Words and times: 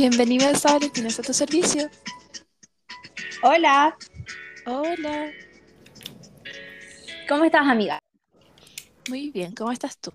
Bienvenidos 0.00 0.64
a 0.64 0.72
Valentinas 0.72 1.18
a 1.18 1.22
tu 1.22 1.34
servicio. 1.34 1.90
Hola, 3.42 3.98
Hola. 4.64 5.30
¿cómo 7.28 7.44
estás, 7.44 7.68
amiga? 7.68 7.98
Muy 9.10 9.30
bien, 9.30 9.54
¿cómo 9.54 9.72
estás 9.72 9.98
tú? 9.98 10.10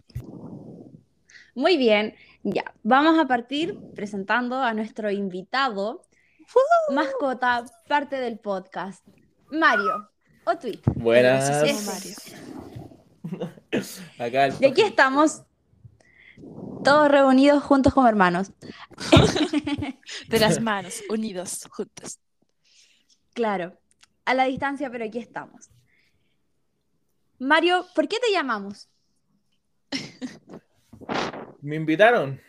Muy 1.53 1.77
bien, 1.77 2.15
ya. 2.41 2.73
Vamos 2.81 3.19
a 3.19 3.27
partir 3.27 3.77
presentando 3.93 4.55
a 4.55 4.73
nuestro 4.73 5.11
invitado, 5.11 6.01
mascota, 6.91 7.65
parte 7.87 8.15
del 8.15 8.39
podcast, 8.39 9.07
Mario, 9.51 10.09
o 10.45 10.57
Tweet. 10.57 10.81
Buenas. 10.95 11.47
Mario. 11.85 13.45
Acá 14.17 14.47
el 14.47 14.55
Y 14.61 14.65
aquí 14.65 14.81
estamos, 14.81 15.43
todos 16.85 17.09
reunidos 17.09 17.63
juntos 17.63 17.93
como 17.93 18.07
hermanos. 18.07 18.51
De 20.29 20.39
las 20.39 20.61
manos, 20.61 21.03
unidos, 21.09 21.67
juntos. 21.69 22.19
Claro, 23.33 23.77
a 24.23 24.33
la 24.33 24.45
distancia, 24.45 24.89
pero 24.89 25.03
aquí 25.03 25.19
estamos. 25.19 25.69
Mario, 27.39 27.85
¿por 27.93 28.07
qué 28.07 28.17
te 28.19 28.31
llamamos? 28.31 28.87
Me 31.61 31.75
invitaron. 31.75 32.39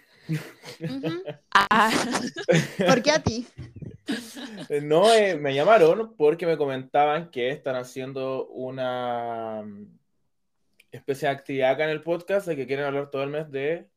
Ah, 1.52 1.90
¿Por 2.86 3.02
qué 3.02 3.10
a 3.12 3.22
ti? 3.22 3.46
No, 4.82 5.12
eh, 5.12 5.36
me 5.36 5.54
llamaron 5.54 6.14
porque 6.16 6.46
me 6.46 6.56
comentaban 6.56 7.30
que 7.30 7.50
están 7.50 7.76
haciendo 7.76 8.48
una 8.48 9.62
mm, 9.62 9.86
especie 10.90 11.28
de 11.28 11.34
actividad 11.34 11.70
acá 11.70 11.84
en 11.84 11.90
el 11.90 12.02
podcast 12.02 12.48
de 12.48 12.56
que 12.56 12.66
quieren 12.66 12.86
hablar 12.86 13.10
todo 13.10 13.22
el 13.22 13.30
mes 13.30 13.50
de 13.50 13.88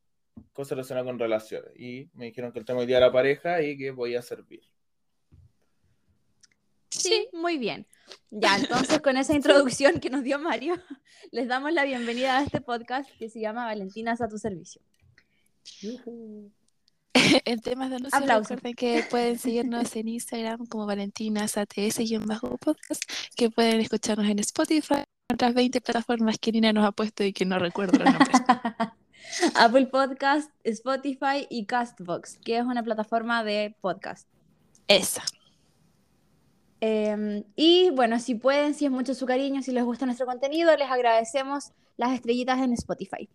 cosas 0.54 0.72
relacionadas 0.72 1.08
con 1.08 1.20
relaciones. 1.20 1.72
Y 1.76 2.10
me 2.14 2.26
dijeron 2.26 2.52
que 2.52 2.60
el 2.60 2.66
tema 2.66 2.80
hoy 2.80 2.86
día 2.86 2.98
era 2.98 3.12
pareja 3.12 3.62
y 3.62 3.78
que 3.78 3.92
voy 3.92 4.16
a 4.16 4.22
servir. 4.22 4.62
Sí, 6.90 7.30
muy 7.34 7.58
bien. 7.58 7.86
Ya, 8.32 8.58
entonces 8.58 9.02
con 9.02 9.18
esa 9.18 9.36
introducción 9.36 10.00
que 10.00 10.10
nos 10.10 10.24
dio 10.24 10.40
Mario, 10.40 10.74
les 11.32 11.48
damos 11.48 11.72
la 11.74 11.84
bienvenida 11.84 12.40
a 12.40 12.44
este 12.44 12.60
podcast 12.60 13.08
que 13.20 13.30
se 13.30 13.40
llama 13.40 13.66
Valentinas 13.66 14.20
a 14.20 14.28
tu 14.28 14.40
servicio. 14.40 14.82
en 17.46 17.60
temas 17.62 17.92
de 17.92 17.98
anuncios, 17.98 18.22
Aplausos. 18.22 18.50
recuerden 18.50 18.74
que 18.74 19.04
pueden 19.10 19.38
seguirnos 19.38 19.96
en 19.96 20.08
Instagram 20.08 20.66
como 20.66 20.88
Valentinas 20.88 21.56
ATS-podcast, 21.58 23.04
que 23.36 23.52
pueden 23.52 23.80
escucharnos 23.80 24.28
en 24.28 24.40
Spotify, 24.40 25.04
otras 25.32 25.54
20 25.54 25.82
plataformas 25.82 26.38
que 26.40 26.52
Nina 26.52 26.74
nos 26.74 26.86
ha 26.86 26.92
puesto 26.92 27.24
y 27.24 27.34
que 27.34 27.46
no 27.46 27.60
recuerdo 27.60 28.00
los 28.00 28.12
nombres. 28.12 28.42
Apple 29.56 29.88
Podcast, 29.88 30.52
Spotify 30.64 31.48
y 31.50 31.66
Castbox, 31.66 32.38
que 32.40 32.58
es 32.58 32.64
una 32.64 32.84
plataforma 32.84 33.44
de 33.44 33.76
podcast. 33.82 34.28
Esa. 34.88 35.24
Eh, 36.82 37.44
y 37.56 37.90
bueno, 37.92 38.20
si 38.20 38.36
pueden, 38.36 38.74
si 38.74 38.86
es 38.86 38.92
mucho 38.92 39.14
su 39.14 39.26
cariño, 39.26 39.62
si 39.62 39.72
les 39.72 39.84
gusta 39.84 40.06
nuestro 40.06 40.26
contenido, 40.26 40.76
les 40.78 40.90
agradecemos 40.90 41.72
las 41.98 42.14
estrellitas 42.14 42.60
en 42.60 42.74
Spotify. 42.74 43.30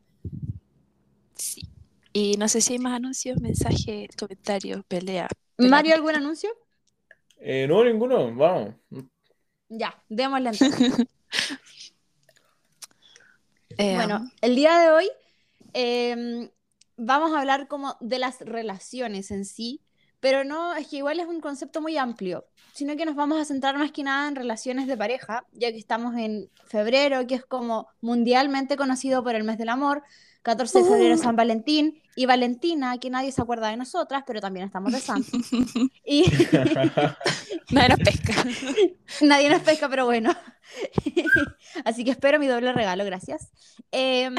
Sí. 1.34 1.68
Y 2.12 2.36
no 2.38 2.48
sé 2.48 2.60
si 2.60 2.74
hay 2.74 2.78
más 2.78 2.94
anuncios, 2.94 3.40
mensajes, 3.40 4.08
comentarios, 4.16 4.84
pelea. 4.86 5.28
Mario, 5.58 5.94
¿algún 5.94 6.14
anuncio? 6.14 6.50
Eh, 7.38 7.66
no, 7.68 7.84
ninguno. 7.84 8.34
Vamos. 8.34 8.74
Ya, 9.68 10.02
démosle 10.08 10.50
entonces. 10.50 11.06
Eh, 13.76 13.94
Bueno, 13.96 14.30
el 14.40 14.54
día 14.54 14.78
de 14.78 14.90
hoy 14.90 15.10
em, 15.74 16.48
vamos 16.96 17.32
a 17.32 17.40
hablar 17.40 17.68
como 17.68 17.96
de 18.00 18.18
las 18.18 18.40
relaciones 18.40 19.30
en 19.30 19.44
sí, 19.44 19.82
pero 20.20 20.42
no, 20.42 20.74
es 20.74 20.88
que 20.88 20.96
igual 20.96 21.20
es 21.20 21.26
un 21.26 21.40
concepto 21.40 21.82
muy 21.82 21.98
amplio, 21.98 22.46
sino 22.72 22.96
que 22.96 23.04
nos 23.04 23.14
vamos 23.14 23.38
a 23.38 23.44
centrar 23.44 23.76
más 23.76 23.92
que 23.92 24.02
nada 24.02 24.26
en 24.26 24.36
relaciones 24.36 24.86
de 24.86 24.96
pareja, 24.96 25.44
ya 25.52 25.70
que 25.70 25.78
estamos 25.78 26.16
en 26.16 26.50
febrero, 26.66 27.26
que 27.26 27.34
es 27.34 27.44
como 27.44 27.88
mundialmente 28.00 28.78
conocido 28.78 29.22
por 29.22 29.34
el 29.34 29.44
mes 29.44 29.58
del 29.58 29.68
amor, 29.68 30.02
14 30.42 30.78
de 30.78 30.84
febrero 30.84 31.14
Uh. 31.14 31.18
San 31.18 31.36
Valentín 31.36 32.02
y 32.16 32.26
Valentina, 32.26 32.98
que 32.98 33.10
nadie 33.10 33.32
se 33.32 33.42
acuerda 33.42 33.68
de 33.68 33.76
nosotras, 33.76 34.24
pero 34.26 34.40
también 34.40 34.66
estamos 34.66 34.92
de 34.92 35.00
santos. 35.00 35.40
Y 36.06 36.24
Nadie 37.70 37.88
nos 37.88 37.98
pesca. 37.98 38.44
Nadie 39.22 39.50
nos 39.50 39.62
pesca, 39.62 39.88
pero 39.88 40.04
bueno. 40.04 40.34
Así 41.84 42.04
que 42.04 42.10
espero 42.12 42.38
mi 42.38 42.46
doble 42.46 42.72
regalo, 42.72 43.04
gracias. 43.04 43.50
Em, 43.90 44.34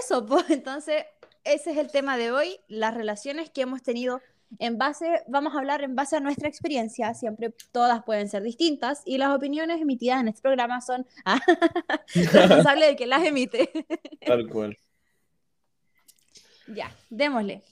eso, 0.00 0.24
pues 0.26 0.48
entonces, 0.50 1.04
ese 1.44 1.72
es 1.72 1.78
el 1.78 1.90
tema 1.90 2.16
de 2.16 2.30
hoy, 2.32 2.58
las 2.68 2.94
relaciones 2.94 3.50
que 3.50 3.62
hemos 3.62 3.82
tenido 3.82 4.20
en 4.60 4.78
base, 4.78 5.22
vamos 5.26 5.54
a 5.54 5.58
hablar 5.58 5.82
en 5.82 5.96
base 5.96 6.16
a 6.16 6.20
nuestra 6.20 6.48
experiencia, 6.48 7.12
siempre 7.14 7.52
todas 7.72 8.04
pueden 8.04 8.28
ser 8.28 8.42
distintas 8.44 9.02
y 9.04 9.18
las 9.18 9.34
opiniones 9.34 9.80
emitidas 9.80 10.20
en 10.20 10.28
este 10.28 10.42
programa 10.42 10.80
son 10.80 11.06
ah, 11.24 11.40
responsables 12.14 12.88
de 12.90 12.96
que 12.96 13.06
las 13.06 13.24
emite. 13.24 13.70
Tal 14.26 14.48
cual. 14.48 14.76
ya, 16.68 16.94
démosle. 17.10 17.62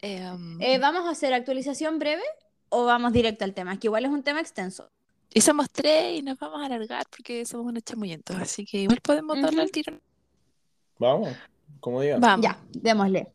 Em, 0.00 0.60
Eh, 0.62 0.78
¿Vamos 0.78 1.04
a 1.06 1.10
hacer 1.10 1.34
actualización 1.34 1.98
breve 1.98 2.22
o 2.68 2.84
vamos 2.84 3.12
directo 3.12 3.44
al 3.44 3.54
tema? 3.54 3.78
Que 3.78 3.88
igual 3.88 4.04
es 4.04 4.10
un 4.12 4.22
tema 4.22 4.40
extenso. 4.40 4.90
y 5.34 5.40
somos 5.40 5.68
tres 5.70 6.18
y 6.18 6.22
nos 6.22 6.38
vamos 6.38 6.62
a 6.62 6.66
alargar 6.66 7.06
porque 7.10 7.44
somos 7.44 7.66
unos 7.66 7.82
chamullentos, 7.82 8.36
así 8.36 8.64
que 8.64 8.78
igual 8.82 9.00
podemos 9.02 9.36
darle 9.40 9.56
Ujú. 9.58 9.62
al 9.62 9.70
tiro. 9.72 10.00
Vamos. 10.98 11.30
Como 11.80 12.00
digan. 12.00 12.20
Vamos. 12.20 12.44
Ya, 12.44 12.58
démosle. 12.72 13.32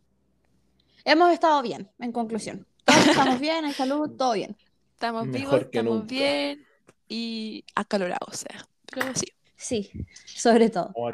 Hemos 1.06 1.32
estado 1.32 1.62
bien, 1.62 1.90
en 2.00 2.12
conclusión. 2.12 2.66
Todos 2.86 3.08
estamos 3.08 3.40
bien, 3.40 3.66
en 3.66 3.74
salud, 3.74 4.10
todo 4.18 4.34
bien. 4.34 4.56
Estamos 4.94 5.26
Mejor 5.28 5.40
vivos, 5.40 5.60
que 5.60 5.78
estamos 5.78 5.94
nunca. 5.96 6.08
bien 6.08 6.66
y 7.10 7.64
acalorados, 7.76 8.30
o 8.30 8.38
sea. 8.38 8.68
Pero 8.92 9.14
sí. 9.16 9.26
Sí, 9.56 9.92
sobre 10.26 10.70
todo. 10.70 10.92
Poco. 10.94 11.12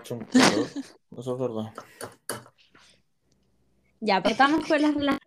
Eso 1.18 1.34
es 1.34 1.40
verdad. 1.40 1.74
Ya, 4.00 4.24
partamos 4.24 4.66
con 4.66 4.82
las 4.82 4.94
relaciones. 4.94 5.20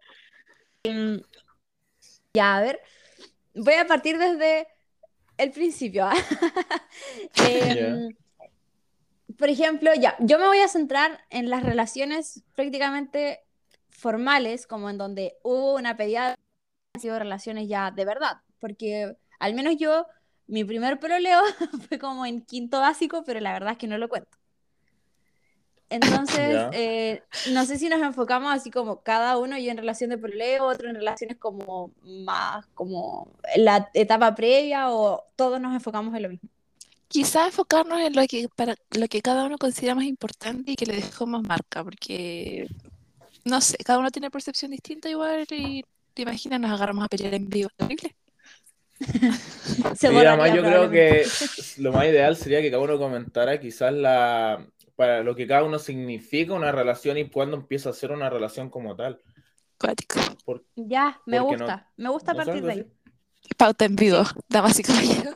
Mm, 0.84 1.16
Ya, 2.34 2.56
a 2.56 2.60
ver. 2.62 2.81
Voy 3.54 3.75
a 3.75 3.87
partir 3.87 4.19
desde 4.19 4.66
el 5.37 5.50
principio. 5.53 6.06
¿ah? 6.06 6.15
Em, 7.37 8.09
Por 9.38 9.48
ejemplo, 9.48 9.91
ya, 9.94 10.16
yo 10.20 10.38
me 10.38 10.47
voy 10.47 10.59
a 10.59 10.69
centrar 10.69 11.20
en 11.31 11.50
las 11.50 11.62
relaciones 11.62 12.43
prácticamente 12.54 13.41
formales, 13.91 14.66
como 14.66 14.91
en 14.91 14.98
donde 14.98 15.37
hubo 15.43 15.76
una 15.76 15.97
pedida, 15.97 16.37
han 16.94 17.00
sido 17.00 17.19
relaciones 17.19 17.69
ya 17.69 17.91
de 17.91 18.04
verdad, 18.04 18.38
porque 18.59 19.16
al 19.38 19.54
menos 19.54 19.76
yo, 19.78 20.06
mi 20.47 20.65
primer 20.65 20.98
proleo 20.98 21.41
fue 21.88 21.98
como 21.98 22.26
en 22.26 22.42
quinto 22.42 22.81
básico, 22.81 23.22
pero 23.25 23.41
la 23.41 23.53
verdad 23.53 23.72
es 23.72 23.78
que 23.78 23.87
no 23.87 23.98
lo 23.98 24.09
cuento. 24.09 24.38
Entonces, 25.92 26.59
eh, 26.72 27.22
no 27.53 27.66
sé 27.66 27.78
si 27.78 27.91
nos 27.91 28.00
enfocamos 28.00 28.50
así 28.50 28.71
como 28.71 29.03
cada 29.03 29.37
uno, 29.37 29.59
yo 29.59 29.71
en 29.71 29.76
relación 29.76 30.09
de 30.09 30.16
proleo, 30.16 30.65
otro 30.65 30.88
en 30.88 30.94
relaciones 30.94 31.37
como 31.37 31.92
más 32.03 32.66
como 32.69 33.28
la 33.56 33.91
etapa 33.92 34.34
previa, 34.34 34.91
o 34.91 35.22
todos 35.37 35.60
nos 35.60 35.75
enfocamos 35.75 36.15
en 36.15 36.22
lo 36.22 36.28
mismo. 36.31 36.48
Quizás 37.12 37.48
enfocarnos 37.48 38.00
en 38.00 38.14
lo 38.14 38.26
que 38.26 38.48
para 38.56 38.74
lo 38.98 39.06
que 39.06 39.20
cada 39.20 39.44
uno 39.44 39.58
considera 39.58 39.94
más 39.94 40.04
importante 40.04 40.72
y 40.72 40.76
que 40.76 40.86
le 40.86 40.96
dejó 40.96 41.26
más 41.26 41.42
marca, 41.42 41.84
porque 41.84 42.66
no 43.44 43.60
sé, 43.60 43.76
cada 43.78 43.98
uno 43.98 44.10
tiene 44.10 44.30
percepción 44.30 44.70
distinta 44.70 45.10
igual 45.10 45.47
y 45.50 45.84
te 46.14 46.22
imaginas 46.22 46.60
nos 46.60 46.70
agarramos 46.70 47.04
a 47.04 47.09
pelear 47.09 47.34
en 47.34 47.48
vivo, 47.48 47.68
terrible. 47.76 48.14
Sí, 49.98 50.06
además 50.06 50.54
yo 50.54 50.62
creo 50.62 50.91
que 50.91 51.26
lo 51.78 51.92
más 51.92 52.04
ideal 52.06 52.36
sería 52.36 52.62
que 52.62 52.70
cada 52.70 52.82
uno 52.82 52.98
comentara 52.98 53.58
quizás 53.60 53.92
la 53.92 54.66
para 54.97 55.22
lo 55.22 55.34
que 55.34 55.47
cada 55.47 55.65
uno 55.65 55.78
significa 55.78 56.53
una 56.54 56.70
relación 56.70 57.18
y 57.18 57.28
cuándo 57.28 57.56
empieza 57.56 57.91
a 57.91 57.92
ser 57.92 58.12
una 58.12 58.30
relación 58.30 58.70
como 58.70 58.94
tal. 58.94 59.20
Cuático. 59.78 60.20
Ya, 60.76 61.20
me 61.26 61.38
Porque 61.41 61.56
no- 61.56 61.65
gusta, 61.65 61.91
me 61.97 62.08
gusta 62.10 62.32
¿no 62.32 62.44
partir 62.44 62.62
de 62.62 62.72
ahí. 62.72 62.86
Pauta 63.56 63.84
en 63.84 63.97
vivo, 63.97 64.22
damas 64.48 64.78
y 64.78 64.82
caballeros, 64.82 65.34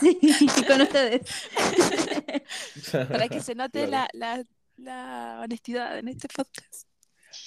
Sí, 0.00 0.18
con 0.66 0.80
ustedes. 0.80 1.22
para 2.92 3.28
que 3.28 3.40
se 3.40 3.54
note 3.54 3.86
Claro. 3.86 4.08
la, 4.14 4.36
la, 4.36 4.44
la 4.76 5.40
honestidad 5.42 5.98
en 5.98 6.08
este 6.08 6.28
podcast. 6.28 6.88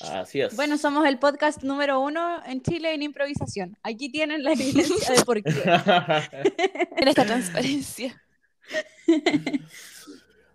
Así 0.01 0.41
es. 0.41 0.55
Bueno, 0.55 0.77
somos 0.77 1.05
el 1.07 1.17
podcast 1.17 1.63
número 1.63 1.99
uno 1.99 2.43
en 2.45 2.61
Chile 2.61 2.93
en 2.93 3.01
improvisación. 3.03 3.77
Aquí 3.83 4.09
tienen 4.11 4.43
la 4.43 4.51
evidencia 4.51 5.15
de 5.15 5.23
por 5.25 5.41
qué. 5.41 5.51
En 6.97 7.07
esta 7.07 7.25
transparencia. 7.25 8.21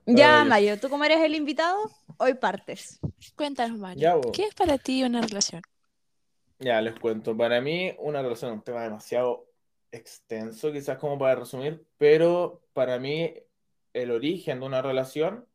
Ya, 0.04 0.42
Ay. 0.42 0.48
Mayo, 0.48 0.78
tú 0.80 0.88
como 0.90 1.04
eres 1.04 1.20
el 1.20 1.34
invitado, 1.34 1.78
hoy 2.18 2.34
partes. 2.34 2.98
Cuéntanos, 3.36 3.78
bo. 3.78 4.32
¿qué 4.32 4.44
es 4.44 4.54
para 4.54 4.76
ti 4.78 5.02
una 5.02 5.22
relación? 5.22 5.62
Ya 6.58 6.80
les 6.80 6.98
cuento. 6.98 7.36
Para 7.36 7.60
mí, 7.60 7.92
una 7.98 8.20
relación 8.22 8.50
es 8.52 8.56
un 8.58 8.64
tema 8.64 8.82
demasiado 8.82 9.46
extenso, 9.92 10.72
quizás 10.72 10.98
como 10.98 11.18
para 11.18 11.36
resumir, 11.36 11.86
pero 11.98 12.64
para 12.72 12.98
mí, 12.98 13.34
el 13.92 14.10
origen 14.10 14.60
de 14.60 14.66
una 14.66 14.82
relación, 14.82 15.46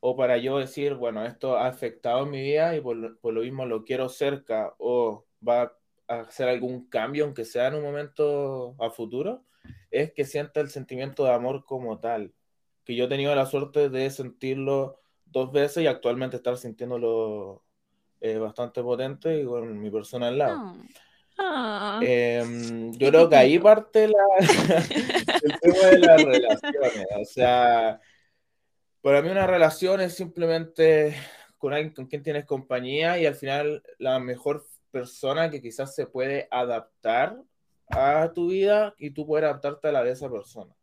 o 0.00 0.16
para 0.16 0.38
yo 0.38 0.58
decir, 0.58 0.94
bueno, 0.94 1.26
esto 1.26 1.58
ha 1.58 1.66
afectado 1.66 2.24
mi 2.24 2.40
vida 2.40 2.74
y 2.74 2.80
por, 2.80 3.18
por 3.20 3.34
lo 3.34 3.42
mismo 3.42 3.66
lo 3.66 3.84
quiero 3.84 4.08
cerca, 4.08 4.74
o 4.78 5.26
va 5.46 5.76
hacer 6.10 6.48
algún 6.48 6.88
cambio, 6.88 7.24
aunque 7.24 7.44
sea 7.44 7.68
en 7.68 7.76
un 7.76 7.82
momento 7.82 8.74
a 8.80 8.90
futuro, 8.90 9.44
es 9.90 10.12
que 10.12 10.24
sienta 10.24 10.60
el 10.60 10.68
sentimiento 10.68 11.24
de 11.24 11.32
amor 11.32 11.64
como 11.64 11.98
tal. 12.00 12.34
Que 12.84 12.96
yo 12.96 13.04
he 13.04 13.08
tenido 13.08 13.34
la 13.34 13.46
suerte 13.46 13.88
de 13.88 14.10
sentirlo 14.10 15.00
dos 15.24 15.52
veces 15.52 15.84
y 15.84 15.86
actualmente 15.86 16.36
estar 16.36 16.56
sintiéndolo 16.56 17.62
eh, 18.20 18.38
bastante 18.38 18.82
potente 18.82 19.40
y 19.40 19.44
con 19.44 19.78
mi 19.78 19.90
persona 19.90 20.28
al 20.28 20.38
lado. 20.38 20.74
Ah. 21.42 22.00
Em, 22.02 22.92
yo 22.92 23.08
creo 23.08 23.28
que 23.28 23.36
ahí 23.36 23.58
parte 23.58 24.08
la, 24.08 24.24
el 25.42 25.60
tema 25.60 25.86
de 25.86 25.98
las 25.98 26.22
relaciones. 26.22 27.06
O 27.18 27.24
sea, 27.24 28.00
para 29.00 29.22
mí 29.22 29.30
una 29.30 29.46
relación 29.46 30.00
es 30.02 30.14
simplemente 30.14 31.16
con 31.56 31.72
alguien 31.72 31.94
con 31.94 32.06
quien 32.06 32.22
tienes 32.22 32.44
compañía 32.44 33.18
y 33.18 33.26
al 33.26 33.34
final 33.34 33.82
la 33.98 34.18
mejor 34.18 34.66
persona 34.90 35.50
que 35.50 35.62
quizás 35.62 35.94
se 35.94 36.06
puede 36.06 36.46
adaptar 36.50 37.38
a 37.88 38.32
tu 38.34 38.48
vida 38.48 38.94
y 38.98 39.10
tú 39.10 39.26
puedes 39.26 39.44
adaptarte 39.44 39.88
a 39.88 39.92
la 39.92 40.04
de 40.04 40.12
esa 40.12 40.30
persona. 40.30 40.74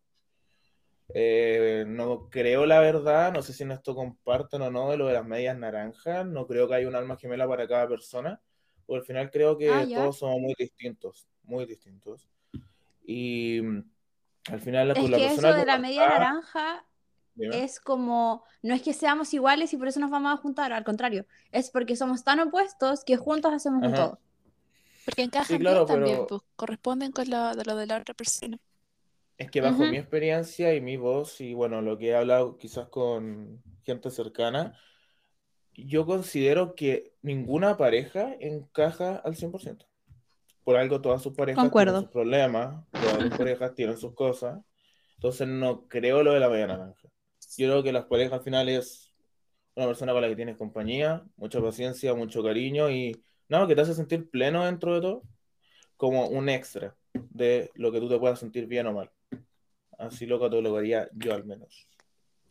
Eh, 1.13 1.85
no 1.87 2.29
creo 2.29 2.65
la 2.65 2.79
verdad, 2.79 3.31
no 3.31 3.41
sé 3.41 3.53
si 3.53 3.63
en 3.63 3.71
esto 3.71 3.95
comparten 3.95 4.61
o 4.61 4.71
no 4.71 4.89
de 4.89 4.97
lo 4.97 5.07
de 5.07 5.13
las 5.13 5.25
medias 5.25 5.57
naranjas, 5.57 6.25
no 6.25 6.47
creo 6.47 6.67
que 6.67 6.75
haya 6.75 6.87
un 6.87 6.95
alma 6.95 7.17
gemela 7.17 7.47
para 7.47 7.67
cada 7.67 7.87
persona, 7.87 8.41
porque 8.87 8.99
al 9.01 9.05
final 9.05 9.29
creo 9.29 9.57
que 9.57 9.69
Ah, 9.69 9.85
todos 9.93 10.17
somos 10.17 10.39
muy 10.39 10.55
distintos, 10.57 11.27
muy 11.43 11.65
distintos. 11.67 12.27
Y 13.05 13.61
mm, 13.61 13.83
al 14.51 14.61
final 14.61 14.91
Es 14.91 15.09
la 15.09 15.17
que 15.17 15.25
eso 15.27 15.41
de 15.53 15.59
que 15.61 15.65
la 15.65 15.73
uno 15.75 15.81
media 15.81 16.03
está- 16.03 16.19
naranja 16.19 16.85
Dime. 17.35 17.63
es 17.63 17.79
como, 17.79 18.43
no 18.63 18.73
es 18.73 18.81
que 18.81 18.93
seamos 18.93 19.31
iguales 19.33 19.71
y 19.73 19.77
por 19.77 19.87
eso 19.89 19.99
nos 19.99 20.09
vamos 20.09 20.33
a 20.33 20.37
juntar, 20.37 20.73
al 20.73 20.83
contrario, 20.83 21.27
es 21.51 21.69
porque 21.69 21.95
somos 21.95 22.23
tan 22.23 22.39
opuestos 22.39 23.03
que 23.03 23.15
juntos 23.17 23.53
hacemos 23.53 23.83
un 23.83 23.93
todo. 23.93 24.19
Porque 25.05 25.21
encajan 25.23 25.59
claro, 25.59 25.85
bien 25.85 25.87
también, 25.87 26.25
pues 26.27 26.41
corresponden 26.55 27.11
con 27.11 27.29
lo, 27.29 27.55
de 27.55 27.63
lo 27.63 27.75
de 27.75 27.85
la 27.85 27.97
otra 27.97 28.13
persona. 28.15 28.57
Es 29.37 29.51
que 29.51 29.61
bajo 29.61 29.85
mi 29.85 29.97
experiencia 29.97 30.73
y 30.73 30.81
mi 30.81 30.97
voz 30.97 31.39
y 31.41 31.53
bueno, 31.53 31.81
lo 31.83 31.97
que 31.97 32.07
he 32.07 32.15
hablado 32.15 32.57
quizás 32.57 32.87
con 32.89 33.61
gente 33.83 34.09
cercana, 34.09 34.75
yo 35.85 36.05
considero 36.05 36.75
que 36.75 37.13
ninguna 37.21 37.77
pareja 37.77 38.35
encaja 38.39 39.17
al 39.17 39.35
100%. 39.35 39.85
Por 40.63 40.75
algo 40.75 40.99
todas 41.01 41.21
sus 41.21 41.33
parejas 41.33 41.63
Concuerdo. 41.63 41.93
tienen 41.93 42.03
sus 42.05 42.11
problemas, 42.11 42.83
todas 42.91 43.23
las 43.23 43.37
parejas 43.37 43.75
tienen 43.75 43.97
sus 43.97 44.13
cosas. 44.13 44.59
Entonces 45.15 45.47
no 45.47 45.87
creo 45.87 46.23
lo 46.23 46.33
de 46.33 46.39
la 46.39 46.49
media 46.49 46.67
naranja. 46.67 47.07
Yo 47.57 47.67
creo 47.67 47.83
que 47.83 47.91
las 47.93 48.05
parejas 48.05 48.33
al 48.33 48.43
final 48.43 48.67
es 48.69 49.13
una 49.75 49.85
persona 49.85 50.11
con 50.11 50.21
la 50.21 50.27
que 50.27 50.35
tienes 50.35 50.57
compañía, 50.57 51.23
mucha 51.37 51.61
paciencia, 51.61 52.13
mucho 52.15 52.43
cariño 52.43 52.89
y 52.89 53.15
nada, 53.47 53.67
que 53.67 53.75
te 53.75 53.81
hace 53.81 53.93
sentir 53.93 54.29
pleno 54.29 54.65
dentro 54.65 54.95
de 54.95 55.01
todo, 55.01 55.23
como 55.95 56.27
un 56.27 56.49
extra 56.49 56.95
de 57.13 57.71
lo 57.75 57.91
que 57.91 57.99
tú 57.99 58.09
te 58.09 58.19
puedas 58.19 58.39
sentir 58.39 58.65
bien 58.65 58.87
o 58.87 58.93
mal. 58.93 59.11
Así 59.97 60.25
lo 60.25 60.39
catalogaría 60.39 61.09
yo 61.13 61.33
al 61.33 61.45
menos. 61.45 61.87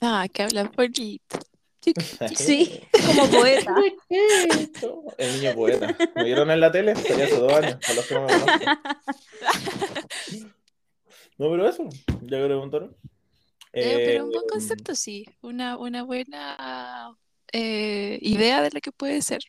Ah, 0.00 0.26
que 0.32 0.42
hablan 0.42 0.70
bonito. 0.76 1.38
Sí, 2.36 2.80
como 3.06 3.28
poeta. 3.30 3.74
El 5.18 5.32
niño 5.34 5.54
poeta. 5.54 5.96
¿Me 6.14 6.24
vieron 6.24 6.50
en 6.50 6.60
la 6.60 6.72
tele? 6.72 6.94
Tenía 6.94 7.26
hace 7.26 7.38
dos 7.38 7.52
años, 7.52 7.78
para 7.86 7.94
los 7.94 8.06
que 8.06 8.14
no 8.14 8.22
me 8.22 8.32
conocen. 8.32 8.70
No, 11.38 11.50
pero 11.50 11.68
eso, 11.68 11.88
ya 12.22 12.38
que 12.38 12.46
preguntaron. 12.46 12.96
Eh, 13.72 14.00
pero 14.02 14.24
un 14.24 14.32
buen 14.32 14.44
Eh, 14.44 14.46
concepto, 14.46 14.94
sí. 14.94 15.26
Una, 15.42 15.76
una 15.76 16.02
buena 16.02 17.16
eh, 17.52 18.18
idea 18.22 18.62
de 18.62 18.70
lo 18.72 18.80
que 18.80 18.92
puede 18.92 19.20
ser. 19.22 19.42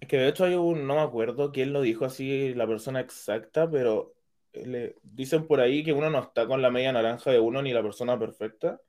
Es 0.00 0.08
que 0.08 0.16
de 0.18 0.28
hecho 0.28 0.44
hay 0.44 0.54
un, 0.54 0.86
no 0.86 0.94
me 0.96 1.00
acuerdo 1.02 1.52
quién 1.52 1.72
lo 1.72 1.82
dijo 1.82 2.04
así, 2.04 2.54
la 2.54 2.66
persona 2.66 3.00
exacta, 3.00 3.70
pero 3.70 4.14
le 4.52 4.96
dicen 5.02 5.46
por 5.46 5.60
ahí 5.60 5.84
que 5.84 5.92
uno 5.92 6.10
no 6.10 6.20
está 6.20 6.46
con 6.46 6.60
la 6.62 6.70
media 6.70 6.92
naranja 6.92 7.30
de 7.30 7.40
uno 7.40 7.62
ni 7.62 7.72
la 7.72 7.82
persona 7.82 8.18
perfecta, 8.18 8.80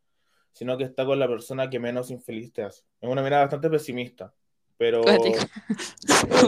sino 0.54 0.78
que 0.78 0.84
está 0.86 1.06
con 1.06 1.20
la 1.20 1.28
persona 1.28 1.70
que 1.70 1.80
menos 1.80 2.12
infeliz 2.12 2.52
te 2.54 2.64
hace. 2.64 2.84
Es 3.02 3.10
una 3.10 3.22
mirada 3.24 3.44
bastante 3.44 3.70
pesimista, 3.70 4.34
pero 4.78 5.02
Cuático. 5.02 5.40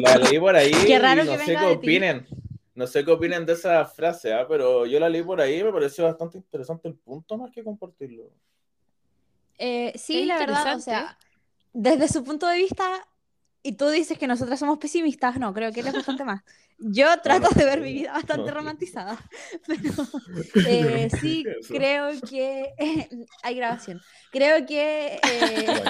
la 0.02 0.18
leí 0.18 0.40
por 0.40 0.56
ahí 0.56 0.72
Qué 0.86 1.00
raro 1.00 1.24
y 1.24 1.26
no 1.26 1.38
que 1.38 1.40
sé 1.40 1.56
qué 1.58 1.58
ti. 1.58 1.66
opinen. 1.66 2.28
No 2.76 2.88
sé 2.88 3.06
qué 3.06 3.12
opinen 3.12 3.46
de 3.46 3.54
esa 3.54 3.86
frase, 3.86 4.34
¿ah? 4.34 4.48
pero 4.48 4.86
yo 4.86 5.00
la 5.00 5.10
leí 5.10 5.22
por 5.24 5.40
ahí 5.42 5.60
y 5.60 5.64
me 5.64 5.72
pareció 5.72 6.06
bastante 6.06 6.38
interesante 6.38 6.88
el 6.88 6.96
punto 6.96 7.38
más 7.38 7.52
que 7.52 7.64
compartirlo. 7.64 8.32
Eh, 9.58 9.94
sí, 9.98 10.22
Es 10.22 10.28
la 10.28 10.38
verdad, 10.40 10.76
o 10.76 10.80
sea, 10.80 11.18
desde 11.74 12.08
su 12.08 12.24
punto 12.24 12.48
de 12.48 12.58
vista, 12.58 13.08
y 13.66 13.72
tú 13.74 13.88
dices 13.88 14.18
que 14.18 14.28
nosotras 14.28 14.60
somos 14.60 14.78
pesimistas, 14.78 15.40
no, 15.40 15.54
creo 15.54 15.72
que 15.72 15.80
él 15.80 15.88
es 15.88 15.94
bastante 15.94 16.26
más. 16.26 16.44
Yo 16.80 17.08
trato 17.22 17.48
de 17.56 17.64
ver 17.64 17.80
mi 17.80 17.94
vida 17.94 18.12
bastante 18.12 18.52
romantizada, 18.52 19.18
pero 19.68 20.04
eh, 20.68 21.10
sí 21.22 21.46
creo 21.70 22.10
que 22.30 22.74
hay 23.42 23.56
grabación. 23.56 24.02
Creo 24.32 24.66
que 24.66 25.16
eh, 25.16 25.82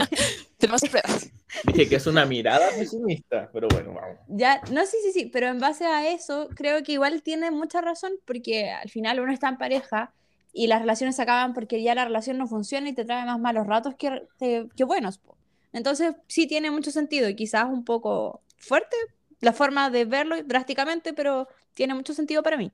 Tenemos 0.58 0.82
pruebas. 0.82 1.32
dije 1.66 1.90
que 1.90 1.96
es 1.96 2.06
una 2.06 2.26
mirada 2.28 2.70
pesimista, 2.78 3.50
pero 3.52 3.68
bueno, 3.70 3.94
vamos. 3.94 4.20
ya, 4.28 4.62
no, 4.72 4.86
sí, 4.86 4.98
sí, 5.04 5.12
sí, 5.12 5.26
pero 5.34 5.48
en 5.48 5.60
base 5.60 5.86
a 5.86 6.08
eso, 6.12 6.50
creo 6.56 6.84
que 6.84 6.92
igual 6.92 7.24
tiene 7.24 7.50
mucha 7.50 7.82
razón, 7.82 8.14
porque 8.26 8.70
al 8.70 8.90
final 8.90 9.20
uno 9.20 9.34
está 9.34 9.50
en 9.50 9.58
pareja 9.58 10.14
y 10.54 10.68
las 10.68 10.82
relaciones 10.82 11.16
se 11.16 11.24
acaban 11.24 11.54
porque 11.54 11.82
ya 11.82 11.96
la 11.96 12.06
relación 12.06 12.38
no 12.38 12.46
funciona 12.46 12.88
y 12.88 12.94
te 12.94 13.04
trae 13.04 13.26
más 13.26 13.40
malos 13.40 13.66
ratos 13.66 13.96
que, 13.96 14.28
que 14.40 14.84
buenos. 14.84 15.18
po. 15.18 15.36
Entonces, 15.74 16.16
sí 16.28 16.48
tiene 16.48 16.72
mucho 16.72 16.92
sentido 16.92 17.30
y 17.30 17.36
quizás 17.36 17.66
un 17.66 17.84
poco 17.84 18.42
fuerte 18.58 18.96
la 19.42 19.54
forma 19.54 19.90
de 19.90 20.06
verlo 20.06 20.42
drásticamente, 20.44 21.14
pero 21.14 21.48
tiene 21.74 21.94
mucho 21.96 22.14
sentido 22.14 22.44
para 22.44 22.58
mí. 22.58 22.72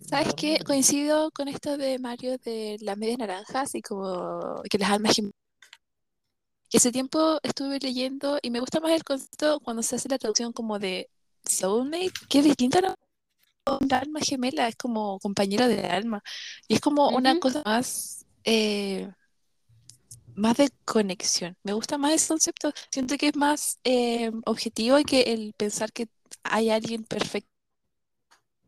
¿Sabes 0.00 0.34
qué? 0.34 0.58
Coincido 0.64 1.30
con 1.32 1.48
esto 1.48 1.76
de 1.76 1.98
Mario 1.98 2.38
de 2.38 2.76
las 2.80 2.96
medias 2.96 3.18
naranjas 3.18 3.74
y 3.74 3.82
como 3.82 4.62
que 4.70 4.78
las 4.78 4.90
almas 4.90 5.16
ese 6.72 6.92
tiempo 6.92 7.38
estuve 7.42 7.78
leyendo 7.78 8.38
y 8.42 8.50
me 8.50 8.60
gusta 8.60 8.80
más 8.80 8.92
el 8.92 9.04
concepto 9.04 9.60
cuando 9.60 9.82
se 9.82 9.96
hace 9.96 10.08
la 10.08 10.18
traducción 10.18 10.52
como 10.52 10.78
de 10.78 11.08
soulmate, 11.44 12.10
que 12.28 12.38
es 12.40 12.44
distinto 12.44 12.78
a 12.78 12.82
la 12.82 13.98
alma 13.98 14.20
gemela, 14.20 14.68
es 14.68 14.76
como 14.76 15.18
compañero 15.20 15.68
de 15.68 15.86
alma. 15.86 16.22
Y 16.68 16.74
es 16.74 16.80
como 16.80 17.10
una 17.10 17.32
Ujú. 17.32 17.40
cosa 17.40 17.62
más, 17.64 18.26
eh, 18.44 19.10
más 20.36 20.56
de 20.56 20.70
conexión. 20.84 21.56
Me 21.62 21.72
gusta 21.72 21.98
más 21.98 22.12
ese 22.12 22.28
concepto. 22.28 22.72
Siento 22.90 23.16
que 23.16 23.28
es 23.28 23.36
más 23.36 23.78
eh, 23.84 24.30
objetivo 24.44 24.98
y 24.98 25.04
que 25.04 25.22
el 25.22 25.54
pensar 25.56 25.92
que 25.92 26.08
hay 26.42 26.70
alguien 26.70 27.04
perfecto. 27.04 27.50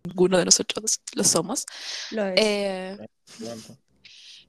Ninguno 0.05 0.39
de 0.39 0.45
nosotros 0.47 1.01
lo 1.15 1.25
somos. 1.25 1.67
Lo 2.11 2.27
es. 2.27 2.35
Eh, 2.37 2.99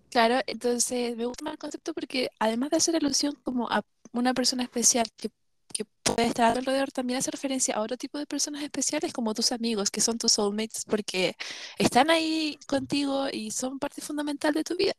claro, 0.09 0.39
entonces 0.47 1.15
me 1.17 1.25
gusta 1.25 1.43
más 1.43 1.53
el 1.53 1.59
concepto 1.59 1.93
porque 1.93 2.29
además 2.39 2.69
de 2.69 2.77
hacer 2.77 2.95
alusión 2.95 3.35
como 3.43 3.69
a 3.69 3.83
una 4.13 4.33
persona 4.33 4.63
especial 4.63 5.07
que, 5.17 5.29
que 5.73 5.85
puede 6.03 6.27
estar 6.27 6.51
a 6.51 6.53
tu 6.53 6.59
alrededor, 6.59 6.91
también 6.91 7.19
hace 7.19 7.31
referencia 7.31 7.75
a 7.75 7.81
otro 7.81 7.97
tipo 7.97 8.17
de 8.17 8.25
personas 8.25 8.63
especiales 8.63 9.13
como 9.13 9.33
tus 9.33 9.51
amigos, 9.51 9.91
que 9.91 10.01
son 10.01 10.17
tus 10.17 10.33
soulmates, 10.33 10.85
porque 10.85 11.35
están 11.77 12.09
ahí 12.09 12.57
contigo 12.67 13.27
y 13.31 13.51
son 13.51 13.79
parte 13.79 14.01
fundamental 14.01 14.53
de 14.53 14.63
tu 14.63 14.75
vida. 14.77 14.93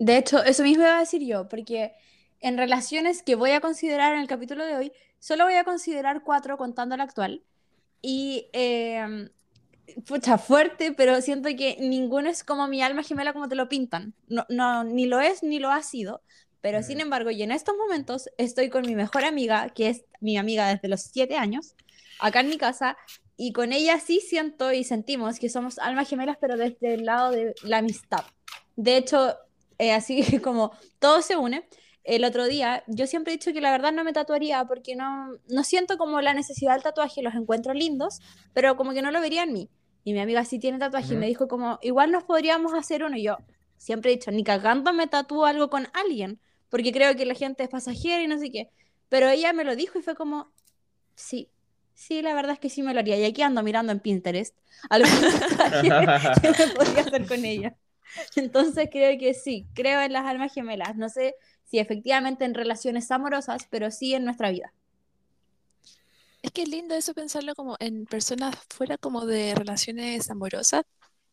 De 0.00 0.16
hecho, 0.16 0.42
eso 0.42 0.62
mismo 0.62 0.82
iba 0.82 0.96
a 0.96 1.00
decir 1.00 1.22
yo, 1.22 1.46
porque 1.46 1.92
en 2.40 2.56
relaciones 2.56 3.22
que 3.22 3.34
voy 3.34 3.50
a 3.50 3.60
considerar 3.60 4.14
en 4.14 4.22
el 4.22 4.26
capítulo 4.26 4.64
de 4.64 4.74
hoy, 4.74 4.92
solo 5.18 5.44
voy 5.44 5.54
a 5.54 5.64
considerar 5.64 6.22
cuatro 6.24 6.56
contando 6.56 6.96
la 6.96 7.04
actual. 7.04 7.44
Y, 8.00 8.48
eh, 8.54 9.28
pucha, 10.06 10.38
fuerte, 10.38 10.92
pero 10.92 11.20
siento 11.20 11.50
que 11.50 11.76
ninguno 11.80 12.30
es 12.30 12.44
como 12.44 12.66
mi 12.66 12.80
alma 12.80 13.02
gemela 13.02 13.34
como 13.34 13.46
te 13.46 13.56
lo 13.56 13.68
pintan. 13.68 14.14
No, 14.26 14.46
no, 14.48 14.84
ni 14.84 15.04
lo 15.04 15.20
es 15.20 15.42
ni 15.42 15.58
lo 15.58 15.70
ha 15.70 15.82
sido. 15.82 16.22
Pero 16.62 16.82
sin 16.82 16.96
Mm. 16.96 17.02
embargo, 17.02 17.30
y 17.30 17.42
en 17.42 17.52
estos 17.52 17.76
momentos 17.76 18.30
estoy 18.38 18.70
con 18.70 18.86
mi 18.86 18.94
mejor 18.94 19.24
amiga, 19.26 19.68
que 19.68 19.90
es 19.90 20.04
mi 20.20 20.38
amiga 20.38 20.66
desde 20.68 20.88
los 20.88 21.02
siete 21.02 21.36
años, 21.36 21.74
acá 22.20 22.40
en 22.40 22.48
mi 22.48 22.56
casa, 22.56 22.96
y 23.36 23.52
con 23.52 23.74
ella 23.74 24.00
sí 24.00 24.20
siento 24.20 24.72
y 24.72 24.84
sentimos 24.84 25.38
que 25.38 25.50
somos 25.50 25.78
almas 25.78 26.08
gemelas, 26.08 26.38
pero 26.40 26.56
desde 26.56 26.94
el 26.94 27.04
lado 27.04 27.32
de 27.32 27.54
la 27.64 27.78
amistad. 27.78 28.24
De 28.76 28.96
hecho, 28.96 29.36
eh, 29.80 29.92
así 29.92 30.22
como 30.42 30.72
todo 30.98 31.22
se 31.22 31.36
une. 31.36 31.66
El 32.04 32.24
otro 32.24 32.46
día, 32.46 32.84
yo 32.86 33.06
siempre 33.06 33.32
he 33.32 33.36
dicho 33.36 33.52
que 33.52 33.60
la 33.60 33.70
verdad 33.70 33.92
no 33.92 34.04
me 34.04 34.12
tatuaría 34.12 34.64
porque 34.64 34.94
no, 34.94 35.38
no 35.48 35.64
siento 35.64 35.98
como 35.98 36.20
la 36.20 36.34
necesidad 36.34 36.74
del 36.74 36.82
tatuaje, 36.82 37.22
los 37.22 37.34
encuentro 37.34 37.74
lindos, 37.74 38.20
pero 38.54 38.76
como 38.76 38.92
que 38.92 39.02
no 39.02 39.10
lo 39.10 39.20
vería 39.20 39.42
en 39.42 39.52
mí. 39.52 39.70
Y 40.04 40.12
mi 40.12 40.20
amiga 40.20 40.44
sí 40.44 40.58
tiene 40.58 40.78
tatuaje 40.78 41.14
y 41.14 41.16
me 41.16 41.26
dijo 41.26 41.46
como, 41.46 41.78
igual 41.82 42.10
nos 42.10 42.24
podríamos 42.24 42.72
hacer 42.74 43.04
uno. 43.04 43.16
Y 43.16 43.24
yo 43.24 43.36
siempre 43.76 44.10
he 44.10 44.16
dicho, 44.16 44.30
ni 44.30 44.44
cagando 44.44 44.92
me 44.92 45.06
tatúo 45.06 45.44
algo 45.44 45.68
con 45.68 45.88
alguien, 45.92 46.40
porque 46.70 46.92
creo 46.92 47.14
que 47.16 47.26
la 47.26 47.34
gente 47.34 47.64
es 47.64 47.68
pasajera 47.68 48.22
y 48.22 48.26
no 48.26 48.38
sé 48.38 48.50
qué. 48.50 48.70
Pero 49.08 49.28
ella 49.28 49.52
me 49.52 49.64
lo 49.64 49.76
dijo 49.76 49.98
y 49.98 50.02
fue 50.02 50.14
como, 50.14 50.50
sí, 51.14 51.50
sí, 51.94 52.22
la 52.22 52.34
verdad 52.34 52.52
es 52.52 52.58
que 52.58 52.70
sí 52.70 52.82
me 52.82 52.94
lo 52.94 53.00
haría. 53.00 53.18
Y 53.18 53.24
aquí 53.24 53.42
ando 53.42 53.62
mirando 53.62 53.92
en 53.92 54.00
Pinterest 54.00 54.56
tatuaje 54.88 56.30
que 56.40 56.50
me 56.50 56.72
podría 56.74 57.02
hacer 57.02 57.26
con 57.26 57.44
ella. 57.44 57.76
Entonces 58.36 58.88
creo 58.90 59.18
que 59.18 59.34
sí, 59.34 59.66
creo 59.74 60.00
en 60.00 60.12
las 60.12 60.26
almas 60.26 60.52
gemelas. 60.52 60.96
No 60.96 61.08
sé 61.08 61.34
si 61.64 61.78
efectivamente 61.78 62.44
en 62.44 62.54
relaciones 62.54 63.10
amorosas, 63.10 63.66
pero 63.70 63.90
sí 63.90 64.14
en 64.14 64.24
nuestra 64.24 64.50
vida. 64.50 64.72
Es 66.42 66.50
que 66.52 66.62
es 66.62 66.68
lindo 66.68 66.94
eso 66.94 67.12
pensarlo 67.14 67.54
como 67.54 67.76
en 67.80 68.06
personas 68.06 68.56
fuera 68.70 68.96
como 68.96 69.26
de 69.26 69.54
relaciones 69.54 70.30
amorosas, 70.30 70.84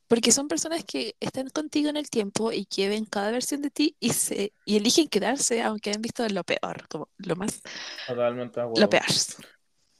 porque 0.08 0.32
son 0.32 0.48
personas 0.48 0.84
que 0.84 1.16
están 1.20 1.50
contigo 1.50 1.90
en 1.90 1.98
el 1.98 2.10
tiempo 2.10 2.52
y 2.52 2.66
que 2.66 2.90
ven 2.90 3.06
cada 3.06 3.32
versión 3.32 3.62
de 3.62 3.70
ti 3.70 3.96
y 4.00 4.10
se 4.12 4.52
y 4.66 4.78
eligen 4.78 5.08
quedarse 5.08 5.62
aunque 5.62 5.92
han 5.92 6.02
visto 6.02 6.28
lo 6.28 6.44
peor, 6.44 6.88
como 6.90 7.10
lo 7.18 7.36
más 7.36 7.62
Totalmente 8.06 8.62
lo 8.62 8.90
peor. 8.90 9.04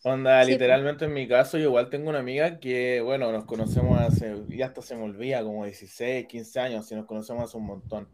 Onda, 0.08 0.44
Sí, 0.46 0.52
literalmente 0.52 1.06
en 1.06 1.14
mi 1.14 1.28
caso, 1.28 1.58
yo 1.58 1.66
igual 1.66 1.90
tengo 1.90 2.10
una 2.10 2.20
amiga 2.20 2.60
que, 2.60 3.02
bueno, 3.02 3.32
nos 3.32 3.46
conocemos 3.46 4.00
hace, 4.00 4.36
ya 4.48 4.68
hasta 4.68 4.82
se 4.82 4.96
me 4.96 5.04
olvida, 5.04 5.44
como 5.44 5.66
16, 5.66 6.28
15 6.28 6.60
años, 6.62 6.92
y 6.92 6.96
nos 6.96 7.06
conocemos 7.06 7.44
hace 7.44 7.58
un 7.58 7.66
montón. 7.66 8.08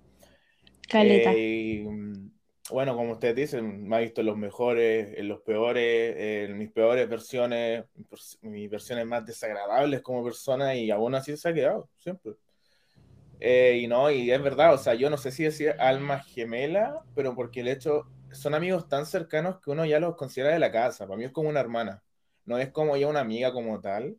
Caleta. 0.89 1.31
Eh, 1.33 1.38
y, 1.38 1.88
mm, 1.88 2.31
bueno, 2.71 2.95
como 2.95 3.12
ustedes 3.12 3.35
dicen, 3.35 3.88
me 3.88 3.95
ha 3.95 4.00
visto 4.00 4.21
en 4.21 4.27
los 4.27 4.38
mejores, 4.38 5.17
en 5.17 5.27
los 5.27 5.41
peores, 5.41 6.15
en 6.17 6.57
mis 6.57 6.71
peores 6.71 7.07
versiones, 7.07 7.83
mis 8.41 8.69
versiones 8.69 9.05
más 9.05 9.23
desagradables 9.25 10.01
como 10.01 10.23
persona, 10.23 10.73
y 10.75 10.89
aún 10.89 11.13
así 11.13 11.38
se 11.38 11.50
ha 11.50 11.53
quedado, 11.53 11.89
siempre. 12.00 12.33
Eh, 13.39 13.81
y 13.83 13.88
no, 13.88 14.09
y 14.09 14.31
es 14.31 14.41
verdad, 14.41 14.73
o 14.73 14.77
sea, 14.77 14.93
yo 14.95 15.09
no 15.09 15.17
sé 15.17 15.31
si 15.31 15.43
decir 15.43 15.75
alma 15.77 16.23
gemela, 16.23 17.01
pero 17.13 17.35
porque 17.35 17.59
el 17.59 17.67
hecho, 17.67 18.07
son 18.33 18.53
amigos 18.55 18.87
tan 18.87 19.05
cercanos 19.05 19.59
que 19.61 19.71
uno 19.71 19.85
ya 19.85 19.99
los 19.99 20.15
considera 20.15 20.53
de 20.53 20.59
la 20.59 20.71
casa. 20.71 21.05
Para 21.07 21.17
mí 21.17 21.25
es 21.25 21.31
como 21.31 21.49
una 21.49 21.59
hermana, 21.59 22.03
no 22.45 22.57
es 22.57 22.69
como 22.71 22.97
ya 22.97 23.07
una 23.07 23.21
amiga 23.21 23.51
como 23.53 23.79
tal, 23.81 24.17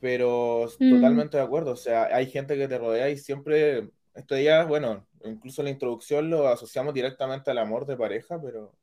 pero 0.00 0.66
Mm. 0.78 0.90
totalmente 0.94 1.36
de 1.36 1.42
acuerdo. 1.42 1.72
O 1.72 1.76
sea, 1.76 2.04
hay 2.14 2.26
gente 2.30 2.56
que 2.56 2.68
te 2.68 2.78
rodea 2.78 3.10
y 3.10 3.16
siempre, 3.18 3.90
esto 4.14 4.36
ya, 4.38 4.64
bueno, 4.64 5.06
incluso 5.24 5.60
en 5.62 5.66
la 5.66 5.70
introducción 5.72 6.30
lo 6.30 6.48
asociamos 6.48 6.94
directamente 6.94 7.50
al 7.50 7.58
amor 7.58 7.86
de 7.86 7.96
pareja, 7.96 8.40
pero 8.40 8.74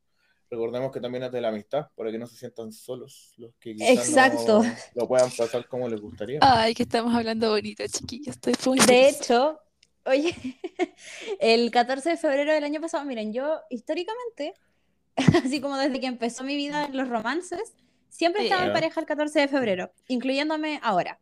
recordemos 0.50 0.92
que 0.92 1.02
también 1.02 1.24
es 1.24 1.32
de 1.32 1.42
la 1.42 1.50
amistad, 1.50 1.88
para 1.96 2.12
que 2.12 2.18
no 2.20 2.28
se 2.28 2.38
sientan 2.38 2.72
solos 2.72 3.34
los 3.38 3.54
que 3.60 3.76
quizás 3.76 4.08
Exacto. 4.10 4.64
no 4.64 4.74
lo 4.96 5.08
puedan 5.08 5.30
pasar 5.32 5.68
como 5.68 5.90
les 5.90 6.00
gustaría. 6.00 6.40
Ay, 6.42 6.74
que 6.74 6.84
estamos 6.84 7.14
hablando 7.14 7.50
bonito, 7.50 7.84
chiquillos. 7.88 8.36
Estoy 8.36 8.54
muy 8.68 8.80
De 8.80 8.86
feliz. 8.86 9.22
hecho, 9.22 9.60
oye, 10.08 10.36
el 11.40 11.72
14 11.72 12.10
de 12.12 12.18
febrero 12.18 12.52
del 12.54 12.64
año 12.64 12.82
pasado, 12.82 13.06
miren, 13.06 13.34
yo 13.34 13.60
históricamente, 13.70 14.54
así 15.46 15.62
como 15.62 15.78
desde 15.78 16.00
que 16.00 16.08
empezó 16.08 16.44
mi 16.44 16.56
vida 16.56 16.86
en 16.86 16.98
los 16.98 17.08
romances, 17.10 17.74
siempre 18.10 18.42
Sí. 18.42 18.48
estaba 18.48 18.64
en 18.64 18.70
Ya. 18.70 18.74
pareja 18.74 19.00
el 19.00 19.06
14 19.06 19.40
de 19.42 19.48
febrero, 19.48 19.92
incluyéndome 20.08 20.80
ahora. 20.84 21.20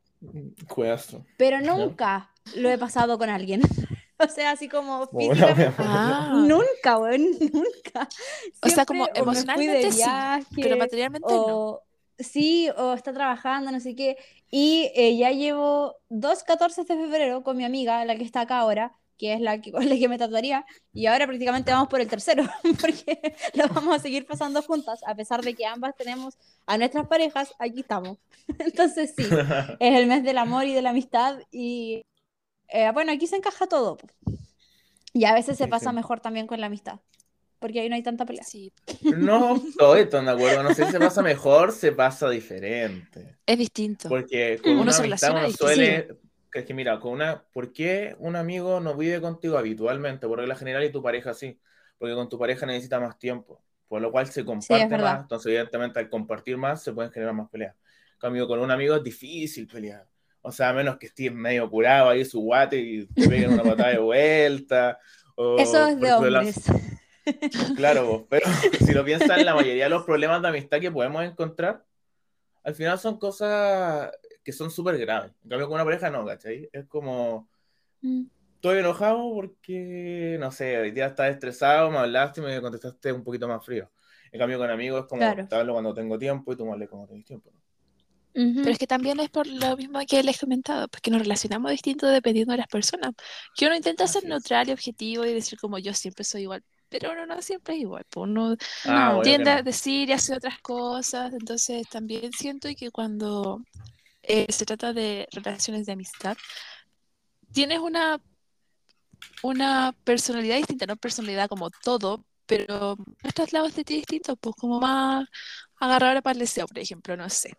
Cuidazo. 0.68 1.25
Pero 1.38 1.60
nunca 1.62 2.32
lo 2.56 2.70
he 2.70 2.77
pasado 2.77 3.18
con 3.18 3.30
alguien. 3.30 3.62
O 4.18 4.30
sea, 4.30 4.51
así 4.51 4.70
como 4.70 5.08
físicamente. 5.08 5.74
Ah, 5.77 6.42
Nunca, 6.48 6.98
weón, 6.98 7.32
nunca. 7.51 8.08
o 8.63 8.70
sea, 8.70 8.86
como 8.86 9.04
o 9.04 9.10
emocionalmente 9.13 9.92
sí, 9.92 10.01
pero 10.56 10.77
materialmente 10.77 11.27
no. 11.34 11.82
sí, 12.18 12.70
o 12.77 12.94
está 12.94 13.12
trabajando, 13.12 13.74
no 13.74 13.80
sé 13.82 13.94
qué. 13.94 14.15
Y 14.57 14.89
eh, 14.95 15.17
ya 15.17 15.31
llevo 15.31 15.97
dos 16.07 16.43
14 16.43 16.85
de 16.85 16.95
febrero 16.95 17.43
con 17.43 17.57
mi 17.57 17.65
amiga, 17.65 18.05
la 18.05 18.15
que 18.15 18.24
está 18.24 18.39
acá 18.39 18.59
ahora, 18.59 18.97
que 19.17 19.33
es 19.33 19.41
la 19.41 19.59
que, 19.59 19.69
con 19.74 19.89
la 19.89 19.97
que 19.97 20.07
me 20.07 20.17
tatuaría, 20.17 20.65
y 20.93 21.07
ahora 21.07 21.27
prácticamente 21.27 21.74
vamos 21.74 21.89
por 21.89 22.00
el 22.00 22.07
tercero, 22.07 22.45
porque 22.79 23.35
lo 23.53 23.67
vamos 23.67 23.93
a 23.93 24.00
seguir 24.00 24.25
pasando 24.25 24.62
juntas, 24.62 25.01
a 25.05 25.13
pesar 25.13 25.41
de 25.41 25.55
que 25.55 25.65
ambas 25.65 25.93
tenemos 25.97 26.38
a 26.67 26.77
nuestras 26.77 27.05
parejas, 27.05 27.53
aquí 27.59 27.81
estamos. 27.81 28.17
Entonces 28.57 29.13
sí, 29.17 29.27
es 29.81 30.00
el 30.00 30.07
mes 30.07 30.24
del 30.24 30.38
amor 30.38 30.63
y 30.63 30.74
de 30.74 30.81
la 30.81 30.91
amistad, 30.91 31.38
y 31.51 32.05
eh, 32.69 32.89
bueno, 32.93 33.12
aquí 33.12 33.27
se 33.27 33.35
encaja 33.35 33.67
todo. 33.67 33.97
Y 35.12 35.25
a 35.25 35.33
veces 35.33 35.57
se 35.57 35.67
pasa 35.67 35.91
mejor 35.91 36.21
también 36.21 36.47
con 36.47 36.62
la 36.62 36.67
amistad, 36.67 37.01
porque 37.65 37.79
ahí 37.79 37.89
no 37.89 37.95
hay 37.95 38.03
tanta 38.03 38.25
pelea. 38.25 38.43
Sí, 38.43 38.72
No 39.17 39.55
estoy 39.55 40.05
tan 40.07 40.25
de 40.25 40.31
acuerdo. 40.31 40.62
No 40.63 40.74
sé 40.74 40.86
si 40.86 40.91
se 40.91 41.00
pasa 41.00 41.22
mejor, 41.24 41.72
se 41.72 41.91
pasa 41.91 42.29
diferente. 42.29 43.38
es 43.45 43.57
distinto. 43.57 44.07
Porque 44.10 44.60
con 44.62 44.72
Mm. 44.74 44.75
una 44.75 44.81
Uno 44.84 44.91
se 44.93 45.03
amistad 45.03 45.31
uno 45.31 45.50
suele. 45.51 46.07
que 46.51 46.60
Es 46.60 46.65
que 46.65 46.74
mira, 46.74 47.00
con 47.00 47.12
una. 47.13 47.43
¿Por 47.51 47.74
qué 47.74 48.15
un 48.19 48.36
amigo 48.36 48.79
no 48.79 48.95
vive 48.95 49.19
contigo 49.19 49.57
habitualmente? 49.57 50.27
Por 50.27 50.39
regla 50.39 50.55
general 50.55 50.84
y 50.86 50.91
tu 50.91 51.01
pareja 51.03 51.34
sí. 51.34 51.60
Porque 51.98 52.13
con 52.15 52.29
tu 52.29 52.38
pareja 52.39 52.65
necesita 52.65 53.00
más 53.00 53.17
tiempo. 53.19 53.62
Por 53.88 54.01
lo 54.01 54.12
cual 54.12 54.27
se 54.27 54.45
comparte 54.45 54.98
más. 54.98 55.22
Entonces, 55.24 55.48
evidentemente, 55.48 56.00
al 56.00 56.10
compartir 56.10 56.55
más 56.57 56.81
se 56.84 56.93
pueden 56.93 57.12
generar 57.12 57.34
más 57.34 57.50
peleas. 57.50 57.75
En 58.13 58.19
cambio, 58.19 58.48
con 58.48 58.60
un 58.60 58.72
amigo 58.72 58.95
es 58.95 59.03
difícil 59.03 59.67
pelear. 59.67 60.05
O 60.41 60.51
sea, 60.51 60.69
a 60.69 60.74
menos 60.74 60.98
que 60.98 61.07
estés 61.07 61.34
medio 61.34 61.69
curado 61.69 62.10
ahí 62.10 62.24
su 62.24 62.39
guate 62.39 62.77
y 62.79 63.05
te 63.07 63.27
peguen 63.27 63.51
una 63.53 63.63
patada 63.63 63.89
de 63.89 63.98
vuelta. 63.98 64.98
o- 65.36 65.57
Eso 65.60 65.86
es 65.88 66.00
de 66.00 66.13
hombres. 66.13 66.55
Claro, 67.75 68.05
vos, 68.05 68.24
pero 68.29 68.46
si 68.89 68.94
lo 68.94 69.03
piensas, 69.05 69.44
la 69.44 69.55
mayoría 69.55 69.86
de 69.86 69.89
los 69.89 70.03
problemas 70.03 70.41
de 70.41 70.48
amistad 70.50 70.79
que 70.79 70.91
podemos 70.91 71.24
encontrar, 71.24 71.84
al 72.63 72.75
final 72.75 72.98
son 73.00 73.17
cosas 73.20 74.12
que 74.44 74.51
son 74.51 74.72
súper 74.72 74.98
graves. 74.98 75.32
En 75.44 75.50
cambio, 75.50 75.67
con 75.67 75.75
una 75.75 75.86
pareja 75.86 76.10
no, 76.10 76.25
¿cachai? 76.25 76.70
Es 76.72 76.86
como, 76.86 77.50
Mm. 78.01 78.25
estoy 78.55 78.79
enojado 78.79 79.34
porque, 79.34 80.38
no 80.39 80.51
sé, 80.51 80.77
hoy 80.77 80.91
día 80.91 81.08
estás 81.08 81.32
estresado, 81.32 81.89
me 81.89 81.98
hablaste 81.98 82.41
y 82.41 82.44
me 82.44 82.62
contestaste 82.62 83.12
un 83.12 83.24
poquito 83.24 83.48
más 83.48 83.65
frío. 83.65 83.89
En 84.32 84.39
cambio, 84.39 84.58
con 84.60 84.70
amigos 84.70 85.01
es 85.03 85.08
como, 85.08 85.22
Claro. 85.22 85.48
te 85.48 85.55
hablo 85.55 85.74
cuando 85.74 85.94
tengo 85.94 86.20
tiempo 86.20 86.53
y 86.53 86.55
tú 86.55 86.65
me 86.65 86.74
hablas 86.74 86.89
cuando 86.89 87.08
tenés 87.08 87.25
tiempo. 87.25 87.51
Pero 88.34 88.70
es 88.70 88.77
que 88.77 88.86
también 88.86 89.17
es 89.22 89.29
por 89.29 89.48
lo 89.48 89.77
mismo 89.77 89.98
que 90.05 90.22
les 90.22 90.38
comentaba, 90.38 90.88
porque 90.89 91.10
nos 91.10 91.22
relacionamos 91.22 91.72
distinto 91.72 92.05
dependiendo 92.05 92.51
de 92.51 92.58
las 92.58 92.67
personas. 92.67 93.13
Que 93.55 93.65
uno 93.65 93.77
intenta 93.77 94.08
ser 94.08 94.20
Así 94.24 94.27
neutral 94.27 94.67
y 94.67 94.74
objetivo 94.74 95.25
y 95.25 95.34
decir 95.34 95.58
como 95.58 95.77
yo 95.79 95.94
siempre 95.94 96.25
soy 96.25 96.41
igual, 96.41 96.62
pero 96.99 97.11
uno 97.13 97.25
no 97.25 97.41
siempre 97.41 97.75
es 97.75 97.81
igual. 97.81 98.03
pues 98.09 98.23
Uno 98.29 98.55
Ah, 98.83 99.15
tiende 99.21 99.51
a 99.51 99.61
decir 99.63 100.09
y 100.09 100.13
hacer 100.13 100.37
otras 100.37 100.59
cosas, 100.61 101.33
entonces 101.33 101.87
también 101.89 102.31
siento 102.33 102.69
que 102.77 102.91
cuando 102.91 103.63
eh, 104.23 104.47
se 104.51 104.65
trata 104.65 104.93
de 104.93 105.27
relaciones 105.33 105.85
de 105.87 105.93
amistad, 105.93 106.37
tienes 107.51 107.79
una, 107.79 108.19
una 109.41 109.93
personalidad 110.03 110.57
distinta, 110.57 110.85
no 110.85 110.97
personalidad 110.97 111.47
como 111.49 111.69
todo, 111.71 112.25
pero 112.45 112.97
muestras 113.23 113.53
lados 113.53 113.75
de 113.75 113.83
ti 113.83 113.95
distintos, 113.95 114.37
pues 114.39 114.55
como 114.55 114.79
más 114.79 115.27
agarradora 115.79 116.21
para 116.21 116.33
el 116.33 116.39
deseo, 116.39 116.67
por 116.67 116.79
ejemplo, 116.79 117.15
no 117.17 117.29
sé. 117.29 117.53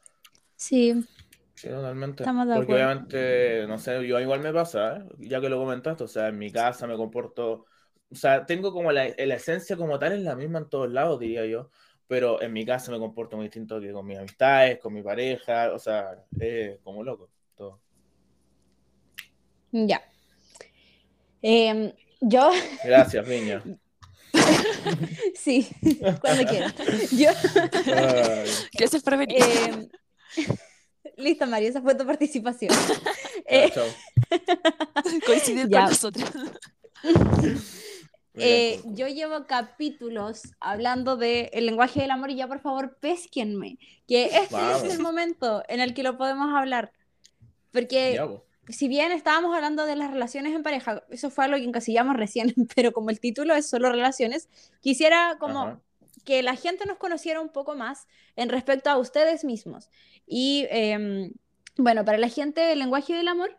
Sí, 0.57 0.95
Sí, 1.55 1.69
totalmente. 1.71 2.29
Estamos 2.29 2.47
de 2.49 2.53
Porque 2.53 2.75
acuerdo. 2.75 2.87
obviamente, 2.87 3.67
no 3.67 3.79
sé, 3.79 4.07
yo 4.07 4.21
igual 4.21 4.41
me 4.41 4.53
pasa, 4.53 4.99
¿eh? 4.99 5.05
ya 5.21 5.41
que 5.41 5.49
lo 5.49 5.59
comentaste, 5.59 6.05
o 6.05 6.09
sea, 6.09 6.29
en 6.29 6.39
mi 6.39 6.53
casa 6.53 6.87
me 6.87 6.97
comporto, 6.97 7.65
o 8.11 8.15
sea, 8.15 8.47
tengo 8.47 8.73
como 8.73 8.93
la, 8.93 9.09
la 9.17 9.35
esencia 9.35 9.77
como 9.77 9.99
tal 9.99 10.13
es 10.13 10.21
la 10.21 10.37
misma 10.37 10.59
en 10.61 10.69
todos 10.69 10.91
lados, 10.93 11.19
diría 11.21 11.45
yo, 11.47 11.71
pero 12.07 12.41
en 12.41 12.53
mi 12.53 12.65
casa 12.65 12.93
me 12.93 12.99
comporto 12.99 13.37
muy 13.37 13.47
distinto 13.47 13.81
que 13.81 13.93
con 13.93 14.07
mis 14.07 14.19
amistades, 14.19 14.79
con 14.79 14.93
mi 14.95 15.03
pareja, 15.03 15.73
o 15.73 15.79
sea, 15.79 16.25
es 16.39 16.79
como 16.85 17.03
loco, 17.03 17.29
todo. 17.57 17.81
ya. 19.73 20.03
Em, 21.43 21.93
yo, 22.21 22.51
Gracias, 22.85 23.27
Viña. 23.29 23.63
sí, 25.35 25.69
cuando 26.21 26.45
quieras. 26.49 26.75
Yo, 27.11 27.31
Gracias 28.73 29.03
por 29.03 29.17
venir. 29.17 29.39
em, 29.43 29.89
listo, 31.17 31.47
Mario, 31.47 31.69
esa 31.71 31.83
fue 31.83 31.95
tu 31.95 32.07
participación. 32.07 32.73
ya, 32.73 33.05
Eh, 33.47 33.73
ya. 35.69 35.81
con 35.83 35.91
nosotros. 35.91 36.31
Eh, 38.39 38.83
yo 38.87 39.09
llevo 39.09 39.47
capítulos 39.47 40.43
hablando 40.61 41.17
del 41.17 41.49
lenguaje 41.67 42.01
del 42.01 42.11
amor 42.11 42.31
y 42.31 42.37
ya 42.37 42.49
por 42.49 42.61
favor 42.61 42.97
pesquenme, 42.99 43.79
que 44.07 44.25
este 44.37 44.57
es 44.87 44.95
el 44.95 45.01
momento 45.01 45.63
en 45.69 45.81
el 45.81 45.95
que 45.95 46.03
lo 46.03 46.17
podemos 46.17 46.55
hablar. 46.55 46.93
Porque 47.73 48.21
si 48.69 48.89
bien 48.89 49.13
estábamos 49.13 49.55
hablando 49.55 49.87
de 49.87 49.97
las 49.97 50.11
relaciones 50.11 50.55
en 50.55 50.63
pareja, 50.63 51.03
eso 51.11 51.31
fue 51.31 51.45
algo 51.45 51.57
que 51.57 51.65
encasillamos 51.65 52.17
recién, 52.17 52.55
pero 52.75 52.93
como 52.93 53.11
el 53.11 53.21
título 53.21 53.55
es 53.55 53.69
solo 53.69 53.91
relaciones, 53.91 54.49
quisiera 54.81 55.37
como 55.39 55.63
Ajá. 55.63 55.81
que 56.25 56.43
la 56.43 56.57
gente 56.57 56.87
nos 56.87 56.99
conociera 56.99 57.41
un 57.41 57.49
poco 57.49 57.75
más 57.75 58.07
en 58.35 58.49
respecto 58.49 58.91
a 58.91 58.99
ustedes 58.99 59.45
mismos. 59.45 59.91
Y 60.27 60.67
em, 60.71 61.33
bueno, 61.77 62.05
para 62.05 62.19
la 62.19 62.29
gente 62.29 62.61
del 62.61 62.81
lenguaje 62.81 63.15
del 63.15 63.29
amor, 63.29 63.57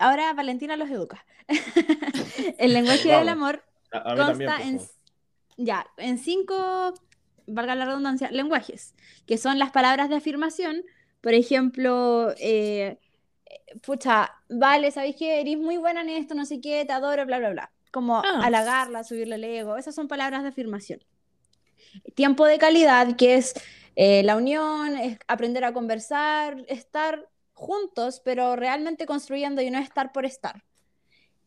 ahora 0.00 0.32
Valentina 0.32 0.76
los 0.76 0.90
educa. 0.90 1.24
el 2.58 2.72
lenguaje 2.72 3.08
del 3.08 3.28
amor 3.28 3.62
A, 3.94 4.12
a 4.12 4.14
mí 4.14 4.20
también, 4.26 4.50
en, 4.60 4.80
ya, 5.56 5.86
en 5.96 6.18
cinco, 6.18 6.94
valga 7.46 7.74
la 7.74 7.84
redundancia, 7.84 8.30
lenguajes, 8.30 8.94
que 9.26 9.38
son 9.38 9.58
las 9.58 9.70
palabras 9.70 10.08
de 10.08 10.16
afirmación. 10.16 10.82
Por 11.20 11.32
ejemplo, 11.34 12.34
eh, 12.38 12.98
pucha, 13.82 14.32
vale, 14.48 14.90
¿sabéis 14.90 15.16
que 15.16 15.40
eres 15.40 15.56
muy 15.58 15.76
buena 15.76 16.02
en 16.02 16.10
esto? 16.10 16.34
No 16.34 16.44
sé 16.44 16.60
qué, 16.60 16.84
te 16.84 16.92
adoro, 16.92 17.24
bla, 17.24 17.38
bla, 17.38 17.50
bla. 17.50 17.72
Como 17.92 18.16
Ah. 18.18 18.40
halagarla, 18.42 19.04
subirle 19.04 19.36
el 19.36 19.44
ego, 19.44 19.76
esas 19.76 19.94
son 19.94 20.08
palabras 20.08 20.42
de 20.42 20.48
afirmación. 20.48 21.00
Tiempo 22.14 22.44
de 22.46 22.58
calidad, 22.58 23.16
que 23.16 23.36
es 23.36 23.54
eh, 23.96 24.24
la 24.24 24.36
unión, 24.36 24.96
es 24.96 25.18
aprender 25.28 25.64
a 25.64 25.72
conversar, 25.72 26.64
estar 26.66 27.28
juntos, 27.52 28.20
pero 28.24 28.56
realmente 28.56 29.06
construyendo 29.06 29.62
y 29.62 29.70
no 29.70 29.78
estar 29.78 30.10
por 30.10 30.26
estar. 30.26 30.64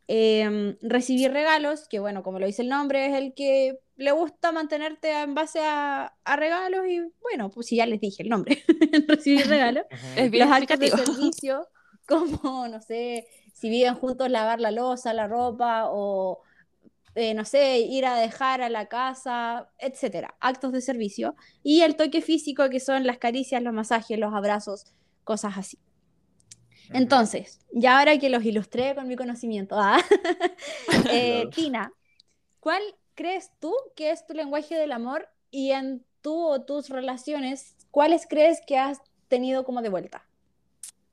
Em, 0.09 0.77
recibir 0.81 1.31
regalos, 1.33 1.89
que 1.89 1.99
bueno, 1.99 2.23
como 2.23 2.39
lo 2.39 2.45
dice 2.45 2.61
el 2.61 2.69
nombre, 2.69 3.07
es 3.07 3.13
el 3.13 3.33
que 3.33 3.77
le 3.97 4.11
gusta 4.13 4.53
mantenerte 4.53 5.11
en 5.11 5.35
base 5.35 5.59
a, 5.59 6.15
a 6.23 6.35
regalos 6.37 6.85
y 6.87 7.01
bueno, 7.21 7.49
pues 7.49 7.67
si 7.67 7.75
ya 7.75 7.85
les 7.85 7.99
dije 7.99 8.23
el 8.23 8.29
nombre, 8.29 8.63
recibir 9.07 9.47
regalos. 9.47 9.83
Es 10.15 10.31
bien 10.31 10.47
Los 10.47 10.57
actos 10.57 10.79
de 10.79 10.89
servicio, 10.91 11.67
como, 12.07 12.69
no 12.69 12.79
sé, 12.81 13.27
si 13.53 13.69
viven 13.69 13.95
juntos, 13.95 14.29
lavar 14.29 14.61
la 14.61 14.71
loza, 14.71 15.13
la 15.13 15.27
ropa 15.27 15.87
o, 15.89 16.41
eh, 17.15 17.33
no 17.33 17.43
sé, 17.43 17.79
ir 17.79 18.05
a 18.05 18.15
dejar 18.15 18.61
a 18.61 18.69
la 18.69 18.87
casa, 18.87 19.69
etcétera. 19.77 20.35
Actos 20.39 20.71
de 20.71 20.79
servicio. 20.79 21.35
Y 21.63 21.81
el 21.81 21.97
toque 21.97 22.21
físico, 22.21 22.69
que 22.69 22.79
son 22.79 23.05
las 23.05 23.17
caricias, 23.17 23.61
los 23.61 23.73
masajes, 23.73 24.17
los 24.17 24.33
abrazos, 24.33 24.85
cosas 25.25 25.57
así. 25.57 25.79
Entonces, 26.91 27.59
ya 27.71 27.99
ahora 27.99 28.17
que 28.17 28.29
los 28.29 28.43
ilustré 28.43 28.95
con 28.95 29.07
mi 29.07 29.15
conocimiento, 29.15 29.75
ah, 29.77 29.99
eh. 31.11 31.47
Tina, 31.53 31.91
¿cuál 32.59 32.81
crees 33.15 33.51
tú 33.59 33.73
que 33.95 34.11
es 34.11 34.25
tu 34.25 34.33
lenguaje 34.33 34.75
del 34.75 34.91
amor 34.91 35.29
y 35.51 35.71
en 35.71 36.05
tú 36.21 36.45
o 36.45 36.63
tus 36.63 36.89
relaciones, 36.89 37.75
cuáles 37.91 38.27
crees 38.27 38.59
que 38.65 38.77
has 38.77 38.99
tenido 39.27 39.63
como 39.63 39.81
de 39.81 39.89
vuelta? 39.89 40.27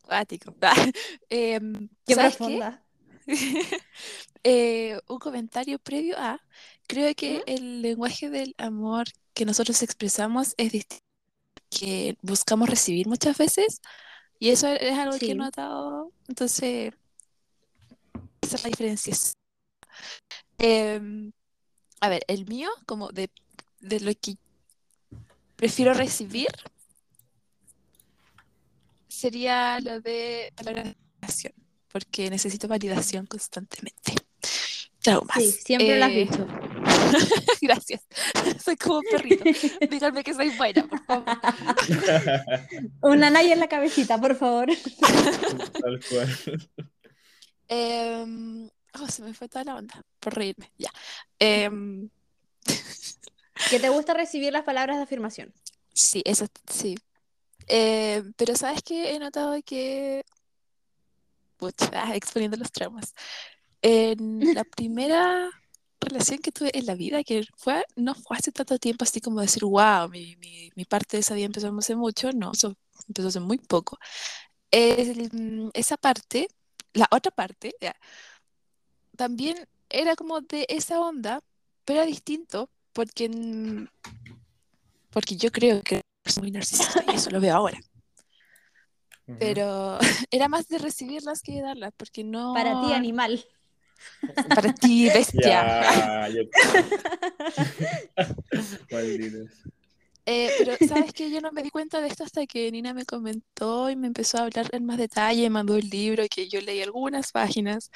Cuático. 0.03 0.55
Em, 1.31 1.89
Qué 2.07 2.15
¿sabes 2.15 2.33
qué? 2.33 2.39
profunda. 2.39 2.83
Eh, 4.47 4.99
un 5.09 5.19
comentario 5.19 5.79
previo 5.79 6.17
a, 6.19 6.39
creo 6.87 7.15
que 7.15 7.39
¿Mm? 7.39 7.43
el 7.47 7.81
lenguaje 7.81 8.29
del 8.29 8.55
amor 8.59 9.07
que 9.33 9.47
nosotros 9.47 9.83
expresamos 9.83 10.53
es 10.59 10.71
distinto 10.73 11.03
que 11.71 12.19
buscamos 12.21 12.69
recibir 12.69 13.09
muchas 13.09 13.39
veces 13.39 13.81
y 14.45 14.51
eso 14.51 14.69
es 14.69 14.99
algo 14.99 15.17
que 15.19 15.25
he 15.25 15.29
Sí. 15.31 15.35
notado, 15.35 16.13
entonces 16.29 16.93
esa 18.43 18.57
es 18.57 18.63
la 18.63 18.69
diferencia. 18.69 19.17
Em, 20.59 21.33
a 22.03 22.11
ver, 22.11 22.23
el 22.29 22.45
mío, 22.47 22.69
como 22.85 23.09
de, 23.11 23.31
de 23.81 24.01
lo 24.01 24.13
que 24.21 24.37
prefiero 25.57 25.95
recibir, 25.95 26.49
sería 29.09 29.81
lo 29.81 30.01
de 30.03 30.53
de 30.55 30.63
validación, 30.63 31.55
porque 31.91 32.29
necesito 32.29 32.69
validación 32.69 33.25
constantemente. 33.25 34.13
Traumas. 35.01 35.37
Sí, 35.43 35.53
siempre 35.53 35.99
lo 35.99 36.05
has 36.05 36.13
Eh, 36.13 36.25
dicho. 36.25 36.47
Gracias. 37.61 38.03
Soy 38.65 38.77
como 38.77 38.99
un 38.99 39.05
perrito. 39.11 39.45
Díganme 39.91 40.23
que 40.25 40.35
soy 40.35 40.51
buena, 40.57 40.87
por 40.87 41.05
favor. 41.05 41.25
Una 43.03 43.31
naya 43.31 43.53
en 43.53 43.61
la 43.61 43.69
cabecita, 43.69 44.21
por 44.21 44.35
favor. 44.37 44.69
Tal 45.81 46.01
cual. 46.09 46.69
Em, 47.69 48.69
oh, 49.01 49.09
se 49.09 49.23
me 49.23 49.33
fue 49.35 49.49
toda 49.49 49.65
la 49.65 49.77
onda 49.77 50.03
por 50.21 50.35
reírme. 50.35 50.71
Ya. 50.79 50.91
Em, 51.39 52.09
Que 53.71 53.79
te 53.81 53.89
gusta 53.89 54.15
recibir 54.15 54.53
las 54.53 54.65
palabras 54.65 54.97
de 54.97 55.03
afirmación. 55.05 55.53
sí, 55.93 56.23
eso 56.25 56.47
sí. 56.71 56.97
Em, 57.67 58.33
pero 58.35 58.55
sabes 58.57 58.83
que 58.83 59.15
he 59.15 59.19
notado 59.19 59.55
que. 59.65 60.25
Pucha, 61.57 62.15
exponiendo 62.15 62.57
los 62.57 62.71
traumas. 62.73 63.15
En 63.81 64.55
la 64.55 64.65
primera 64.65 65.51
relación 66.05 66.41
que 66.41 66.53
tuve 66.53 66.71
en 66.79 66.87
la 66.87 66.95
vida, 66.95 67.25
que 67.25 67.45
fue, 67.57 67.85
no 67.97 68.15
fue 68.15 68.37
hace 68.39 68.53
tanto 68.53 68.79
tiempo, 68.79 69.05
así 69.05 69.21
como 69.21 69.41
decir, 69.41 69.65
wow, 69.65 70.09
mi, 70.11 70.37
mi, 70.37 70.71
mi 70.77 70.85
parte 70.85 71.17
de 71.17 71.21
esa 71.23 71.35
vida 71.35 71.47
empezó 71.47 71.75
hace 71.79 71.97
mucho, 71.97 72.33
no, 72.33 72.53
eso 72.53 72.77
empezó 73.09 73.29
hace 73.29 73.41
muy 73.41 73.59
poco. 73.59 73.99
El- 74.71 75.71
esa 75.75 75.97
parte, 75.97 76.49
la 76.95 77.09
otra 77.11 77.31
parte, 77.33 77.75
ya, 77.81 77.95
también 79.17 79.57
era 79.89 80.17
como 80.17 80.41
de 80.41 80.67
esa 80.69 81.01
onda, 81.01 81.41
pero 81.85 82.01
era 82.01 82.07
distinto, 82.07 82.71
porque, 82.93 83.29
porque 85.11 85.37
yo 85.37 85.51
creo 85.51 85.83
que 85.83 86.01
soy 86.27 86.43
muy 86.43 86.51
narcisista 86.51 87.05
y 87.07 87.15
eso 87.17 87.31
lo 87.31 87.41
veo 87.41 87.55
ahora. 87.55 87.79
Pero 89.39 89.99
era 90.31 90.49
más 90.49 90.69
de 90.69 90.79
recibirlas 90.79 91.43
que 91.43 91.53
de 91.53 91.63
darlas, 91.63 91.93
porque 91.97 92.25
no. 92.25 92.53
Para 92.55 92.81
ti, 92.81 92.93
animal. 92.93 93.45
Para 94.49 94.73
ti, 94.73 95.09
bestia. 95.09 95.41
Ya. 95.41 96.29
Eh, 100.27 100.51
pero 100.57 100.73
sabes 100.89 101.13
que 101.13 101.31
yo 101.31 101.43
no 101.43 101.53
me 101.53 101.63
di 101.63 101.69
cuenta 101.69 102.01
de 102.01 102.09
esto 102.09 102.25
hasta 102.25 102.47
que 102.47 102.73
Nina 102.73 102.95
me 102.95 103.05
comentó 103.05 103.91
y 103.91 103.97
me 103.97 104.07
empezó 104.07 104.39
a 104.39 104.45
hablar 104.45 104.71
en 104.73 104.87
más 104.87 104.97
detalle, 104.97 105.51
mandó 105.51 105.77
el 105.77 105.91
libro 105.91 106.25
que 106.31 106.49
yo 106.49 106.63
leí 106.63 106.81
algunas 106.81 107.31
páginas 107.31 107.91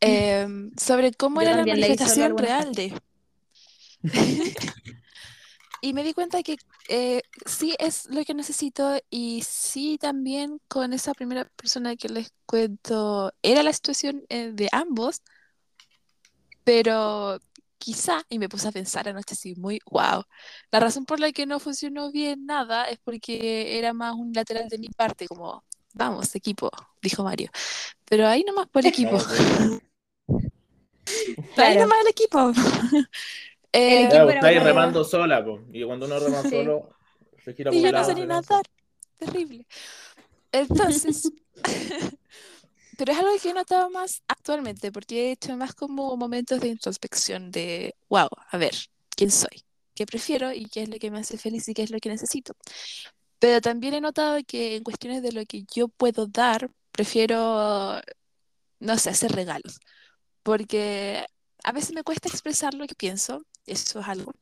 em, 0.00 0.70
sobre 0.76 1.12
cómo 1.12 1.40
Yo 1.40 1.48
era 1.48 1.56
la 1.56 1.64
manifestación 1.64 2.36
real 2.36 2.74
de. 2.74 2.92
Y 5.84 5.92
me 5.92 6.02
di 6.02 6.14
cuenta 6.14 6.42
que 6.42 6.56
eh, 6.88 7.20
sí 7.44 7.74
es 7.78 8.06
lo 8.06 8.24
que 8.24 8.32
necesito 8.32 8.96
y 9.10 9.42
sí 9.42 9.98
también 10.00 10.58
con 10.66 10.94
esa 10.94 11.12
primera 11.12 11.44
persona 11.56 11.94
que 11.94 12.08
les 12.08 12.32
cuento 12.46 13.34
era 13.42 13.62
la 13.62 13.70
situación 13.70 14.24
eh, 14.30 14.52
de 14.54 14.70
ambos, 14.72 15.20
pero 16.64 17.38
quizá, 17.76 18.22
y 18.30 18.38
me 18.38 18.48
puse 18.48 18.66
a 18.68 18.72
pensar 18.72 19.06
anoche 19.10 19.34
así 19.34 19.54
muy, 19.56 19.78
wow, 19.90 20.24
la 20.70 20.80
razón 20.80 21.04
por 21.04 21.20
la 21.20 21.32
que 21.32 21.44
no 21.44 21.60
funcionó 21.60 22.10
bien 22.10 22.46
nada 22.46 22.86
es 22.86 22.98
porque 23.04 23.78
era 23.78 23.92
más 23.92 24.14
un 24.14 24.32
lateral 24.32 24.70
de 24.70 24.78
mi 24.78 24.88
parte, 24.88 25.26
como, 25.28 25.64
vamos, 25.92 26.34
equipo, 26.34 26.70
dijo 27.02 27.22
Mario. 27.24 27.50
Pero 28.06 28.26
ahí 28.26 28.42
nomás 28.42 28.68
por 28.68 28.86
equipo, 28.86 29.18
Vamos, 29.18 29.28
ahí 31.28 31.76
Claro. 31.76 31.80
nomás 31.80 31.98
el 32.00 32.08
equipo. 32.08 32.52
Eh, 33.76 34.04
era 34.04 34.22
pues, 34.22 34.36
estáis 34.36 34.58
bueno. 34.58 34.68
remando 34.68 35.02
sola, 35.02 35.44
po. 35.44 35.60
y 35.72 35.82
cuando 35.82 36.06
uno 36.06 36.20
rema 36.20 36.42
Sí. 36.42 36.50
solo, 36.50 36.90
se 37.44 37.54
gira 37.54 37.72
Y 37.74 37.82
por 37.82 37.90
yo 37.90 37.92
no 37.98 38.04
sé 38.04 38.14
ni 38.14 38.24
nadar. 38.24 38.62
Terrible. 39.18 39.66
Entonces, 40.52 41.32
pero 42.96 43.12
es 43.12 43.18
algo 43.18 43.30
que 43.42 43.50
he 43.50 43.54
notado 43.54 43.90
más 43.90 44.22
actualmente, 44.28 44.92
porque 44.92 45.28
he 45.28 45.32
hecho 45.32 45.56
más 45.56 45.74
como 45.74 46.16
momentos 46.16 46.60
de 46.60 46.68
introspección 46.68 47.50
de, 47.50 47.96
wow, 48.08 48.28
a 48.50 48.56
ver, 48.58 48.74
¿quién 49.16 49.32
soy? 49.32 49.64
¿Qué 49.96 50.06
prefiero? 50.06 50.52
¿Y 50.52 50.66
qué 50.66 50.82
es 50.84 50.88
lo 50.88 50.98
que 50.98 51.10
me 51.10 51.18
hace 51.18 51.36
feliz 51.36 51.68
y 51.68 51.74
qué 51.74 51.82
es 51.82 51.90
lo 51.90 51.98
que 51.98 52.10
necesito? 52.10 52.54
Pero 53.40 53.60
también 53.60 53.94
he 53.94 54.00
notado 54.00 54.38
que 54.46 54.76
en 54.76 54.84
cuestiones 54.84 55.20
de 55.22 55.32
lo 55.32 55.44
que 55.46 55.64
yo 55.74 55.88
puedo 55.88 56.26
dar, 56.28 56.70
prefiero, 56.92 58.00
no 58.78 58.98
sé, 58.98 59.10
hacer 59.10 59.32
regalos, 59.32 59.80
porque 60.44 61.24
a 61.64 61.72
veces 61.72 61.92
me 61.92 62.04
cuesta 62.04 62.28
expresar 62.28 62.74
lo 62.74 62.86
que 62.86 62.94
pienso, 62.94 63.44
eso 63.66 64.00
es 64.00 64.08
algo. 64.08 64.32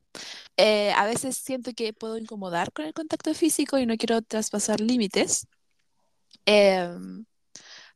Eh, 0.57 0.93
a 0.97 1.07
veces 1.07 1.37
siento 1.39 1.73
que 1.75 1.93
puedo 1.95 2.19
incomodar 2.19 2.73
con 2.73 2.87
el 2.87 2.95
contacto 2.95 3.35
físico 3.35 3.79
y 3.79 3.87
no 3.87 3.97
quiero 3.97 4.23
traspasar 4.23 4.81
límites. 4.81 5.47
Em, 6.47 7.25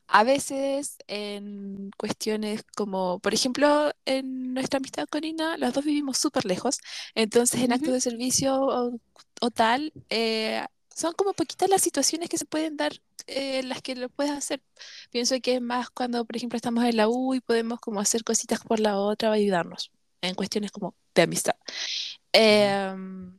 a 0.09 0.25
veces 0.25 0.99
en 1.09 1.91
cuestiones 1.99 2.65
como, 2.77 3.21
por 3.21 3.35
ejemplo, 3.35 3.93
en 4.07 4.55
nuestra 4.55 4.79
amistad 4.79 5.07
con 5.11 5.25
Ina, 5.25 5.59
los 5.59 5.75
dos 5.75 5.85
vivimos 5.85 6.19
súper 6.19 6.45
lejos, 6.47 6.79
entonces 7.15 7.62
en 7.62 7.73
actos 7.73 7.93
Ujú. 7.93 7.95
de 7.95 8.01
servicio 8.01 8.57
o, 8.61 9.01
o 9.41 9.51
tal, 9.51 9.95
eh, 10.11 10.65
son 10.95 11.15
como 11.15 11.35
poquitas 11.35 11.71
las 11.71 11.83
situaciones 11.83 12.29
que 12.31 12.39
se 12.39 12.47
pueden 12.47 12.77
dar 12.77 12.93
eh, 13.27 13.62
las 13.65 13.83
que 13.83 13.97
lo 13.97 14.09
puedes 14.11 14.33
hacer. 14.33 14.62
Pienso 15.11 15.37
que 15.43 15.57
es 15.57 15.62
más 15.62 15.91
cuando, 15.91 16.25
por 16.25 16.37
ejemplo, 16.37 16.57
estamos 16.57 16.85
en 16.85 16.97
la 16.97 17.09
U 17.09 17.35
y 17.35 17.41
podemos 17.41 17.81
como 17.81 18.01
hacer 18.01 18.25
cositas 18.25 18.61
por 18.62 18.81
la 18.81 18.99
otra 18.99 19.33
ayudarnos 19.33 19.93
en 20.29 20.35
cuestiones 20.35 20.71
como 20.71 20.95
de 21.15 21.23
amistad. 21.23 21.55
Em, 22.33 23.39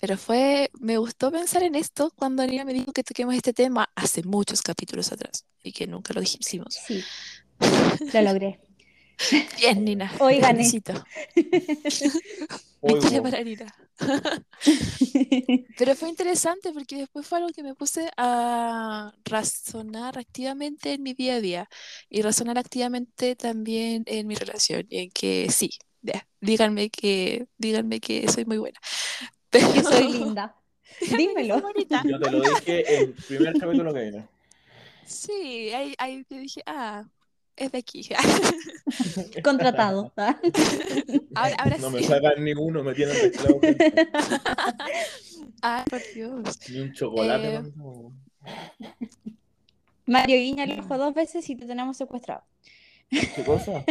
pero 0.00 0.16
fue, 0.18 0.70
me 0.80 0.98
gustó 0.98 1.30
pensar 1.30 1.62
en 1.62 1.74
esto 1.74 2.12
cuando 2.16 2.42
Anina 2.42 2.64
me 2.64 2.74
dijo 2.74 2.92
que 2.92 3.02
toquemos 3.02 3.34
este 3.34 3.52
tema 3.52 3.88
hace 3.94 4.22
muchos 4.22 4.60
capítulos 4.60 5.12
atrás 5.12 5.46
y 5.62 5.72
que 5.72 5.86
nunca 5.86 6.12
lo 6.12 6.20
dijimos. 6.20 6.78
Sí, 6.86 7.02
lo 8.12 8.22
logré. 8.22 8.60
Bien, 9.58 9.84
Nina. 9.84 10.12
Hoy 10.18 10.40
gané. 10.40 10.70
Victoria 12.82 13.22
po. 13.22 13.30
para 13.30 13.42
Nina. 13.42 13.74
Pero 15.78 15.94
fue 15.94 16.08
interesante 16.08 16.72
porque 16.72 16.96
después 16.96 17.26
fue 17.26 17.38
algo 17.38 17.50
que 17.50 17.62
me 17.62 17.74
puse 17.74 18.10
a 18.16 19.12
razonar 19.24 20.18
activamente 20.18 20.94
en 20.94 21.02
mi 21.02 21.14
día 21.14 21.36
a 21.36 21.40
día 21.40 21.68
y 22.10 22.22
razonar 22.22 22.58
activamente 22.58 23.36
también 23.36 24.02
en 24.06 24.26
mi 24.26 24.34
relación, 24.34 24.86
y 24.90 24.98
en 24.98 25.10
que 25.10 25.48
sí, 25.50 25.70
ya, 26.02 26.26
díganme 26.40 26.90
que, 26.90 27.46
díganme 27.56 28.00
que 28.00 28.28
soy 28.28 28.44
muy 28.44 28.58
buena. 28.58 28.78
Pero 29.50 29.72
que 29.72 29.82
soy 29.82 30.12
linda. 30.12 30.56
Dímelo. 31.16 31.62
Yo 32.04 32.20
te 32.20 32.30
lo 32.30 32.40
dije 32.40 32.96
en 32.96 33.02
el 33.02 33.14
primer 33.14 33.58
capítulo 33.58 33.94
que 33.94 34.00
vino. 34.00 34.28
Sí, 35.06 35.70
ahí, 35.72 35.94
ahí 35.98 36.24
te 36.24 36.38
dije, 36.38 36.62
ah, 36.66 37.04
es 37.56 37.72
de 37.72 37.78
aquí. 37.78 38.08
Contratado. 39.44 40.12
¿ah? 40.16 40.36
Ahora, 41.34 41.54
ahora 41.58 41.76
No 41.78 41.88
sí. 41.90 41.96
me 41.96 42.02
sacan 42.02 42.44
ni 42.44 42.52
uno, 42.52 42.82
me 42.84 42.94
tienen 42.94 43.14
de 43.16 43.26
esclavo. 43.26 43.60
Ay, 45.62 45.84
por 45.88 46.00
Dios. 46.14 46.58
Ni 46.70 46.80
un 46.80 46.92
chocolate. 46.92 47.54
Eh, 47.54 47.62
no. 47.76 48.12
Mario 50.06 50.36
guiña 50.36 50.64
el 50.64 50.80
ojo 50.80 50.98
dos 50.98 51.14
veces 51.14 51.48
y 51.48 51.56
te 51.56 51.66
tenemos 51.66 51.96
secuestrado. 51.96 52.42
¿Qué 53.10 53.44
cosa? 53.44 53.84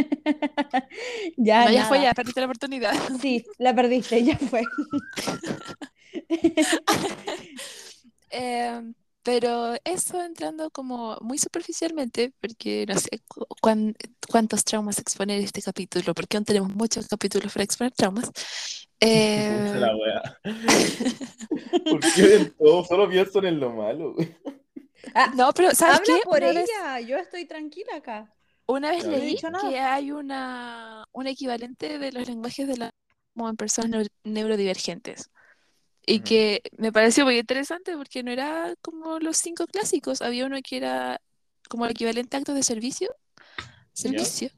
ya, 1.38 1.66
No, 1.66 1.72
ya 1.72 1.86
fue, 1.86 2.02
ya 2.02 2.14
perdiste 2.14 2.42
la 2.42 2.46
oportunidad. 2.48 2.94
Sí, 3.22 3.46
la 3.58 3.74
perdiste, 3.74 4.24
ya 4.24 4.38
fue. 4.38 4.62
Eh, 8.30 8.82
pero 9.24 9.76
eso 9.86 10.22
entrando 10.24 10.70
como 10.72 11.18
muy 11.22 11.38
superficialmente, 11.38 12.34
porque 12.42 12.86
no 12.88 12.96
sé 13.00 13.22
cu- 13.28 13.46
cuán- 13.62 13.96
cuántos 14.30 14.64
traumas 14.66 15.00
exponer 15.00 15.40
este 15.42 15.62
capítulo, 15.62 16.14
porque 16.14 16.38
aún 16.38 16.46
tenemos 16.46 16.74
muchos 16.76 17.08
capítulos 17.08 17.52
para 17.54 17.64
exponer 17.64 17.94
traumas. 17.94 18.32
Eh, 19.00 19.74
la 19.80 19.96
wea. 19.96 20.40
¿Por 21.90 22.00
qué 22.14 22.36
en 22.36 22.52
todo 22.58 22.84
solo 22.86 23.10
pienso 23.10 23.44
en 23.44 23.60
lo 23.60 23.72
malo? 23.72 24.14
güey? 24.14 24.36
Ah, 25.14 25.32
no, 25.36 25.52
pero 25.54 25.74
¿sabes 25.76 26.00
habla 26.00 26.16
qué? 26.18 26.22
por 26.24 26.38
Una 26.38 26.54
vez- 26.54 26.70
ella, 26.70 27.00
yo 27.02 27.18
estoy 27.18 27.46
tranquila 27.46 27.96
acá. 27.98 28.34
Una 28.66 28.92
vez 28.92 29.06
no 29.06 29.12
leí 29.12 29.26
dicho 29.28 29.50
nada. 29.50 29.70
que 29.70 29.80
hay 29.80 30.12
una, 30.12 31.06
un 31.12 31.28
equivalente 31.28 32.00
de 32.00 32.12
los 32.14 32.28
lenguajes 32.28 32.68
de 32.68 32.78
la 32.78 32.90
como 33.34 33.50
en 33.50 33.58
personas 33.58 33.92
neur- 33.92 34.12
neurodivergentes. 34.24 35.30
Y 36.06 36.22
Ujú. 36.22 36.24
que 36.24 36.62
me 36.78 36.92
pareció 36.92 37.26
muy 37.26 37.38
interesante 37.40 37.96
porque 37.98 38.24
no 38.24 38.32
era 38.32 38.76
como 38.82 39.20
los 39.20 39.38
cinco 39.38 39.68
clásicos. 39.68 40.22
Había 40.22 40.46
uno 40.46 40.58
que 40.64 40.78
era 40.78 41.22
como 41.70 41.86
el 41.86 41.92
equivalente 41.92 42.38
a 42.38 42.40
actos 42.40 42.56
de 42.56 42.64
servicio, 42.64 43.16
servicio, 43.94 44.50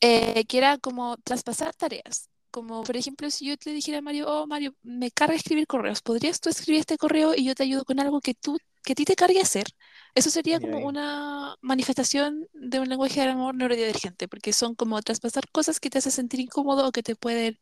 eh, 0.00 0.44
que 0.46 0.58
era 0.58 0.78
como 0.78 1.16
traspasar 1.18 1.74
tareas. 1.74 2.30
Como 2.50 2.82
por 2.84 2.96
ejemplo, 2.96 3.30
si 3.30 3.46
yo 3.48 3.56
te 3.58 3.70
dijera 3.72 3.98
a 3.98 4.02
Mario, 4.02 4.26
oh 4.28 4.46
Mario, 4.46 4.74
me 4.82 5.10
carga 5.10 5.34
escribir 5.36 5.66
correos, 5.66 6.02
¿podrías 6.02 6.40
tú 6.40 6.50
escribir 6.50 6.80
este 6.80 6.98
correo 6.98 7.34
y 7.36 7.44
yo 7.46 7.54
te 7.54 7.64
ayudo 7.64 7.84
con 7.84 8.00
algo 8.00 8.20
que 8.20 8.34
tú, 8.34 8.58
que 8.84 8.92
a 8.94 8.96
ti 8.96 9.04
te 9.04 9.16
cargue 9.16 9.40
hacer? 9.42 9.66
Eso 10.14 10.30
sería 10.30 10.60
como 10.60 10.78
Ya. 10.78 10.86
una 10.86 11.56
manifestación 11.62 12.48
de 12.54 12.80
un 12.80 12.88
lenguaje 12.88 13.20
del 13.20 13.30
amor 13.30 13.54
neurodivergente, 13.54 14.28
porque 14.28 14.52
son 14.54 14.74
como 14.74 15.00
traspasar 15.02 15.44
cosas 15.52 15.80
que 15.80 15.90
te 15.90 15.98
hacen 15.98 16.12
sentir 16.12 16.40
incómodo 16.40 16.88
o 16.88 16.92
que 16.92 17.02
te 17.02 17.16
pueden 17.16 17.58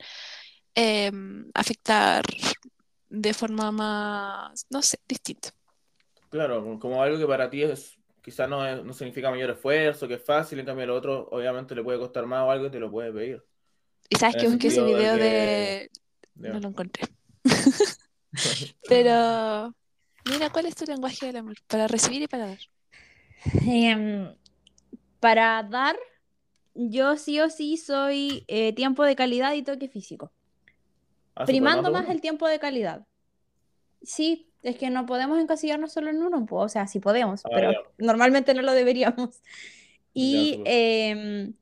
em, 0.75 1.51
afectar 1.55 2.25
de 3.21 3.35
forma 3.35 3.71
más, 3.73 4.67
no 4.71 4.83
sé, 4.83 4.99
distinta. 5.09 5.51
Claro, 6.31 6.79
como 6.81 7.03
algo 7.03 7.19
que 7.19 7.27
para 7.27 7.49
ti 7.49 7.63
es, 7.63 7.97
quizás 8.23 8.49
no, 8.49 8.67
es- 8.67 8.83
no 8.85 8.93
significa 8.93 9.31
mayor 9.31 9.51
esfuerzo, 9.51 10.09
que 10.09 10.15
es 10.15 10.25
fácil, 10.25 10.59
en 10.59 10.67
cambio 10.67 10.85
al 10.85 10.91
otro 10.91 11.29
obviamente 11.31 11.75
le 11.75 11.83
puede 11.85 11.99
costar 11.99 12.27
más 12.27 12.43
o 12.43 12.51
algo 12.51 12.67
y 12.67 12.71
te 12.71 12.81
lo 12.81 12.91
puede 12.91 13.13
pedir. 13.13 13.45
Y 14.11 14.17
sabes 14.17 14.37
En 14.37 14.41
que 14.41 14.49
busqué 14.49 14.69
ese 14.69 14.81
de 14.81 14.87
video 14.87 15.19
de... 15.19 15.91
No 16.45 16.61
lo 16.61 16.69
encontré. 16.69 17.05
Pero, 18.89 19.75
mira, 20.25 20.51
¿cuál 20.51 20.67
es 20.67 20.75
tu 20.77 20.85
lenguaje 20.85 21.27
del 21.27 21.37
amor? 21.37 21.57
Para 21.69 21.89
recibir 21.89 22.23
y 22.23 22.29
para 22.29 22.47
dar. 22.49 22.59
Em, 23.67 24.35
para 25.21 25.63
dar, 25.65 25.97
yo 26.75 27.17
sí 27.17 27.41
o 27.41 27.51
sí 27.51 27.77
soy 27.79 28.45
eh, 28.49 28.75
tiempo 28.75 29.05
de 29.05 29.17
calidad 29.17 29.55
y 29.55 29.63
toque 29.65 29.89
físico. 29.89 30.33
Ah, 31.37 31.47
¿se 31.47 31.53
puede 31.53 31.59
Primando 31.61 31.91
más 31.91 32.09
el 32.09 32.21
tiempo 32.21 32.49
de 32.49 32.59
calidad. 32.59 33.07
Sí, 34.03 34.53
es 34.63 34.77
que 34.77 34.91
no 34.91 35.07
podemos 35.07 35.39
encasillarnos 35.39 35.93
solo 35.93 36.11
en 36.11 36.23
uno, 36.23 36.47
pues, 36.47 36.65
o 36.65 36.69
sea, 36.69 36.87
sí 36.87 37.01
podemos, 37.01 37.45
Ah, 37.45 37.51
pero 37.53 37.73
ya. 37.73 37.79
normalmente 37.99 38.55
no 38.55 38.63
lo 38.63 38.73
deberíamos. 38.73 39.41
Y 40.17 40.61
em, 40.65 41.55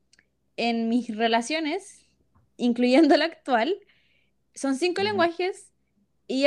en 0.57 0.89
mis 0.91 1.17
relaciones, 1.17 2.07
incluyendo 2.59 3.17
la 3.17 3.25
actual, 3.25 3.79
son 4.55 4.77
cinco 4.77 5.03
lenguajes 5.03 5.71
y 6.27 6.47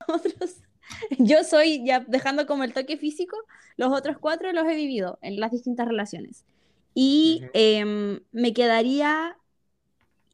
otros. 0.06 0.56
Yo 1.18 1.42
soy, 1.44 1.84
ya 1.84 2.00
dejando 2.00 2.46
como 2.46 2.62
el 2.62 2.72
toque 2.72 2.96
físico, 2.96 3.36
los 3.76 3.92
otros 3.92 4.18
cuatro 4.18 4.52
los 4.52 4.66
he 4.66 4.74
vivido 4.74 5.18
en 5.22 5.40
las 5.40 5.50
distintas 5.50 5.88
relaciones. 5.88 6.44
Y 6.94 7.42
em, 7.52 8.20
me 8.32 8.52
quedaría 8.52 9.36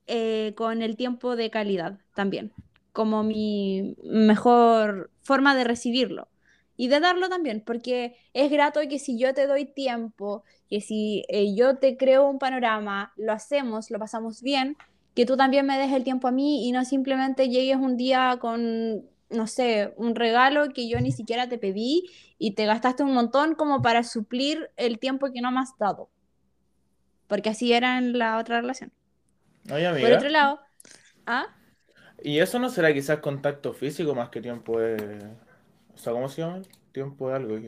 eh, 0.06 0.52
con 0.56 0.82
el 0.82 0.96
tiempo 0.96 1.36
de 1.36 1.50
calidad 1.50 1.98
también, 2.14 2.52
como 2.92 3.22
mi 3.22 3.96
mejor 4.04 5.10
forma 5.22 5.54
de 5.54 5.64
recibirlo 5.64 6.28
y 6.76 6.88
de 6.88 7.00
darlo 7.00 7.28
también, 7.28 7.62
porque 7.64 8.16
es 8.32 8.50
grato 8.50 8.80
que 8.88 8.98
si 8.98 9.18
yo 9.18 9.34
te 9.34 9.46
doy 9.46 9.66
tiempo, 9.66 10.42
que 10.68 10.80
si 10.80 11.24
eh, 11.28 11.54
yo 11.54 11.76
te 11.78 11.96
creo 11.96 12.28
un 12.28 12.38
panorama, 12.38 13.12
lo 13.16 13.32
hacemos, 13.32 13.90
lo 13.90 13.98
pasamos 13.98 14.42
bien, 14.42 14.76
que 15.14 15.26
tú 15.26 15.36
también 15.36 15.66
me 15.66 15.78
des 15.78 15.92
el 15.92 16.04
tiempo 16.04 16.28
a 16.28 16.32
mí 16.32 16.66
y 16.66 16.72
no 16.72 16.84
simplemente 16.84 17.48
llegues 17.48 17.76
un 17.76 17.96
día 17.96 18.38
con, 18.40 19.04
no 19.30 19.46
sé, 19.46 19.92
un 19.96 20.14
regalo 20.14 20.70
que 20.70 20.88
yo 20.88 21.00
ni 21.00 21.12
siquiera 21.12 21.48
te 21.48 21.58
pedí 21.58 22.04
y 22.38 22.52
te 22.52 22.66
gastaste 22.66 23.02
un 23.02 23.12
montón 23.12 23.54
como 23.54 23.82
para 23.82 24.02
suplir 24.02 24.70
el 24.76 24.98
tiempo 24.98 25.30
que 25.32 25.40
no 25.40 25.52
me 25.52 25.60
has 25.60 25.76
dado. 25.78 26.08
Porque 27.28 27.50
así 27.50 27.72
era 27.72 27.98
en 27.98 28.18
la 28.18 28.38
otra 28.38 28.60
relación. 28.60 28.92
Por 29.68 29.85
amiga, 29.87 30.18
otro 30.18 30.29
lado, 30.29 30.61
¿ah? 31.27 31.46
¿y 32.22 32.38
eso 32.38 32.59
no 32.59 32.68
será 32.70 32.92
quizás 32.92 33.18
contacto 33.18 33.72
físico 33.75 34.14
más 34.14 34.29
que 34.31 34.40
tiempo 34.40 34.79
de... 34.81 35.18
O 35.94 35.98
sea, 35.98 36.12
¿cómo 36.12 36.29
se 36.29 36.42
llama? 36.42 36.62
Tiempo 36.92 37.29
de 37.29 37.37
algo. 37.37 37.59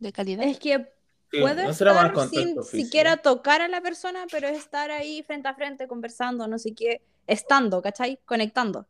De 0.00 0.12
calidad. 0.12 0.44
Es 0.46 0.58
que 0.58 0.88
Sí, 1.30 1.38
puedo 1.40 1.60
¿no 1.62 1.72
será 1.72 1.94
más 1.94 2.06
estar 2.08 2.18
sin 2.18 2.62
físico? 2.62 2.62
siquiera 2.62 3.16
tocar 3.18 3.62
a 3.62 3.68
la 3.68 3.80
persona, 3.80 4.26
pero 4.30 4.48
estar 4.48 4.90
ahí 4.90 5.22
frente 5.22 5.48
a 5.48 5.54
frente 5.54 5.88
conversando, 5.88 6.46
no 6.46 6.58
sé 6.58 6.74
qué, 6.74 7.02
estando, 7.26 7.80
¿cachai? 7.82 8.18
Conectando. 8.26 8.86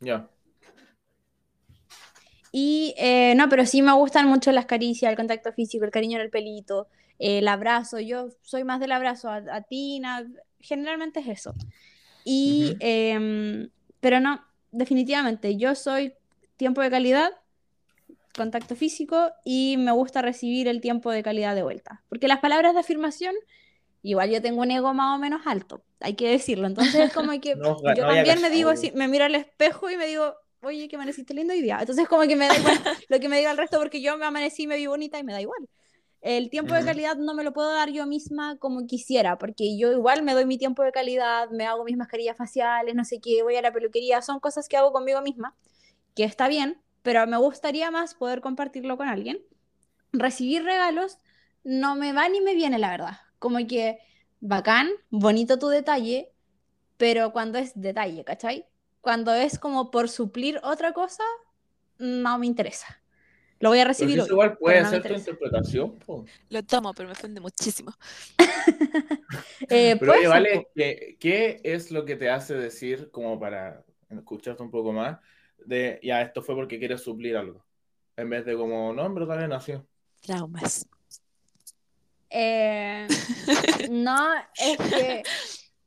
Ya. 0.00 0.28
Y 2.52 2.94
eh, 2.96 3.34
no, 3.36 3.48
pero 3.48 3.66
sí 3.66 3.82
me 3.82 3.92
gustan 3.92 4.28
mucho 4.28 4.52
las 4.52 4.66
caricias, 4.66 5.10
el 5.10 5.16
contacto 5.16 5.52
físico, 5.52 5.84
el 5.84 5.90
cariño 5.90 6.16
en 6.18 6.22
el 6.24 6.30
pelito, 6.30 6.88
eh, 7.18 7.38
el 7.38 7.48
abrazo. 7.48 7.98
Yo 8.00 8.28
soy 8.42 8.64
más 8.64 8.80
del 8.80 8.92
abrazo 8.92 9.28
a, 9.28 9.36
a 9.50 9.62
ti, 9.62 10.00
na- 10.00 10.26
generalmente 10.66 11.20
es 11.20 11.28
eso. 11.28 11.54
Y, 12.24 12.70
Ujú. 12.70 12.78
em, 12.80 13.70
pero 14.00 14.20
no, 14.20 14.44
definitivamente, 14.72 15.56
yo 15.56 15.74
soy 15.74 16.12
tiempo 16.56 16.80
de 16.82 16.90
calidad, 16.90 17.30
contacto 18.36 18.76
físico 18.76 19.30
y 19.44 19.76
me 19.78 19.92
gusta 19.92 20.22
recibir 20.22 20.68
el 20.68 20.80
tiempo 20.80 21.10
de 21.10 21.22
calidad 21.22 21.54
de 21.54 21.62
vuelta. 21.62 22.02
Porque 22.08 22.28
las 22.28 22.40
palabras 22.40 22.74
de 22.74 22.80
afirmación, 22.80 23.34
igual 24.02 24.30
yo 24.30 24.42
tengo 24.42 24.62
un 24.62 24.70
ego 24.70 24.92
más 24.94 25.16
o 25.16 25.18
menos 25.18 25.46
alto, 25.46 25.82
hay 26.00 26.14
que 26.14 26.28
decirlo. 26.28 26.66
Entonces 26.66 27.06
es 27.06 27.12
como 27.12 27.32
que 27.40 27.54
No, 27.56 27.78
yo 27.82 28.02
no 28.02 28.08
también 28.08 28.40
me 28.40 28.50
digo 28.50 28.70
así, 28.70 28.92
me 28.94 29.08
miro 29.08 29.24
al 29.24 29.34
espejo 29.34 29.90
y 29.90 29.96
me 29.96 30.06
digo, 30.06 30.34
oye, 30.62 30.88
que 30.88 30.96
amaneciste 30.96 31.34
lindo 31.34 31.54
hoy 31.54 31.62
día. 31.62 31.78
Entonces 31.80 32.06
como 32.08 32.22
que 32.22 32.36
me 32.36 32.46
da 32.46 32.56
igual 32.58 32.74
lo 33.08 33.20
que 33.20 33.28
me 33.28 33.38
diga 33.38 33.50
el 33.50 33.56
resto 33.56 33.78
porque 33.78 34.02
yo 34.02 34.18
me 34.18 34.26
amanecí 34.26 34.66
me 34.66 34.76
vi 34.76 34.86
bonita 34.86 35.18
y 35.18 35.24
me 35.24 35.32
da 35.32 35.40
igual. 35.40 35.68
El 36.26 36.50
tiempo 36.50 36.74
de 36.74 36.84
calidad 36.84 37.14
no 37.18 37.34
me 37.34 37.44
lo 37.44 37.52
puedo 37.52 37.72
dar 37.72 37.90
yo 37.90 38.04
misma 38.04 38.56
como 38.58 38.84
quisiera, 38.88 39.38
porque 39.38 39.78
yo 39.78 39.92
igual 39.92 40.24
me 40.24 40.34
doy 40.34 40.44
mi 40.44 40.58
tiempo 40.58 40.82
de 40.82 40.90
calidad, 40.90 41.48
me 41.50 41.66
hago 41.66 41.84
mis 41.84 41.96
mascarillas 41.96 42.36
faciales, 42.36 42.96
no 42.96 43.04
sé 43.04 43.20
qué, 43.20 43.44
voy 43.44 43.54
a 43.54 43.62
la 43.62 43.72
peluquería, 43.72 44.20
son 44.22 44.40
cosas 44.40 44.68
que 44.68 44.76
hago 44.76 44.90
conmigo 44.90 45.22
misma, 45.22 45.54
que 46.16 46.24
está 46.24 46.48
bien, 46.48 46.82
pero 47.02 47.24
me 47.28 47.36
gustaría 47.36 47.92
más 47.92 48.16
poder 48.16 48.40
compartirlo 48.40 48.96
con 48.96 49.06
alguien. 49.06 49.38
Recibir 50.12 50.64
regalos 50.64 51.18
no 51.62 51.94
me 51.94 52.12
va 52.12 52.28
ni 52.28 52.40
me 52.40 52.56
viene, 52.56 52.80
la 52.80 52.90
verdad. 52.90 53.18
Como 53.38 53.64
que 53.68 54.00
bacán, 54.40 54.88
bonito 55.10 55.60
tu 55.60 55.68
detalle, 55.68 56.32
pero 56.96 57.32
cuando 57.32 57.58
es 57.58 57.70
detalle, 57.80 58.24
¿cachai? 58.24 58.66
Cuando 59.00 59.32
es 59.32 59.60
como 59.60 59.92
por 59.92 60.08
suplir 60.08 60.58
otra 60.64 60.92
cosa, 60.92 61.22
no 61.98 62.36
me 62.36 62.46
interesa. 62.46 63.00
Lo 63.58 63.70
voy 63.70 63.78
a 63.78 63.84
Pero 63.84 63.94
si 63.94 64.04
recibir 64.04 64.20
hoy, 64.20 64.28
igual 64.28 64.58
puede 64.58 64.76
pero 64.76 64.84
no 64.84 64.90
ser 64.90 65.02
tu 65.02 65.14
interpretación, 65.14 65.98
po. 65.98 66.24
Lo 66.50 66.62
tomo, 66.62 66.92
pero 66.92 67.08
me 67.08 67.12
ofende 67.12 67.40
muchísimo. 67.40 67.92
Eh, 69.68 69.96
Pero 69.98 70.12
pues, 70.12 70.18
oye, 70.18 70.28
vale. 70.28 70.68
¿qué, 70.74 71.16
qué 71.18 71.60
es 71.64 71.90
lo 71.90 72.04
que 72.04 72.16
te 72.16 72.30
hace 72.30 72.54
decir, 72.54 73.10
como 73.10 73.38
para 73.40 73.84
escucharte 74.10 74.62
un 74.62 74.70
poco 74.70 74.92
más, 74.92 75.18
de 75.64 75.98
ya 76.02 76.22
esto 76.22 76.42
fue 76.42 76.54
porque 76.54 76.78
quieres 76.78 77.02
suplir 77.02 77.36
algo? 77.36 77.64
En 78.16 78.30
vez 78.30 78.44
de 78.44 78.54
como, 78.56 78.92
no, 78.92 79.04
en 79.04 79.14
verdad 79.14 79.38
me 79.38 79.48
nació. 79.48 79.86
Traumas. 80.22 80.86
Eh, 82.30 83.06
no, 83.90 84.34
es 84.58 84.78
que 84.78 85.22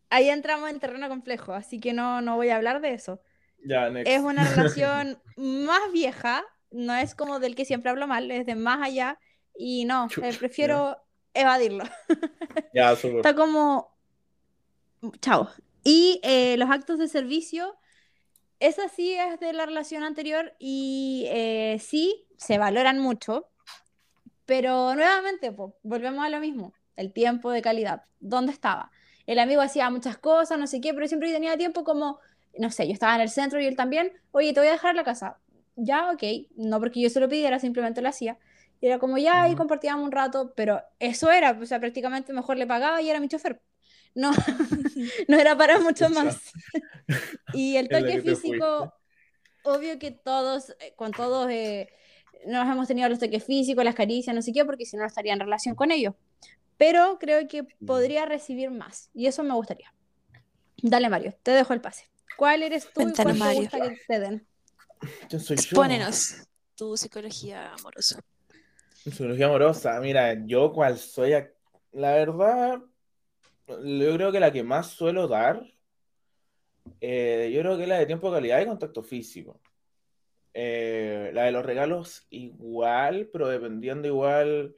ahí 0.10 0.30
entramos 0.30 0.70
en 0.70 0.80
terreno 0.80 1.08
complejo, 1.10 1.54
así 1.54 1.80
que 1.80 1.94
no, 1.94 2.22
no 2.22 2.36
voy 2.36 2.50
a 2.50 2.56
hablar 2.56 2.82
de 2.82 2.94
eso. 2.94 3.22
Ya, 3.64 3.90
next. 3.90 4.12
Es 4.12 4.22
una 4.22 4.44
relación 4.56 5.22
más 5.38 5.92
vieja, 5.92 6.44
no 6.72 6.96
es 6.96 7.16
como 7.16 7.40
del 7.40 7.56
que 7.56 7.66
siempre 7.66 7.90
hablo 7.90 8.08
mal, 8.08 8.30
es 8.32 8.46
de 8.46 8.56
más 8.56 8.82
allá, 8.82 9.20
y 9.58 9.86
no, 9.86 10.08
eh, 10.22 10.36
prefiero 10.38 10.98
evadirlo. 11.34 11.84
Ya, 12.74 12.96
súper. 12.96 13.18
Está 13.18 13.36
como... 13.36 13.98
Chao. 15.22 15.50
Y 15.84 16.20
eh, 16.24 16.56
los 16.58 16.70
actos 16.70 17.00
de 17.00 17.08
servicio, 17.08 17.76
esa 18.60 18.90
sí 18.90 19.14
es 19.14 19.40
de 19.40 19.54
la 19.54 19.66
relación 19.66 20.04
anterior 20.04 20.54
y 20.60 21.26
eh, 21.30 21.78
sí, 21.80 22.28
se 22.38 22.58
valoran 22.58 23.00
mucho, 23.00 23.50
pero 24.46 24.94
nuevamente, 24.96 25.52
po, 25.52 25.78
volvemos 25.84 26.26
a 26.26 26.30
lo 26.30 26.40
mismo, 26.40 26.74
el 26.96 27.14
tiempo 27.14 27.52
de 27.52 27.62
calidad. 27.62 28.04
¿Dónde 28.20 28.52
estaba? 28.52 28.92
El 29.26 29.40
amigo 29.40 29.62
hacía 29.62 29.90
muchas 29.90 30.18
cosas, 30.18 30.60
no 30.60 30.68
sé 30.68 30.82
qué, 30.82 30.94
pero 30.94 31.08
siempre 31.08 31.32
tenía 31.32 31.58
tiempo 31.58 31.84
como, 31.84 32.20
no 32.58 32.70
sé, 32.72 32.88
yo 32.88 32.94
estaba 32.94 33.16
en 33.16 33.22
el 33.22 33.30
centro 33.30 33.62
y 33.62 33.66
él 33.66 33.76
también, 33.76 34.12
oye, 34.32 34.54
te 34.54 34.60
voy 34.60 34.70
a 34.70 34.74
dejar 34.74 34.96
la 34.96 35.04
casa. 35.04 35.38
Ya, 35.82 36.12
ok, 36.12 36.24
no 36.58 36.80
porque 36.80 37.02
yo 37.02 37.10
se 37.10 37.20
lo 37.20 37.30
pidiera, 37.30 37.60
simplemente 37.60 38.02
lo 38.02 38.10
hacía. 38.10 38.38
Y 38.82 38.88
era 38.88 39.00
como 39.00 39.18
ya, 39.18 39.44
ahí 39.44 39.56
Ujú. 39.56 39.56
compartíamos 39.56 40.06
un 40.06 40.12
rato, 40.12 40.54
pero 40.56 40.82
eso 41.00 41.32
era, 41.32 41.52
o 41.52 41.66
sea, 41.66 41.80
prácticamente 41.80 42.34
mejor 42.34 42.58
le 42.58 42.68
pagaba 42.68 43.02
y 43.02 43.10
era 43.10 43.20
mi 43.20 43.28
chofer. 43.28 43.62
No, 44.16 44.32
no 45.28 45.38
era 45.40 45.58
para 45.58 45.80
mucho 45.80 46.10
más. 46.10 46.38
Y 47.52 47.78
el 47.78 47.90
toque 47.92 48.20
físico, 48.20 48.94
obvio 49.64 50.00
que 50.00 50.12
todos, 50.12 50.72
eh, 50.82 50.94
con 50.98 51.16
todos 51.16 51.50
eh, 51.52 51.90
nos 52.48 52.68
hemos 52.70 52.88
tenido 52.88 53.10
los 53.10 53.20
toques 53.20 53.44
físicos, 53.46 53.86
las 53.86 53.96
caricias, 53.96 54.36
no 54.36 54.42
sé 54.44 54.54
qué, 54.54 54.66
porque 54.66 54.86
si 54.86 54.98
no 54.98 55.06
estaría 55.06 55.34
en 55.34 55.42
relación 55.42 55.76
con 55.76 55.92
ellos. 55.92 56.16
Pero 56.78 57.20
creo 57.20 57.48
que 57.50 57.66
podría 57.86 58.26
recibir 58.28 58.72
más 58.72 59.12
y 59.14 59.28
eso 59.28 59.44
me 59.44 59.56
gustaría. 59.56 59.94
Dale, 60.84 61.10
Mario, 61.10 61.36
te 61.44 61.52
dejo 61.52 61.74
el 61.74 61.82
pase. 61.82 62.10
¿Cuál 62.38 62.64
eres 62.64 62.92
tú 62.94 63.08
y 63.10 63.18
Cuéntanos, 63.18 63.18
cuál 63.20 63.42
te 63.42 63.50
Mario. 63.50 63.50
gusta 63.50 63.82
que 63.82 63.92
te 64.08 64.20
den? 64.20 64.48
¿Quién 65.28 65.40
soy 65.40 65.58
yo? 65.58 65.62
Expónenos 65.62 66.48
tu 66.76 66.96
psicología 66.98 67.74
amorosa. 67.74 68.20
Psicología 68.94 69.48
amorosa, 69.48 70.00
mira, 70.00 70.46
yo 70.46 70.72
cual 70.72 70.98
soy, 70.98 71.32
la 71.92 72.12
verdad, 72.14 72.82
yo 73.68 74.14
creo 74.16 74.32
que 74.32 74.40
la 74.40 74.52
que 74.52 74.64
más 74.64 74.88
suelo 74.88 75.28
dar, 75.28 75.64
eh, 77.02 77.52
yo 77.54 77.62
creo 77.62 77.78
que 77.78 77.84
es 77.84 77.90
la 77.90 78.00
de 78.00 78.06
tiempo 78.06 78.30
de 78.30 78.38
calidad 78.38 78.62
y 78.62 78.66
contacto 78.66 79.04
físico. 79.04 79.60
Eh, 80.54 81.32
la 81.34 81.44
de 81.44 81.52
los 81.52 81.66
regalos 81.66 82.26
igual, 82.30 83.30
pero 83.32 83.48
dependiendo 83.48 84.08
igual 84.08 84.76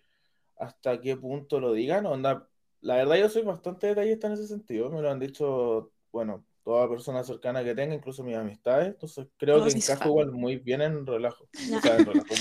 hasta 0.57 0.99
qué 0.99 1.15
punto 1.17 1.59
lo 1.59 1.73
digan. 1.73 2.05
Onda, 2.05 2.47
la 2.81 2.95
verdad 2.95 3.15
yo 3.15 3.29
soy 3.29 3.43
bastante 3.43 3.87
detallista 3.87 4.27
en 4.27 4.33
ese 4.33 4.47
sentido, 4.47 4.89
me 4.89 5.01
lo 5.01 5.09
han 5.09 5.19
dicho, 5.19 5.91
bueno, 6.11 6.45
toda 6.71 6.87
persona 6.87 7.21
cercana 7.21 7.65
que 7.65 7.75
tenga, 7.75 7.93
incluso 7.93 8.23
mis 8.23 8.37
amistades, 8.37 8.87
entonces 8.87 9.27
creo 9.35 9.57
Todos 9.57 9.73
que 9.73 9.79
encajo 9.79 10.07
igual 10.07 10.31
muy 10.31 10.55
bien 10.55 10.81
en 10.81 11.05
relajo, 11.05 11.49
No. 11.69 11.77
o 11.77 11.81
sea, 11.81 11.97
en 11.97 12.05
relajo, 12.05 12.33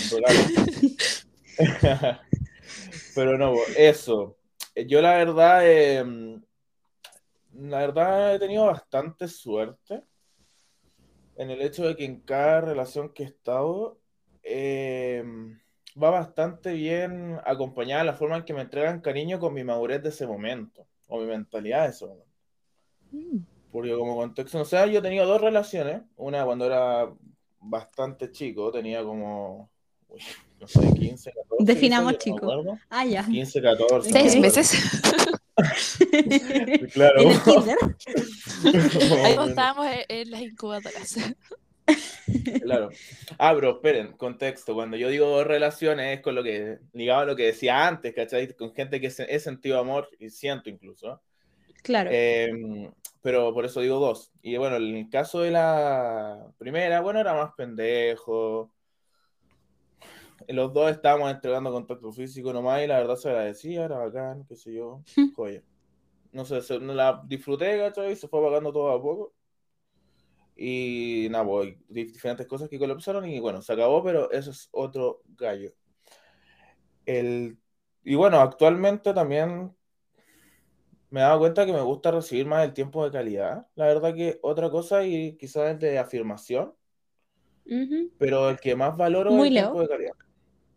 en. 1.59 2.17
Pero 3.17 3.37
no, 3.37 3.55
eso. 3.77 4.37
Yo 4.87 5.03
la 5.03 5.17
verdad, 5.17 5.63
eh, 5.65 6.05
la 7.55 7.79
verdad 7.79 8.37
he 8.37 8.39
tenido 8.39 8.67
bastante 8.67 9.27
suerte 9.27 10.05
en 11.37 11.51
el 11.51 11.61
hecho 11.61 11.89
de 11.89 11.97
que 11.97 12.05
en 12.05 12.21
cada 12.21 12.61
relación 12.61 13.13
que 13.13 13.25
he 13.25 13.27
estado 13.27 13.99
eh, 14.45 15.25
va 16.01 16.11
bastante 16.11 16.73
bien 16.73 17.41
acompañada 17.45 18.05
la 18.05 18.15
forma 18.15 18.37
en 18.37 18.45
que 18.45 18.55
me 18.55 18.61
entregan 18.61 19.01
cariño 19.01 19.41
con 19.41 19.55
mi 19.55 19.65
madurez 19.65 20.01
de 20.05 20.11
ese 20.11 20.25
momento, 20.25 20.87
o 21.09 21.19
mi 21.19 21.27
mentalidad 21.27 21.83
de 21.83 21.91
ese 21.91 22.07
momento. 22.07 22.31
Mm. 23.11 23.60
Porque 23.73 23.93
como 23.95 24.17
contexto, 24.17 24.59
no 24.59 24.65
sé, 24.65 24.77
yo 24.91 24.99
he 24.99 25.03
tenido 25.03 25.27
dos 25.27 25.41
relaciones, 25.41 26.03
una 26.17 26.45
cuando 26.45 26.67
era 26.67 27.09
bastante 27.61 28.31
chico, 28.33 28.71
tenía 28.73 29.03
como, 29.05 29.71
uy, 30.09 30.21
no 30.61 30.67
sé, 30.67 30.81
15, 30.93 31.33
14. 31.33 31.65
Definamos 31.65 32.13
no 32.13 32.19
chico. 32.19 32.79
Ah, 32.89 33.05
ya. 33.05 33.25
15, 33.25 33.63
14. 33.63 34.11
Seis 34.11 34.35
no 34.35 34.41
me 34.41 34.47
meses. 34.49 34.73
Claro. 36.93 37.21
en 37.21 37.29
el 37.29 37.41
kinder. 37.43 37.77
Ahí 39.25 39.37
estábamos 39.49 39.87
en, 39.87 40.01
en 40.09 40.31
las 40.31 40.41
incubadoras. 40.41 41.17
Claro. 42.63 42.91
Ah, 43.37 43.53
pero 43.55 43.73
esperen, 43.73 44.13
contexto. 44.13 44.75
Cuando 44.75 44.97
yo 44.97 45.09
digo 45.09 45.43
relaciones 45.43 46.17
es 46.19 46.23
con 46.23 46.37
lo 46.37 46.45
que, 46.45 46.79
ligado 46.93 47.23
a 47.23 47.25
lo 47.25 47.35
que 47.35 47.47
decía 47.47 47.89
antes, 47.89 48.15
¿cachai? 48.15 48.55
Con 48.55 48.73
gente 48.73 49.01
que 49.01 49.11
se- 49.11 49.27
he 49.35 49.41
sentido 49.41 49.77
amor 49.81 50.09
y 50.21 50.31
siento 50.31 50.71
incluso. 50.71 51.21
Claro. 51.83 52.11
Eh, 52.13 52.89
pero 53.23 53.53
por 53.55 53.65
eso 53.65 53.81
digo 53.81 53.99
dos. 54.01 54.33
Y 54.43 54.57
bueno, 54.57 54.77
en 54.77 54.97
el 54.97 55.11
caso 55.11 55.41
de 55.41 55.51
la 55.51 56.53
primera, 56.59 57.01
bueno, 57.01 57.21
era 57.21 57.35
más 57.35 57.53
pendejo. 57.57 58.73
Los 60.49 60.73
dos 60.73 60.91
estábamos 60.91 61.31
entregando 61.31 61.71
contacto 61.73 62.13
físico 62.13 62.53
nomás 62.53 62.83
y 62.83 62.87
la 62.87 62.99
verdad 62.99 63.17
se 63.17 63.29
agradecía, 63.31 63.85
era 63.85 63.99
bacán, 63.99 64.45
qué 64.49 64.57
sé 64.57 64.73
yo, 64.75 65.03
joya. 65.37 65.63
No 66.33 66.45
sé, 66.45 66.63
se- 66.63 66.79
la 66.81 67.23
disfruté, 67.27 67.79
¿cachai? 67.79 68.17
Se 68.17 68.29
fue 68.29 68.41
apagando 68.41 68.73
todo 68.73 68.91
a 68.91 69.03
poco. 69.03 69.35
Y 70.57 71.29
nada, 71.31 71.45
pues, 71.47 71.75
di- 71.89 72.05
diferentes 72.05 72.47
cosas 72.47 72.69
que 72.69 72.79
colapsaron 72.79 73.27
y 73.29 73.41
bueno, 73.41 73.63
se 73.63 73.73
acabó, 73.73 74.03
pero 74.05 74.31
eso 74.31 74.51
es 74.51 74.69
otro 74.73 75.23
gallo. 75.37 75.73
El, 77.07 77.59
y 78.05 78.15
bueno, 78.15 78.41
actualmente 78.41 79.13
también 79.15 79.75
me 81.11 81.21
he 81.21 81.23
dado 81.23 81.41
cuenta 81.41 81.67
que 81.67 81.73
me 81.73 81.83
gusta 81.83 82.11
recibir 82.11 82.47
más 82.47 82.65
el 82.65 82.73
tiempo 82.73 83.05
de 83.05 83.11
calidad. 83.11 83.67
La 83.75 83.87
verdad 83.87 84.15
que 84.15 84.39
otra 84.43 84.71
cosa 84.71 85.05
y 85.05 85.37
quizás 85.37 85.73
es 85.73 85.81
de 85.81 85.99
afirmación, 85.99 86.73
Ujú. 87.67 88.11
pero 88.19 88.49
el 88.51 88.59
que 88.59 88.75
más 88.77 88.97
valoro 88.97 89.31
Muy 89.33 89.49
es 89.49 89.49
el 89.49 89.55
Leo. 89.55 89.65
tiempo 89.65 89.83
de 89.83 89.89
calidad. 89.89 90.13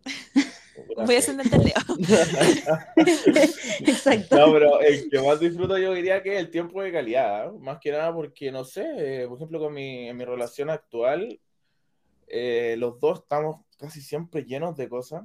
Voy 1.05 1.15
a 1.15 1.19
ascender 1.19 1.45
Leo. 1.45 1.73
Exacto. 3.85 4.37
No, 4.37 4.51
pero 4.51 4.81
el 4.81 5.07
que 5.09 5.21
más 5.21 5.39
disfruto 5.39 5.77
yo 5.77 5.93
diría 5.93 6.23
que 6.23 6.33
es 6.33 6.39
el 6.39 6.49
tiempo 6.49 6.81
de 6.81 6.91
calidad, 6.91 7.47
¿eh? 7.47 7.51
más 7.59 7.77
que 7.79 7.91
nada 7.91 8.13
porque, 8.13 8.51
no 8.51 8.63
sé, 8.63 8.85
eh, 8.97 9.27
por 9.27 9.37
ejemplo, 9.37 9.59
con 9.59 9.73
mi, 9.73 10.09
en 10.09 10.17
mi 10.17 10.25
relación 10.25 10.71
actual, 10.71 11.39
eh, 12.27 12.75
los 12.79 12.99
dos 12.99 13.19
estamos 13.19 13.61
casi 13.77 14.01
siempre 14.01 14.43
llenos 14.43 14.75
de 14.75 14.89
cosas. 14.89 15.23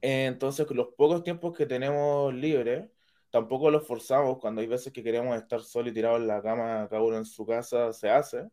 Entonces, 0.00 0.66
los 0.70 0.88
pocos 0.96 1.24
tiempos 1.24 1.56
que 1.56 1.66
tenemos 1.66 2.32
libres, 2.32 2.84
tampoco 3.30 3.70
los 3.70 3.86
forzamos. 3.86 4.38
Cuando 4.38 4.60
hay 4.60 4.66
veces 4.66 4.92
que 4.92 5.02
queremos 5.02 5.36
estar 5.36 5.60
solos 5.62 5.90
y 5.90 5.94
tirados 5.94 6.20
en 6.20 6.26
la 6.26 6.42
cama, 6.42 6.86
cada 6.88 7.02
uno 7.02 7.16
en 7.16 7.24
su 7.24 7.46
casa, 7.46 7.92
se 7.92 8.10
hace. 8.10 8.48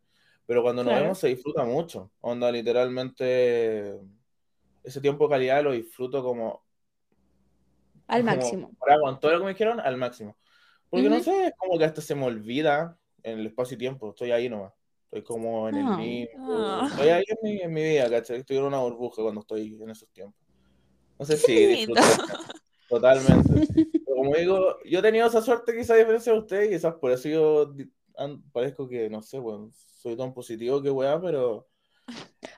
Pero 0.46 0.62
cuando 0.64 0.84
nos 0.84 0.92
Claro. 0.92 1.04
vemos 1.04 1.20
se 1.20 1.28
disfruta 1.28 1.66
mucho. 1.66 2.12
Onda, 2.22 2.52
literalmente, 2.52 4.00
ese 4.84 5.02
tiempo 5.02 5.26
de 5.26 5.32
calidad 5.32 5.64
lo 5.64 5.72
disfruto 5.74 6.24
como 6.24 6.64
Al 8.08 8.22
como, 8.22 8.36
máximo. 8.36 8.72
ahora, 8.80 9.00
con 9.02 9.20
todo 9.20 9.32
lo 9.34 9.40
que 9.40 9.44
me 9.46 9.52
dijeron, 9.52 9.80
al 9.82 9.98
máximo. 9.98 10.38
Porque 10.90 11.10
no 11.10 11.16
Ujú. 11.16 11.26
sé, 11.26 11.48
es 11.48 11.54
como 11.58 11.78
que 11.78 11.84
hasta 11.84 12.02
se 12.02 12.16
me 12.16 12.26
olvida 12.26 12.98
en 13.24 13.40
el 13.40 13.48
espacio 13.48 13.76
y 13.76 13.78
tiempo. 13.78 14.10
Estoy 14.12 14.32
ahí 14.32 14.48
nomás. 14.48 14.72
Estoy 15.12 15.24
como 15.24 15.68
en 15.68 15.76
el 15.76 15.86
Ah. 15.86 15.98
limbo. 16.00 16.30
Ah. 16.40 16.88
Estoy 16.90 17.10
ahí 17.10 17.24
en 17.28 17.38
mi, 17.42 17.62
en 17.62 17.74
mi 17.74 17.84
vida, 17.84 18.10
¿cachai? 18.10 18.38
Estoy 18.38 18.58
en 18.58 18.64
una 18.64 18.80
burbuja 18.80 19.22
cuando 19.22 19.42
estoy 19.42 19.78
en 19.82 19.90
esos 19.90 20.10
tiempos. 20.12 20.40
No 21.20 21.26
sé 21.26 21.36
si 21.36 21.54
lindo. 21.54 21.94
disfruté 21.94 22.02
totalmente. 22.90 23.68
Como 24.18 24.34
digo, 24.34 24.80
yo 24.84 24.98
he 24.98 25.02
tenido 25.04 25.28
esa 25.28 25.44
suerte 25.44 25.74
quizás 25.74 25.92
a 25.92 25.96
diferencia 25.98 26.34
de 26.34 26.40
ustedes, 26.40 26.70
quizás 26.70 26.96
por 26.96 27.12
eso 27.12 27.30
yo 27.30 27.72
parezco 28.52 28.90
que, 28.90 29.12
no 29.12 29.22
sé, 29.22 29.38
bueno, 29.38 29.70
soy 29.76 30.18
tan 30.18 30.34
positivo 30.34 30.82
que 30.82 30.90
weá, 30.90 31.22
pero 31.22 31.68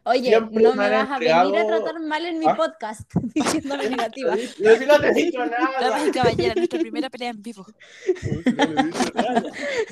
Oye, 0.04 0.30
Siempre 0.30 0.64
no 0.64 0.76
me 0.76 0.90
vas 0.90 1.10
a 1.10 1.20
venir 1.20 1.34
a 1.34 1.68
tratar 1.68 2.00
mal 2.00 2.26
en 2.26 2.40
mi 2.40 2.46
Ah. 2.48 2.56
podcast 2.56 3.02
diciéndome 3.36 3.90
negativa. 3.90 4.36
Yo 4.36 4.76
sí 4.76 4.86
no 4.86 5.00
te 5.00 5.08
he 5.08 5.14
dicho 5.14 5.46
nada. 5.46 5.70
Damas 5.80 6.08
y 6.08 6.12
caballeros, 6.12 6.56
nuestra 6.58 6.80
primera 6.80 7.10
pelea 7.10 7.30
en 7.30 7.42
vivo. 7.42 7.66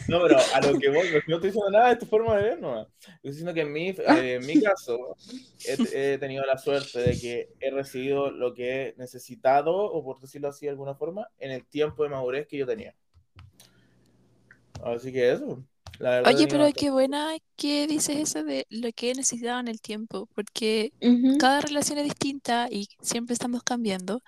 No, 0.08 0.22
pero 0.22 0.38
a 0.54 0.62
lo 0.62 0.80
que 0.80 0.90
voy, 0.90 1.08
no 1.28 1.36
estoy 1.36 1.50
diciendo 1.50 1.70
nada 1.72 1.90
de 1.90 1.96
tu 1.98 2.06
forma 2.06 2.38
de 2.38 2.44
ver, 2.44 2.62
no. 2.62 2.82
Estoy 2.82 3.32
diciendo 3.32 3.54
que 3.54 3.62
en 3.62 3.72
mi, 3.72 3.90
eh, 3.90 4.40
en 4.42 4.46
mi 4.46 4.62
caso 4.62 5.16
he, 5.66 6.14
he 6.14 6.18
tenido 6.18 6.46
la 6.46 6.58
suerte 6.58 7.00
de 7.00 7.20
que 7.20 7.50
he 7.60 7.72
recibido 7.72 8.32
lo 8.32 8.54
que 8.54 8.82
he 8.90 8.96
necesitado, 8.98 9.76
o 9.76 10.04
por 10.04 10.20
decirlo 10.20 10.48
así 10.50 10.66
de 10.66 10.72
alguna 10.72 10.96
forma, 10.96 11.28
en 11.40 11.52
el 11.52 11.66
tiempo 11.66 12.04
de 12.04 12.10
madurez 12.10 12.48
que 12.48 12.58
yo 12.58 12.66
tenía. 12.66 12.96
Así 14.84 15.12
que 15.12 15.32
eso. 15.32 15.64
La 16.00 16.12
verdad 16.12 16.32
he 16.32 16.36
Oye, 16.36 16.48
pero 16.48 16.72
qué 16.74 16.90
buena 16.92 17.38
que 17.56 17.88
dices 17.88 18.18
eso 18.18 18.44
de 18.44 18.66
lo 18.70 18.92
que 18.94 19.12
he 19.12 19.16
necesitado 19.16 19.60
en 19.60 19.68
el 19.68 19.82
tiempo, 19.82 20.28
porque 20.36 20.94
Ujú. 21.02 21.38
cada 21.40 21.62
relación 21.62 21.98
es 22.00 22.06
distinta 22.06 22.68
y 22.72 22.88
siempre 23.02 23.34
estamos 23.34 23.64
cambiando. 23.64 24.22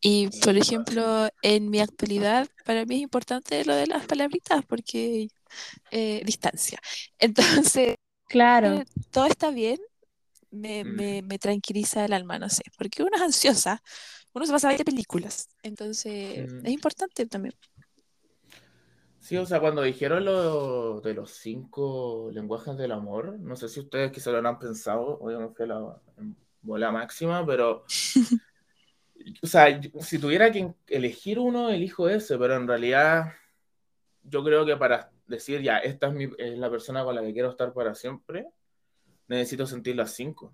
Y, 0.00 0.28
por 0.40 0.56
ejemplo, 0.56 1.28
en 1.42 1.70
mi 1.70 1.80
actualidad, 1.80 2.48
para 2.64 2.84
mí 2.86 2.96
es 2.96 3.02
importante 3.02 3.64
lo 3.64 3.74
de 3.74 3.86
las 3.86 4.06
palabritas, 4.06 4.64
porque 4.66 5.28
eh, 5.90 6.22
distancia. 6.24 6.78
Entonces, 7.18 7.96
Claro. 8.28 8.78
eh, 8.78 8.84
todo 9.10 9.26
está 9.26 9.50
bien, 9.50 9.78
me, 10.50 10.84
Mm. 10.84 10.96
me, 10.96 11.22
me 11.22 11.38
tranquiliza 11.38 12.04
el 12.04 12.12
alma, 12.12 12.38
no 12.38 12.48
sé, 12.48 12.62
porque 12.78 13.02
uno 13.02 13.16
es 13.16 13.22
ansiosa, 13.22 13.82
uno 14.34 14.46
se 14.46 14.52
pasa 14.52 14.68
a 14.68 14.72
ver 14.72 14.84
películas, 14.84 15.48
entonces 15.62 16.52
Mm. 16.52 16.66
es 16.66 16.72
importante 16.72 17.26
también. 17.26 17.54
Sí, 19.22 19.36
o 19.36 19.46
sea, 19.46 19.60
cuando 19.60 19.82
dijeron 19.82 20.24
lo 20.24 21.00
de 21.00 21.14
los 21.14 21.30
cinco 21.30 22.28
lenguajes 22.32 22.76
del 22.76 22.90
amor, 22.90 23.38
no 23.38 23.54
sé 23.54 23.68
si 23.68 23.78
ustedes 23.78 24.10
quizá 24.10 24.32
lo 24.32 24.38
habrán 24.38 24.58
pensado, 24.58 25.16
obviamente 25.20 25.54
fue 25.54 25.66
la 25.68 25.96
bola 26.60 26.90
máxima, 26.90 27.46
pero, 27.46 27.84
o 29.42 29.46
sea, 29.46 29.80
si 30.00 30.18
tuviera 30.18 30.50
que 30.50 30.74
elegir 30.88 31.38
uno, 31.38 31.70
elijo 31.70 32.08
ese, 32.08 32.36
pero 32.36 32.56
en 32.56 32.66
realidad 32.66 33.32
yo 34.24 34.42
creo 34.42 34.66
que 34.66 34.76
para 34.76 35.12
decir, 35.28 35.62
ya, 35.62 35.78
esta 35.78 36.08
es, 36.08 36.14
mi, 36.14 36.28
es 36.36 36.58
la 36.58 36.68
persona 36.68 37.04
con 37.04 37.14
la 37.14 37.22
que 37.22 37.32
quiero 37.32 37.50
estar 37.50 37.72
para 37.72 37.94
siempre, 37.94 38.48
necesito 39.28 39.66
sentir 39.68 39.94
las 39.94 40.10
cinco. 40.14 40.52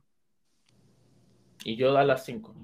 Y 1.65 1.77
yo 1.77 1.91
dar 1.95 2.05
las 2.05 2.23
cinco. 2.23 2.55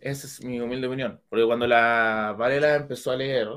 Esa 0.00 0.26
es 0.26 0.42
mi 0.42 0.60
humilde 0.60 0.88
opinión, 0.88 1.20
porque 1.28 1.46
cuando 1.46 1.68
la 1.68 2.34
Vale 2.36 2.60
la 2.60 2.74
empezó 2.74 3.12
a 3.12 3.16
leer, 3.16 3.48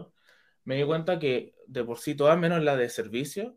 me 0.65 0.75
di 0.75 0.83
cuenta 0.83 1.17
que 1.19 1.55
de 1.67 1.83
por 1.83 1.97
sí 1.99 2.13
todas, 2.15 2.37
menos 2.37 2.61
la 2.63 2.75
de 2.75 2.89
servicio, 2.89 3.55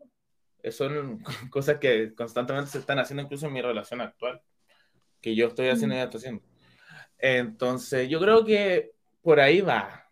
eh, 0.63 0.71
son 0.71 1.23
cosas 1.51 1.77
que 1.79 2.13
constantemente 2.15 2.71
se 2.71 2.79
están 2.79 2.99
haciendo 2.99 3.23
incluso 3.23 3.47
en 3.47 3.53
mi 3.53 3.61
relación 3.61 4.01
actual, 4.01 4.41
que 5.21 5.35
yo 5.35 5.47
estoy 5.47 5.69
haciendo 5.69 5.95
y 5.95 5.97
ella 5.97 6.05
está 6.05 6.17
haciendo. 6.17 6.41
Entonces, 7.17 8.07
yo 8.09 8.19
creo 8.19 8.45
que 8.45 8.93
por 9.21 9.39
ahí 9.39 9.61
va. 9.61 10.09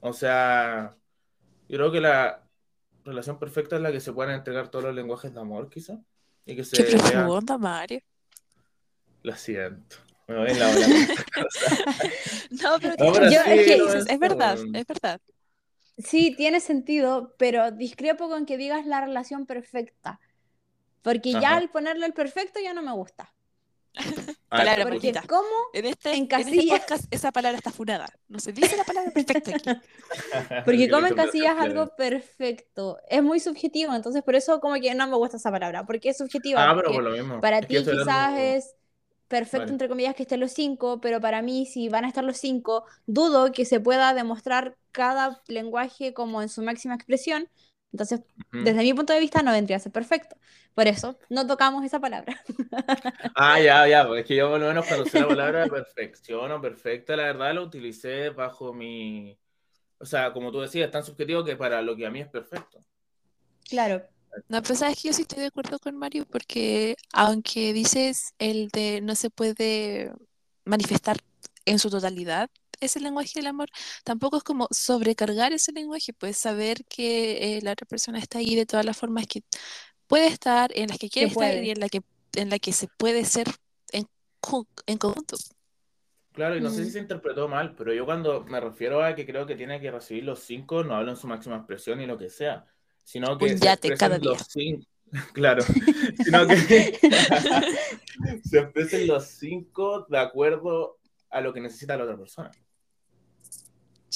O 0.00 0.12
sea, 0.12 0.94
yo 1.68 1.78
creo 1.78 1.90
que 1.92 2.00
la 2.00 2.42
relación 3.04 3.38
perfecta 3.38 3.76
es 3.76 3.82
la 3.82 3.90
que 3.92 4.00
se 4.00 4.12
puedan 4.12 4.34
entregar 4.34 4.68
todos 4.68 4.84
los 4.84 4.94
lenguajes 4.94 5.32
de 5.32 5.40
amor, 5.40 5.70
quizá. 5.70 5.98
Y 6.44 6.54
que 6.56 6.64
se 6.64 6.76
Qué 6.84 6.96
profunda, 6.96 7.56
Mario. 7.56 8.00
Lo 9.22 9.34
siento. 9.34 9.96
Me 10.26 10.36
voy 10.36 10.50
en 10.50 10.58
la 10.58 10.66
cosa. 10.72 10.86
No, 12.62 12.78
pero 12.80 12.94
No, 12.98 13.12
pero 13.12 13.30
Yo- 13.30 13.42
sentido, 13.42 13.54
es 13.54 13.66
que- 13.66 13.76
lo 13.78 13.84
dices, 13.86 14.06
es 14.10 14.18
verdad, 14.18 14.58
Mm. 14.58 14.76
es 14.76 14.86
verdad. 14.86 15.20
Sí, 15.96 16.34
tiene 16.36 16.60
sentido, 16.60 17.34
pero 17.38 17.70
discrepo 17.70 18.28
con 18.28 18.46
que 18.46 18.56
digas 18.56 18.86
la 18.86 19.00
relación 19.00 19.46
perfecta. 19.46 20.20
Porque 21.02 21.32
ya 21.32 21.50
Ajá. 21.50 21.56
al 21.56 21.70
ponerle 21.70 22.06
el 22.06 22.14
perfecto 22.14 22.60
ya 22.62 22.72
no 22.74 22.82
me 22.82 22.92
gusta. 22.92 23.32
Claro, 24.50 24.84
te 24.84 24.90
Porque 24.90 25.12
Paulita. 25.12 25.26
¿cómo? 25.26 25.48
En 25.72 25.84
este, 25.86 26.10
En 26.10 26.14
en 26.14 26.22
este 26.24 26.28
casillas. 26.28 26.80
podcast 26.80 27.04
esa 27.12 27.32
palabra 27.32 27.58
está 27.58 27.72
funada. 27.72 28.06
No 28.28 28.38
se 28.38 28.52
dice 28.52 28.76
la 28.76 28.84
palabra 28.84 29.10
perfecta 29.10 29.50
aquí. 29.56 29.70
Porque 30.64 30.78
Que 30.78 30.88
como 30.88 31.06
le 31.06 31.08
en 31.08 31.14
casillas 31.14 31.56
contaste, 31.56 31.78
algo 31.78 31.96
perfecto. 31.96 32.98
Es 33.08 33.22
muy 33.22 33.40
subjetivo, 33.40 33.94
entonces 33.94 34.22
por 34.22 34.36
eso 34.36 34.60
como 34.60 34.76
que 34.80 34.94
no 34.94 35.08
me 35.08 35.16
gusta 35.16 35.38
esa 35.38 35.50
palabra. 35.50 35.84
Porque 35.86 36.10
es 36.10 36.18
subjetiva. 36.18 36.70
Ah, 36.70 36.74
pero 36.76 36.92
por 36.92 37.02
lo 37.02 37.10
mismo. 37.10 37.40
para 37.40 37.58
Es 37.58 37.66
ti 37.66 37.74
quizás 37.84 38.38
es 38.38 38.76
perfecto, 39.28 39.72
Vale. 39.72 39.72
entre 39.72 39.88
comillas, 39.88 40.14
que 40.14 40.22
estén 40.24 40.40
los 40.40 40.52
cinco, 40.52 41.00
pero 41.00 41.20
para 41.20 41.42
mí, 41.42 41.66
si 41.66 41.88
van 41.88 42.04
a 42.04 42.08
estar 42.08 42.24
los 42.24 42.38
cinco, 42.38 42.84
dudo 43.06 43.52
que 43.52 43.64
se 43.64 43.80
pueda 43.80 44.14
demostrar 44.14 44.76
cada 44.92 45.42
lenguaje 45.48 46.14
como 46.14 46.42
en 46.42 46.48
su 46.48 46.62
máxima 46.62 46.94
expresión. 46.94 47.48
Entonces, 47.92 48.22
Ujú. 48.38 48.60
desde 48.60 48.82
mi 48.82 48.94
punto 48.94 49.12
de 49.12 49.20
vista, 49.20 49.42
no 49.42 49.52
vendría 49.52 49.76
a 49.76 49.80
ser 49.80 49.92
perfecto. 49.92 50.36
Por 50.74 50.86
eso, 50.88 51.18
no 51.28 51.46
tocamos 51.46 51.84
esa 51.84 52.00
palabra. 52.00 52.42
Ah, 53.36 53.58
ya, 53.60 53.86
ya, 53.88 54.06
pues 54.06 54.20
es 54.22 54.26
que 54.28 54.36
yo 54.36 54.50
por 54.50 54.60
lo 54.60 54.66
menos 54.68 54.86
cuando 54.86 55.04
usé 55.04 55.18
la 55.18 55.26
palabra 55.26 55.68
perfección 55.68 56.50
o 56.52 56.60
perfecta, 56.60 57.16
la 57.16 57.24
verdad 57.24 57.54
la 57.54 57.62
utilicé 57.62 58.30
bajo 58.30 58.72
mi... 58.72 59.38
O 59.98 60.06
sea, 60.06 60.32
como 60.32 60.52
tú 60.52 60.60
decías, 60.60 60.86
es 60.86 60.92
tan 60.92 61.04
subjetivo 61.04 61.44
que 61.44 61.56
para 61.56 61.82
lo 61.82 61.96
que 61.96 62.06
a 62.06 62.10
mí 62.10 62.20
es 62.20 62.28
perfecto. 62.28 62.84
Claro. 63.68 64.08
No, 64.48 64.62
pero 64.62 64.74
sabes 64.76 65.00
que 65.00 65.08
yo 65.08 65.14
sí 65.14 65.22
estoy 65.22 65.40
de 65.40 65.46
acuerdo 65.46 65.78
con 65.78 65.96
Mario 65.96 66.26
porque 66.26 66.96
aunque 67.12 67.72
dices 67.72 68.34
el 68.38 68.68
de 68.68 69.00
no 69.00 69.14
se 69.14 69.30
puede 69.30 70.12
manifestar 70.64 71.16
en 71.64 71.78
su 71.78 71.90
totalidad 71.90 72.50
ese 72.80 73.00
lenguaje 73.00 73.32
del 73.36 73.46
amor, 73.46 73.68
tampoco 74.04 74.36
es 74.36 74.42
como 74.42 74.68
sobrecargar 74.70 75.52
ese 75.52 75.72
lenguaje, 75.72 76.12
puedes 76.12 76.36
saber 76.38 76.84
que 76.86 77.56
eh, 77.58 77.62
la 77.62 77.72
otra 77.72 77.86
persona 77.86 78.18
está 78.18 78.38
ahí 78.38 78.54
de 78.56 78.66
todas 78.66 78.84
las 78.84 78.96
formas 78.96 79.26
que 79.26 79.42
puede 80.06 80.26
estar, 80.28 80.70
en 80.76 80.88
las 80.90 80.98
que 80.98 81.08
quiere 81.10 81.28
estar 81.28 81.54
y 81.56 81.70
en 81.70 81.80
la 81.80 81.88
que, 81.88 82.02
en 82.34 82.50
la 82.50 82.58
que 82.58 82.72
se 82.72 82.88
puede 82.88 83.24
ser 83.24 83.48
en, 83.92 84.06
ju- 84.42 84.68
en 84.86 84.98
conjunto. 84.98 85.36
Claro, 86.32 86.56
y 86.56 86.60
no 86.60 86.70
sé 86.70 86.82
Mm. 86.82 86.86
si 86.86 86.90
se 86.92 86.98
interpretó 86.98 87.46
mal, 87.48 87.74
pero 87.76 87.92
yo 87.94 88.04
cuando 88.04 88.42
me 88.44 88.60
refiero 88.60 89.02
a 89.04 89.14
que 89.14 89.24
creo 89.24 89.46
que 89.46 89.54
tiene 89.54 89.80
que 89.80 89.90
recibir 89.92 90.24
los 90.24 90.40
cinco, 90.40 90.82
no 90.82 90.94
hablo 90.96 91.10
en 91.12 91.16
su 91.16 91.28
máxima 91.28 91.56
expresión 91.56 91.98
ni 91.98 92.06
lo 92.06 92.18
que 92.18 92.28
sea, 92.28 92.66
sino 93.14 93.38
que 93.38 93.44
Un 93.44 93.50
se 93.58 93.64
yate 93.64 93.96
los 94.20 94.46
cinco, 94.48 94.86
claro, 95.32 95.62
sino 95.62 96.46
que 96.46 96.98
se 98.44 98.58
expresen 98.58 99.06
los 99.06 99.26
cinco 99.26 100.06
de 100.08 100.18
acuerdo 100.18 100.98
a 101.30 101.40
lo 101.40 101.52
que 101.52 101.60
necesita 101.60 101.96
la 101.96 102.04
otra 102.04 102.16
persona. 102.16 102.50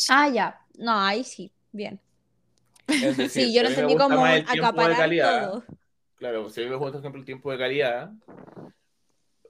Ah, 0.08 0.28
ya. 0.28 0.60
No, 0.76 0.92
ahí 0.98 1.24
sí. 1.24 1.52
Bien. 1.72 2.00
Decir, 2.86 3.28
Sí, 3.28 3.54
yo 3.54 3.62
lo 3.62 3.68
gusta 3.70 4.04
como 4.04 4.26
el 4.26 4.44
acaparar 4.48 4.96
calidad, 4.96 5.50
todo. 5.50 5.64
Claro, 6.16 6.48
si 6.48 6.60
a 6.60 6.64
mí 6.64 6.70
me 6.70 6.76
gusta, 6.76 6.92
por 6.92 7.00
ejemplo, 7.00 7.20
el 7.20 7.26
tiempo 7.26 7.52
de 7.52 7.58
calidad, 7.58 8.12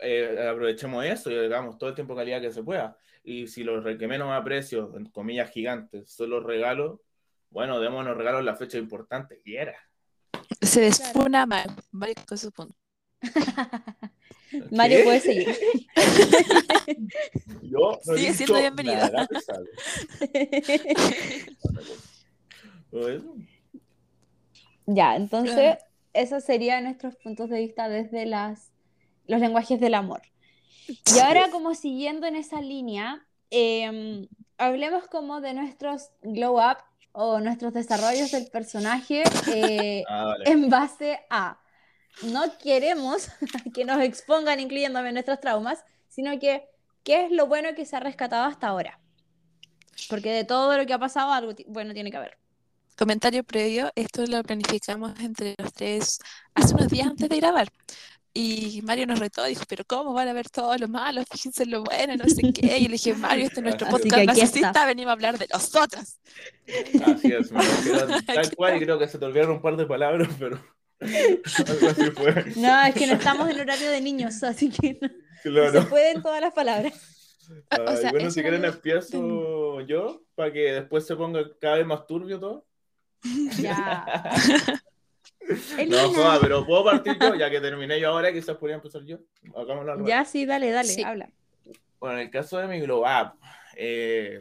eh, 0.01 0.49
aprovechemos 0.51 1.05
eso 1.05 1.31
y 1.31 1.37
hagamos 1.37 1.79
todo 1.79 1.91
el 1.91 1.95
tiempo 1.95 2.15
de 2.15 2.21
calidad 2.21 2.41
que 2.41 2.53
se 2.53 2.63
pueda. 2.63 2.97
Y 3.23 3.47
si 3.47 3.63
los 3.63 3.85
que 3.97 4.09
menos 4.09 4.31
aprecio, 4.33 4.93
en 4.97 5.07
comillas 5.07 5.51
gigantes, 5.51 6.11
son 6.11 6.31
los 6.31 6.43
regalos, 6.43 7.01
bueno, 7.51 7.81
démonos 7.81 8.17
regalos 8.17 8.45
la 8.45 8.57
fecha 8.57 8.79
importante, 8.79 9.41
quiera. 9.43 9.75
Se 10.61 10.81
desfuna 10.81 11.47
Mario, 11.47 11.75
Mario 11.91 12.15
con 12.27 12.39
su 12.39 12.53
punto. 12.53 12.75
Mario 14.71 15.05
puede 15.05 15.21
seguir. 15.21 15.57
Yo 17.63 17.99
no 18.07 18.15
Sigue 18.17 18.33
dicho 18.33 18.35
siendo 18.35 18.59
bienvenida. 18.61 19.11
nada. 19.11 19.29
Ya, 24.87 25.17
entonces, 25.17 25.55
Claro. 25.55 25.79
esos 26.15 26.45
serían 26.45 26.85
nuestros 26.85 27.17
puntos 27.17 27.51
de 27.51 27.59
vista 27.61 27.89
desde 27.89 28.25
las, 28.27 28.73
los 29.27 29.41
lenguajes 29.41 29.79
del 29.81 29.95
amor. 29.95 30.23
Y 30.87 31.19
ahora, 31.19 31.51
como 31.51 31.75
siguiendo 31.75 32.27
en 32.27 32.37
esa 32.37 32.63
línea, 32.63 33.27
em, 33.51 34.27
hablemos 34.57 35.07
como 35.09 35.41
de 35.43 35.53
nuestros 35.53 36.11
glow 36.23 36.57
up 36.59 36.79
o 37.13 37.41
nuestros 37.41 37.73
desarrollos 37.73 38.31
del 38.31 38.47
personaje 38.49 39.23
eh, 39.53 40.05
Ah, 40.09 40.25
vale. 40.27 40.45
en 40.51 40.69
base 40.71 41.21
a 41.31 41.59
no 42.23 42.59
queremos 42.59 43.29
que 43.75 43.85
nos 43.85 44.01
expongan, 44.03 44.61
incluyéndome 44.61 45.13
nuestros 45.13 45.41
traumas, 45.41 45.85
sino 46.09 46.39
que 46.39 46.65
qué 47.05 47.25
es 47.27 47.31
lo 47.31 47.47
bueno 47.47 47.75
que 47.75 47.85
se 47.87 47.97
ha 47.97 48.01
rescatado 48.01 48.45
hasta 48.45 48.69
ahora. 48.69 48.99
Porque 50.09 50.31
de 50.33 50.45
todo 50.45 50.77
lo 50.77 50.87
que 50.87 50.93
ha 50.95 50.99
pasado, 50.99 51.33
algo 51.33 51.53
bueno 51.67 51.93
tiene 51.93 52.11
que 52.11 52.17
haber. 52.17 52.39
Comentario 52.97 53.45
previo, 53.45 53.91
esto 53.95 54.25
lo 54.27 54.43
planificamos 54.43 55.19
entre 55.21 55.55
los 55.59 55.73
tres 55.73 56.19
hace 56.55 56.75
unos 56.75 56.89
días 56.89 57.07
antes 57.07 57.29
de 57.29 57.37
grabar. 57.37 57.69
Y 58.41 58.83
Mario 58.83 59.05
nos 59.09 59.19
retó, 59.19 59.43
dijo, 59.47 59.65
pero 59.69 59.83
¿cómo 59.85 60.13
van 60.13 60.29
a 60.29 60.33
ver 60.33 60.49
todo 60.49 60.77
lo 60.79 60.87
malo? 60.87 61.25
Fíjense 61.29 61.65
en 61.65 61.73
lo 61.73 61.83
bueno, 61.83 62.15
no 62.15 62.25
sé 62.29 62.53
qué. 62.53 62.79
Y 62.79 62.85
le 62.85 62.93
dije, 62.93 63.13
Mario, 63.17 63.47
este 63.47 63.59
es 63.59 63.65
nuestro 63.65 63.89
podcast 63.89 64.27
narcisista, 64.27 64.69
está. 64.69 64.87
venimos 64.87 65.11
a 65.11 65.13
hablar 65.15 65.39
de 65.39 65.49
nosotras. 65.53 66.21
Así 67.05 67.33
es, 67.33 67.51
me 67.51 68.23
tal 68.27 68.55
cual 68.55 68.77
y 68.77 68.85
creo 68.85 68.97
que 68.97 69.09
se 69.09 69.19
te 69.19 69.25
olvidaron 69.25 69.57
un 69.57 69.61
par 69.61 69.77
de 69.77 69.87
palabras, 69.87 70.29
pero 70.39 70.57
algo 71.01 71.89
así 71.89 72.11
fue. 72.13 72.45
No, 72.55 72.85
es 72.85 72.95
que 72.95 73.09
no 73.09 73.15
estamos 73.15 73.51
en 73.51 73.59
horario 73.59 73.91
de 73.91 74.01
niños, 74.01 74.41
así 74.45 74.71
que 74.71 74.99
no, 75.03 75.09
no 75.09 75.15
Claro. 75.43 75.83
se 75.83 75.89
pueden 75.89 76.23
todas 76.23 76.41
las 76.41 76.55
palabras. 76.55 76.93
O 77.71 77.97
sea, 77.97 78.13
bueno, 78.13 78.31
si 78.31 78.41
quieren 78.41 78.65
empiezo 78.65 79.81
yo, 79.81 80.23
para 80.37 80.53
que 80.53 80.75
después 80.75 81.05
se 81.05 81.17
ponga 81.17 81.41
cada 81.61 81.79
vez 81.79 81.87
más 81.87 82.07
turbio 82.07 82.39
todo. 82.39 82.67
Ya. 83.61 84.23
No, 85.49 85.79
Elina. 85.81 86.03
joda, 86.09 86.39
pero 86.41 86.67
puedo 86.67 86.85
partir 86.85 87.17
yo, 87.19 87.35
ya 87.35 87.49
que 87.51 87.61
terminé 87.61 87.99
yo 88.01 88.11
ahora, 88.11 88.33
quizás 88.33 88.57
podría 88.57 88.77
empezar 88.77 89.03
yo. 89.05 89.19
Hagámoslo. 89.57 90.07
Ya, 90.07 90.25
sí, 90.25 90.45
dale, 90.47 90.71
dale, 90.71 90.89
Sí. 90.89 91.03
habla. 91.03 91.31
Bueno, 92.01 92.17
en 92.17 92.27
el 92.27 92.31
caso 92.31 92.59
de 92.59 92.69
mi 92.69 92.81
Glow 92.81 93.01
Up, 93.01 93.33
eh, 93.77 94.41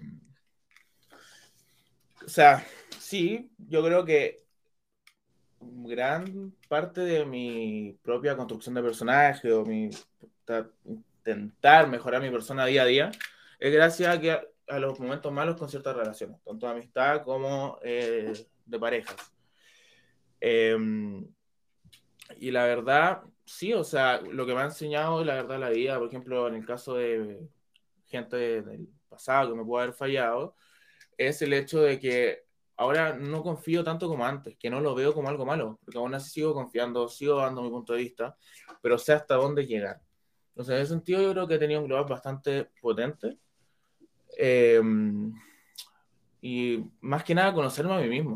o 2.25 2.29
sea, 2.29 2.63
sí, 2.99 3.49
yo 3.57 3.83
creo 3.83 4.03
que 4.05 4.43
gran 5.59 6.53
parte 6.67 7.01
de 7.01 7.25
mi 7.25 7.97
propia 8.03 8.35
construcción 8.35 8.75
de 8.75 8.83
personaje 8.83 9.51
o 9.51 9.65
mi 9.65 9.89
ta- 10.45 10.69
intentar 10.85 11.87
mejorar 11.87 12.21
mi 12.21 12.29
persona 12.29 12.65
día 12.65 12.83
a 12.83 12.85
día 12.85 13.11
es 13.59 13.73
gracias 13.73 14.15
a, 14.15 14.19
que 14.21 14.31
a, 14.31 14.41
a 14.67 14.79
los 14.79 14.99
momentos 14.99 15.31
malos 15.31 15.55
con 15.57 15.69
ciertas 15.69 15.95
relaciones, 15.95 16.37
tanto 16.43 16.65
de 16.67 16.71
amistad 16.73 17.23
como 17.23 17.79
eh, 17.81 18.33
de 18.65 18.79
parejas. 18.79 19.15
Em, 20.39 21.25
y 22.37 22.51
la 22.51 22.65
verdad, 22.65 23.23
sí, 23.45 23.73
o 23.73 23.83
sea, 23.83 24.21
lo 24.21 24.45
que 24.45 24.53
me 24.53 24.61
ha 24.61 24.65
enseñado 24.65 25.23
la 25.23 25.35
verdad 25.35 25.59
la 25.59 25.69
vida, 25.69 25.97
por 25.97 26.07
ejemplo, 26.07 26.47
en 26.47 26.55
el 26.55 26.65
caso 26.65 26.95
de 26.95 27.47
gente 28.05 28.61
del 28.61 28.89
pasado 29.09 29.51
que 29.51 29.57
me 29.57 29.63
pudo 29.63 29.79
haber 29.79 29.93
fallado, 29.93 30.55
es 31.17 31.41
el 31.41 31.53
hecho 31.53 31.81
de 31.81 31.99
que 31.99 32.45
ahora 32.77 33.13
no 33.15 33.41
confío 33.41 33.83
tanto 33.83 34.07
como 34.07 34.25
antes, 34.25 34.55
que 34.57 34.69
no 34.69 34.79
lo 34.81 34.93
veo 34.93 35.13
como 35.13 35.29
algo 35.29 35.45
malo, 35.45 35.79
porque 35.83 35.97
aún 35.97 36.13
así 36.13 36.29
sigo 36.29 36.53
confiando, 36.53 37.07
sigo 37.07 37.37
dando 37.37 37.63
mi 37.63 37.69
punto 37.69 37.93
de 37.93 37.99
vista, 37.99 38.37
pero 38.81 38.97
sé 38.97 39.13
hasta 39.13 39.35
dónde 39.35 39.65
llegar. 39.65 39.99
Entonces, 40.49 40.75
en 40.75 40.81
ese 40.81 40.93
sentido, 40.93 41.21
yo 41.21 41.31
creo 41.31 41.47
que 41.47 41.55
he 41.55 41.59
tenido 41.59 41.81
un 41.81 41.87
global 41.87 42.05
bastante 42.05 42.69
potente. 42.81 43.37
Eh, 44.37 44.81
y 46.41 46.83
más 47.01 47.23
que 47.23 47.35
nada, 47.35 47.53
conocerme 47.53 47.93
a 47.93 47.99
mí 47.99 48.09
mismo. 48.09 48.35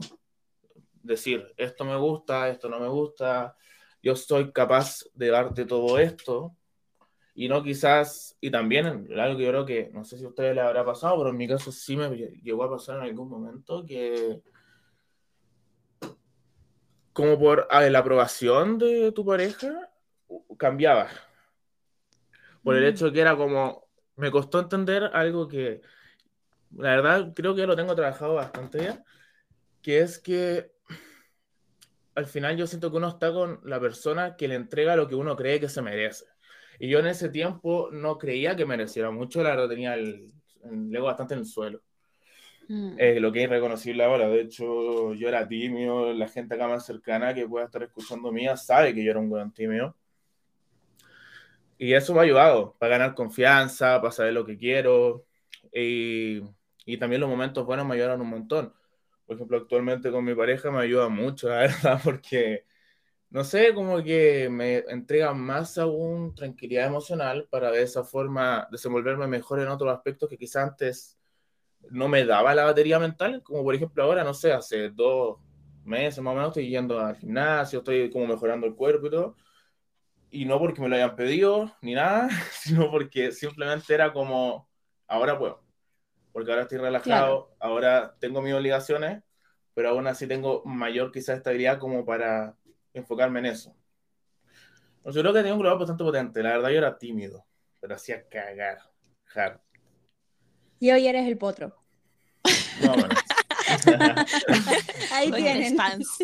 Decir, 1.04 1.54
esto 1.58 1.84
me 1.84 1.96
gusta, 1.98 2.50
esto 2.50 2.70
no 2.70 2.80
me 2.80 2.88
gusta, 2.88 3.56
yo 4.04 4.16
soy 4.16 4.52
capaz 4.52 5.04
de 5.14 5.30
darte 5.30 5.66
todo 5.66 5.98
esto, 5.98 6.56
y 7.34 7.48
no 7.48 7.64
quizás, 7.64 8.38
y 8.42 8.52
también 8.52 8.86
algo 8.86 9.38
que 9.38 9.44
yo 9.44 9.50
creo 9.50 9.66
que, 9.66 9.90
no 9.94 10.04
sé 10.04 10.18
si 10.18 10.26
a 10.26 10.28
ustedes 10.28 10.56
les 10.56 10.64
habrá 10.64 10.86
pasado, 10.86 11.18
pero 11.18 11.30
en 11.30 11.38
mi 11.38 11.48
caso 11.48 11.72
sí 11.72 11.96
me 11.96 12.10
llegó 12.10 12.64
a 12.64 12.70
pasar 12.70 12.98
en 12.98 13.04
algún 13.04 13.30
momento 13.30 13.86
que 13.86 14.42
como 17.14 17.38
por 17.38 17.68
la 17.72 18.00
aprobación 18.00 18.78
de 18.78 19.12
tu 19.12 19.26
pareja 19.26 19.90
cambiaba. 20.58 21.10
Por 22.64 22.76
el 22.76 22.84
Mm. 22.84 22.88
hecho 22.88 23.06
de 23.06 23.14
que 23.14 23.22
era 23.22 23.36
como, 23.36 23.88
me 24.16 24.32
costó 24.32 24.60
entender 24.60 25.10
algo 25.14 25.48
que, 25.48 25.82
la 26.78 26.96
verdad, 26.96 27.34
creo 27.36 27.54
que 27.54 27.62
ya 27.62 27.68
lo 27.68 27.76
tengo 27.76 27.96
trabajado 27.96 28.36
bastante 28.36 28.80
bien, 28.80 29.04
que 29.82 30.00
es 30.00 30.20
que 30.20 30.71
al 32.16 32.26
final 32.26 32.58
yo 32.58 32.68
siento 32.68 32.92
que 32.92 32.98
uno 32.98 33.10
está 33.10 33.32
con 33.32 33.60
la 33.64 33.80
persona 33.80 34.36
que 34.36 34.48
le 34.48 34.56
entrega 34.56 34.96
lo 34.96 35.08
que 35.08 35.16
uno 35.16 35.36
cree 35.36 35.60
que 35.60 35.70
se 35.70 35.82
merece. 35.82 36.26
Y 36.80 36.90
yo 36.90 37.00
en 37.00 37.08
ese 37.08 37.30
tiempo 37.30 37.90
no 37.92 38.18
creía 38.18 38.56
que 38.56 38.66
mereciera 38.66 39.12
mucho, 39.12 39.44
la 39.44 39.52
verdad 39.52 39.70
tenía 39.70 39.94
el, 39.94 40.32
el 40.64 40.96
ego 40.96 41.06
bastante 41.06 41.36
en 41.36 41.42
el 41.42 41.46
suelo. 41.46 41.82
Mm. 42.68 42.96
Eh, 42.98 43.20
lo 43.20 43.32
que 43.32 43.40
es 43.40 43.46
irreconocible 43.46 44.04
ahora. 44.04 44.30
De 44.30 44.42
hecho, 44.42 45.14
yo 45.14 45.28
era 45.28 45.48
tímido, 45.48 46.14
la 46.14 46.28
gente 46.28 46.56
acá 46.56 46.68
más 46.68 46.86
cercana 46.86 47.34
que 47.34 47.48
pueda 47.48 47.66
estar 47.66 47.84
escuchando 47.84 48.32
mía 48.32 48.56
sabe 48.58 48.94
que 48.94 49.04
yo 49.04 49.12
era 49.12 49.20
un 49.20 49.30
buen 49.30 49.52
tímido. 49.52 49.96
Y 51.78 51.94
eso 51.94 52.14
me 52.14 52.20
ha 52.20 52.24
ayudado 52.24 52.76
para 52.80 52.98
ganar 52.98 53.16
confianza, 53.16 54.00
para 54.00 54.12
saber 54.12 54.34
lo 54.34 54.46
que 54.46 54.58
quiero. 54.58 55.26
Y, 55.74 56.42
y 56.86 56.98
también 56.98 57.22
los 57.22 57.30
momentos 57.30 57.66
buenos 57.66 57.86
me 57.86 57.96
ayudaron 57.96 58.22
un 58.22 58.30
montón. 58.30 58.74
Por 59.32 59.38
ejemplo, 59.38 59.60
actualmente 59.60 60.12
con 60.12 60.26
mi 60.26 60.36
pareja 60.36 60.70
me 60.72 60.82
ayuda 60.82 61.08
mucho, 61.08 61.48
la 61.48 61.56
verdad, 61.60 62.02
porque, 62.04 62.66
no 63.30 63.46
sé, 63.46 63.74
como 63.74 64.04
que 64.04 64.50
me 64.50 64.80
entrega 64.90 65.34
más 65.34 65.78
aún 65.78 66.36
tranquilidad 66.36 66.88
emocional 66.88 67.48
para 67.50 67.72
de 67.72 67.82
esa 67.82 68.04
forma 68.04 68.68
desenvolverme 68.70 69.28
mejor 69.28 69.62
en 69.62 69.70
otros 69.70 69.90
aspectos 69.90 70.28
que 70.28 70.38
quizás 70.38 70.68
antes 70.68 71.18
no 71.92 72.10
me 72.10 72.26
daba 72.26 72.54
la 72.54 72.66
batería 72.66 73.00
mental, 73.00 73.42
como 73.42 73.64
por 73.64 73.74
ejemplo 73.74 74.04
ahora, 74.04 74.26
no 74.26 74.34
sé, 74.34 74.52
hace 74.52 74.90
dos 74.90 75.38
meses 75.86 76.22
más 76.22 76.34
o 76.34 76.36
menos 76.36 76.50
estoy 76.50 76.68
yendo 76.68 77.00
al 77.00 77.16
gimnasio, 77.16 77.80
estoy 77.80 78.10
como 78.10 78.28
mejorando 78.28 78.68
el 78.68 78.76
cuerpo 78.76 79.08
y 79.08 79.12
todo, 79.12 79.38
y 80.30 80.44
no 80.44 80.60
porque 80.60 80.82
me 80.82 80.90
lo 80.90 80.96
hayan 80.98 81.16
pedido 81.16 81.72
ni 81.82 81.94
nada, 81.94 82.28
sino 82.52 82.92
porque 82.92 83.32
simplemente 83.32 83.94
era 83.94 84.12
como, 84.12 84.68
ahora 85.08 85.40
puedo, 85.40 85.64
porque 86.32 86.52
ahora 86.52 86.64
estoy 86.64 86.78
relajado, 86.80 87.56
ahora 87.60 88.16
tengo 88.20 88.42
mis 88.42 88.54
obligaciones, 88.54 89.24
pero 89.74 89.90
aún 89.90 90.08
así 90.08 90.28
tengo 90.28 90.64
mayor 90.66 91.12
quizás 91.12 91.38
estabilidad 91.38 91.80
como 91.80 92.06
para 92.06 92.56
enfocarme 92.94 93.40
en 93.40 93.48
eso. 93.48 93.76
Pues 95.04 95.16
yo 95.16 95.22
creo 95.22 95.34
que 95.34 95.40
tenía 95.40 95.54
un 95.54 95.60
global 95.60 95.80
bastante 95.80 96.04
potente, 96.04 96.44
la 96.44 96.52
verdad 96.52 96.70
yo 96.70 96.78
era 96.78 96.98
tímido, 96.98 97.46
pero 97.80 97.96
hacía 97.96 98.28
cagar, 98.28 98.80
hard. 99.34 99.60
Y 100.80 100.92
hoy 100.92 101.08
eres 101.08 101.28
el 101.28 101.38
potro. 101.38 101.76
No, 102.82 102.92
bueno. 102.94 103.10
Ahí 105.12 105.32
tienen. 105.32 105.78
fans. 105.78 106.18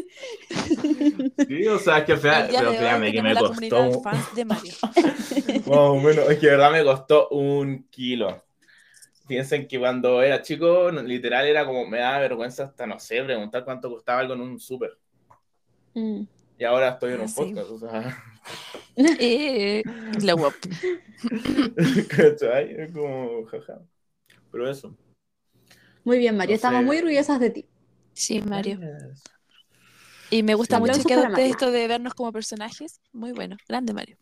Sí, 1.47 1.67
o 1.67 1.79
sea, 1.79 1.99
es 1.99 2.05
que 2.05 2.17
fea- 2.17 2.47
pero 2.47 2.71
créame 2.71 3.13
que 3.13 3.21
me 3.21 3.35
costó, 3.35 4.01
fans 4.01 4.35
de 4.35 4.45
Mario. 4.45 4.73
Wow, 5.65 5.99
bueno, 5.99 6.21
es 6.23 6.39
que 6.39 6.45
de 6.47 6.51
verdad 6.53 6.71
me 6.71 6.83
costó 6.83 7.29
un 7.29 7.87
kilo. 7.89 8.43
Piensen 9.27 9.67
que 9.67 9.77
cuando 9.79 10.21
era 10.21 10.41
chico, 10.41 10.89
literal 10.91 11.45
era 11.47 11.65
como, 11.65 11.85
me 11.85 11.99
daba 11.99 12.19
vergüenza 12.19 12.63
hasta, 12.65 12.87
no 12.87 12.99
sé, 12.99 13.23
preguntar 13.23 13.65
cuánto 13.65 13.89
costaba 13.89 14.19
algo 14.21 14.33
en 14.35 14.41
un 14.41 14.59
súper. 14.59 14.97
Mm. 15.93 16.21
Y 16.59 16.63
ahora 16.63 16.89
estoy 16.89 17.13
en 17.13 17.19
Ah, 17.19 17.23
un 17.23 17.29
sí. 17.29 17.35
podcast, 17.35 17.69
o 17.71 17.79
sea, 17.79 18.23
Eh, 19.19 19.83
glow 20.19 20.47
up. 20.47 20.53
¿cachai? 22.09 22.71
Es 22.79 22.91
como, 22.91 23.45
jaja. 23.45 23.79
Pero 24.51 24.69
eso. 24.69 24.95
Muy 26.03 26.17
bien, 26.19 26.35
Mario. 26.37 26.53
No 26.53 26.55
Estamos 26.55 26.79
sé. 26.79 26.85
muy 26.85 26.97
orgullosas 26.99 27.39
de 27.39 27.49
ti. 27.49 27.65
Sí, 28.13 28.41
Mario. 28.41 28.79
Yes. 28.79 29.23
Y 30.31 30.41
me 30.43 30.55
gusta 30.55 30.77
Sí. 30.77 30.81
mucho 30.81 31.03
que 31.35 31.47
esto 31.47 31.69
de 31.71 31.87
vernos 31.87 32.13
como 32.13 32.31
personajes. 32.31 33.01
Muy 33.11 33.33
bueno. 33.33 33.57
Grande, 33.67 33.93
Mario. 33.93 34.17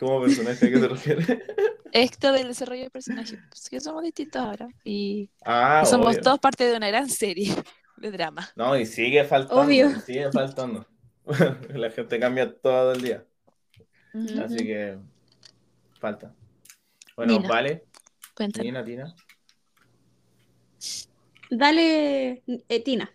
¿Cómo 0.00 0.22
personaje 0.22 0.66
a 0.66 0.70
qué 0.70 0.78
te 0.78 0.88
refieres? 0.88 1.26
Esto 1.92 2.32
del 2.32 2.48
desarrollo 2.48 2.84
de 2.84 2.90
personajes. 2.90 3.38
Pues 3.50 3.68
que 3.68 3.80
somos 3.80 4.02
distintos 4.02 4.40
ahora. 4.40 4.68
Y 4.82 5.28
Ah, 5.44 5.82
somos 5.84 6.08
obvio. 6.14 6.20
todos 6.22 6.38
parte 6.38 6.64
de 6.64 6.76
una 6.76 6.88
gran 6.88 7.08
serie 7.10 7.54
de 7.98 8.10
drama. 8.10 8.48
No, 8.56 8.76
y 8.78 8.86
sigue 8.86 9.24
faltando. 9.24 9.62
Obvio. 9.62 10.00
Sigue 10.00 10.32
faltando. 10.32 10.86
La 11.74 11.90
gente 11.90 12.18
cambia 12.18 12.52
todo 12.52 12.92
el 12.92 13.02
día. 13.02 13.24
Así 14.42 14.56
que 14.56 14.98
falta. 16.00 16.34
Bueno, 17.14 17.34
Nina. 17.34 17.48
vale. 17.48 17.84
Cuéntanos. 18.34 18.64
Nina, 18.64 18.84
Tina. 18.84 19.14
Dale, 21.50 22.42
eh, 22.68 22.80
Tina. 22.82 23.12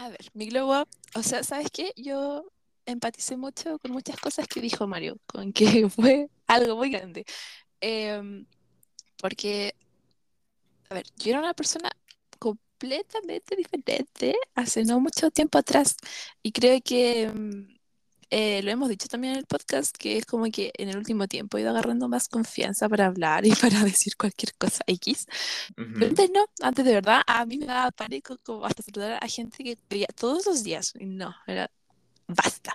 A 0.00 0.08
ver, 0.08 0.30
mi 0.34 0.46
globo, 0.48 0.84
o 1.14 1.22
sea, 1.22 1.42
¿sabes 1.44 1.68
qué? 1.70 1.92
Yo 1.96 2.46
empaticé 2.86 3.36
mucho 3.36 3.78
con 3.80 3.92
muchas 3.92 4.18
cosas 4.18 4.48
que 4.48 4.60
dijo 4.62 4.86
Mario, 4.86 5.18
con 5.26 5.52
que 5.52 5.64
fue 5.90 6.30
algo 6.46 6.76
muy 6.76 6.90
grande. 6.90 7.24
Em, 7.80 8.46
porque, 9.18 9.74
a 10.90 10.94
ver, 10.94 11.04
yo 11.16 11.30
era 11.30 11.40
una 11.40 11.54
persona 11.54 11.90
completamente 12.38 13.56
diferente 13.56 14.34
hace 14.54 14.84
no 14.84 15.00
mucho 15.00 15.30
tiempo 15.30 15.58
atrás 15.58 15.96
y 16.42 16.52
creo 16.52 16.80
que 16.82 17.24
em, 17.24 17.68
eh, 18.30 18.62
lo 18.62 18.70
hemos 18.70 18.88
dicho 18.88 19.08
también 19.08 19.32
en 19.32 19.40
el 19.40 19.46
podcast, 19.46 19.96
que 19.96 20.16
es 20.16 20.24
como 20.24 20.44
que 20.50 20.70
en 20.78 20.88
el 20.88 20.96
último 20.96 21.26
tiempo 21.26 21.58
he 21.58 21.62
ido 21.62 21.70
agarrando 21.70 22.08
más 22.08 22.28
confianza 22.28 22.88
para 22.88 23.06
hablar 23.06 23.44
y 23.46 23.52
para 23.52 23.82
decir 23.82 24.16
cualquier 24.16 24.54
cosa 24.54 24.84
X. 24.86 25.26
Ujú. 25.76 25.90
Pero 25.94 26.06
antes 26.06 26.30
no, 26.30 26.46
antes 26.62 26.84
de 26.84 26.92
verdad 26.92 27.22
a 27.26 27.44
mí 27.44 27.58
me 27.58 27.66
daba 27.66 27.90
pánico 27.90 28.36
como 28.44 28.64
hasta 28.64 28.82
saludar 28.82 29.18
a 29.22 29.28
gente 29.28 29.64
que 29.64 29.78
veía 29.88 30.06
todos 30.14 30.46
los 30.46 30.62
días. 30.62 30.92
Y 30.98 31.06
no, 31.06 31.34
era 31.46 31.70
basta. 32.28 32.74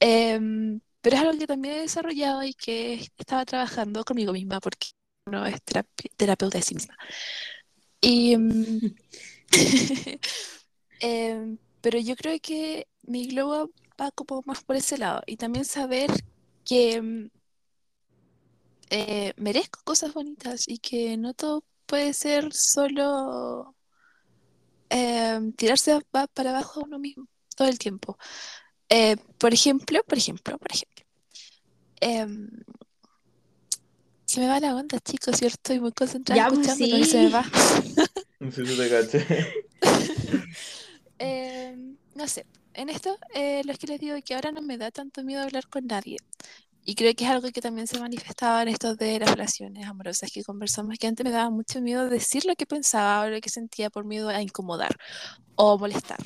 Em, 0.00 0.80
pero 1.02 1.16
es 1.16 1.22
algo 1.22 1.38
que 1.38 1.46
también 1.46 1.74
he 1.74 1.80
desarrollado 1.80 2.42
y 2.42 2.54
que 2.54 3.06
estaba 3.18 3.44
trabajando 3.44 4.04
conmigo 4.04 4.32
misma 4.32 4.60
porque 4.60 4.88
uno 5.26 5.44
es 5.46 5.60
terapeuta 5.62 6.58
de 6.58 6.62
sí 6.62 6.74
misma. 6.74 6.96
Y, 8.00 8.32
em, 11.00 11.58
pero 11.80 11.98
yo 11.98 12.16
creo 12.16 12.38
que 12.40 12.86
mi 13.02 13.26
globo 13.28 13.70
va 14.00 14.10
como 14.12 14.42
más 14.46 14.62
por 14.64 14.76
ese 14.76 14.98
lado 14.98 15.22
y 15.26 15.36
también 15.36 15.64
saber 15.64 16.10
que 16.64 16.94
em, 16.94 17.30
eh, 18.90 19.32
merezco 19.36 19.80
cosas 19.84 20.12
bonitas 20.14 20.64
y 20.68 20.78
que 20.78 21.16
no 21.16 21.34
todo 21.34 21.64
puede 21.86 22.12
ser 22.14 22.52
solo 22.52 23.74
em, 24.88 25.52
tirarse 25.52 26.00
para 26.10 26.50
abajo 26.50 26.80
a 26.80 26.84
uno 26.84 26.98
mismo 26.98 27.26
todo 27.56 27.68
el 27.68 27.78
tiempo. 27.78 28.18
Eh, 28.88 29.16
por 29.38 29.52
ejemplo, 29.54 30.02
por 30.04 30.18
ejemplo, 30.18 30.58
por 30.58 30.72
ejemplo. 30.72 31.04
em, 32.00 32.48
se 34.26 34.40
me 34.40 34.46
va 34.48 34.60
la 34.60 34.74
onda, 34.74 34.98
chicos, 35.00 35.40
yo 35.40 35.48
estoy 35.48 35.80
muy 35.80 35.92
concentrada 35.92 36.38
Ya, 36.38 36.48
pues, 36.48 36.68
escuchando, 36.68 36.88
pero 36.88 37.04
se 37.04 37.18
me 37.18 37.28
sí. 37.28 37.30
va. 37.30 37.44
Sí, 38.50 38.66
sí, 38.66 38.76
te 38.76 38.88
caché. 38.90 39.20
Em, 41.18 41.96
no 42.14 42.26
sé, 42.28 42.46
en 42.74 42.88
esto 42.88 43.18
eh, 43.34 43.62
lo 43.64 43.74
que 43.74 43.86
les 43.86 44.00
digo 44.00 44.16
es 44.16 44.24
que 44.24 44.34
ahora 44.34 44.52
no 44.52 44.62
me 44.62 44.78
da 44.78 44.90
tanto 44.90 45.22
miedo 45.24 45.42
hablar 45.42 45.68
con 45.68 45.86
nadie. 45.86 46.16
Y 46.84 46.94
creo 46.94 47.14
que 47.14 47.24
es 47.24 47.30
algo 47.30 47.50
que 47.50 47.60
también 47.60 47.86
se 47.86 48.00
manifestaba 48.00 48.62
en 48.62 48.68
esto 48.68 48.96
de 48.96 49.18
las 49.20 49.30
relaciones 49.30 49.86
amorosas 49.86 50.30
que 50.32 50.42
conversamos, 50.42 50.98
que 50.98 51.06
antes 51.06 51.24
me 51.24 51.30
daba 51.30 51.50
mucho 51.50 51.80
miedo 51.80 52.08
decir 52.08 52.46
lo 52.46 52.56
que 52.56 52.66
pensaba 52.66 53.22
o 53.26 53.28
lo 53.28 53.40
que 53.40 53.50
sentía 53.50 53.90
por 53.90 54.04
miedo 54.04 54.28
a 54.30 54.40
incomodar 54.40 54.96
o 55.56 55.78
molestar 55.78 56.18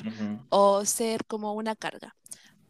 o 0.49 0.85
ser 0.85 1.25
como 1.25 1.53
una 1.53 1.75
carga. 1.75 2.15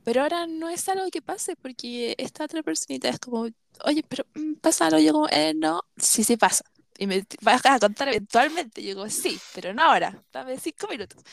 Pero 0.03 0.21
ahora 0.21 0.47
no 0.47 0.69
es 0.69 0.87
algo 0.89 1.09
que 1.11 1.21
pase 1.21 1.55
porque 1.55 2.15
esta 2.17 2.43
otra 2.45 2.63
personita 2.63 3.09
es 3.09 3.19
como, 3.19 3.47
oye, 3.85 4.03
pero 4.07 4.25
mm, 4.35 4.55
pasa 4.55 4.87
algo, 4.87 4.99
yo 4.99 5.13
como, 5.13 5.27
eh, 5.29 5.53
no, 5.55 5.81
sí, 5.97 6.23
sí 6.23 6.37
pasa. 6.37 6.63
Y 6.97 7.07
me 7.07 7.23
vas 7.41 7.65
a 7.65 7.79
contar 7.79 8.07
eventualmente. 8.09 8.81
Yo 8.81 8.89
digo, 8.89 9.09
sí, 9.09 9.39
pero 9.53 9.73
no 9.73 9.83
ahora, 9.83 10.23
dame 10.31 10.57
cinco 10.59 10.87
minutos. 10.87 11.23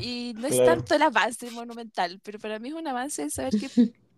Y 0.00 0.34
no 0.36 0.48
es 0.48 0.60
Claro. 0.60 0.62
tanto 0.62 0.94
el 0.94 1.02
avance 1.02 1.50
monumental, 1.50 2.20
pero 2.24 2.38
para 2.40 2.58
mí 2.58 2.68
es 2.70 2.74
un 2.74 2.88
avance 2.88 3.30
saber 3.30 3.56
que 3.56 3.70